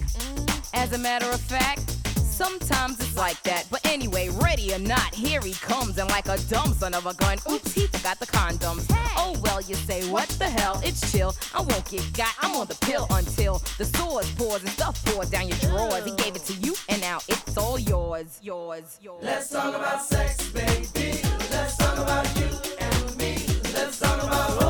As 0.73 0.91
a 0.91 0.97
matter 0.97 1.29
of 1.29 1.39
fact, 1.39 1.96
Sometimes 2.37 2.99
it's 2.99 3.17
like 3.17 3.41
that, 3.43 3.65
but 3.71 3.83
anyway, 3.83 4.29
ready 4.29 4.71
or 4.71 4.77
not, 4.77 5.11
here 5.11 5.41
he 5.41 5.53
comes, 5.53 5.97
and 5.97 6.07
like 6.11 6.27
a 6.27 6.37
dumb 6.49 6.71
son 6.71 6.93
of 6.93 7.07
a 7.07 7.15
gun, 7.15 7.39
oops, 7.51 7.73
he 7.73 7.87
forgot 7.87 8.19
the 8.19 8.27
condoms. 8.27 8.85
Hey. 8.91 9.13
Oh 9.17 9.35
well, 9.41 9.59
you 9.59 9.73
say 9.73 10.07
what 10.11 10.29
the 10.29 10.45
hell? 10.45 10.79
It's 10.83 11.11
chill. 11.11 11.33
I 11.55 11.61
won't 11.61 11.83
get 11.89 12.13
got. 12.13 12.35
I'm 12.43 12.55
on 12.55 12.67
the 12.67 12.75
pill 12.75 13.07
until 13.09 13.57
the 13.79 13.85
sores 13.85 14.29
pours 14.35 14.61
and 14.61 14.69
stuff 14.69 15.03
pours 15.05 15.31
down 15.31 15.47
your 15.47 15.57
drawers. 15.57 16.05
He 16.05 16.11
gave 16.11 16.35
it 16.35 16.45
to 16.45 16.53
you, 16.53 16.75
and 16.89 17.01
now 17.01 17.17
it's 17.27 17.57
all 17.57 17.79
yours, 17.79 18.37
yours, 18.43 18.99
yours. 19.01 19.23
Let's 19.23 19.49
talk 19.49 19.73
about 19.73 20.03
sex, 20.03 20.47
baby. 20.51 21.19
Let's 21.49 21.75
talk 21.77 21.97
about 21.97 22.27
you 22.37 22.49
and 22.79 23.17
me. 23.17 23.37
Let's 23.73 23.99
talk 23.99 24.21
about. 24.21 24.66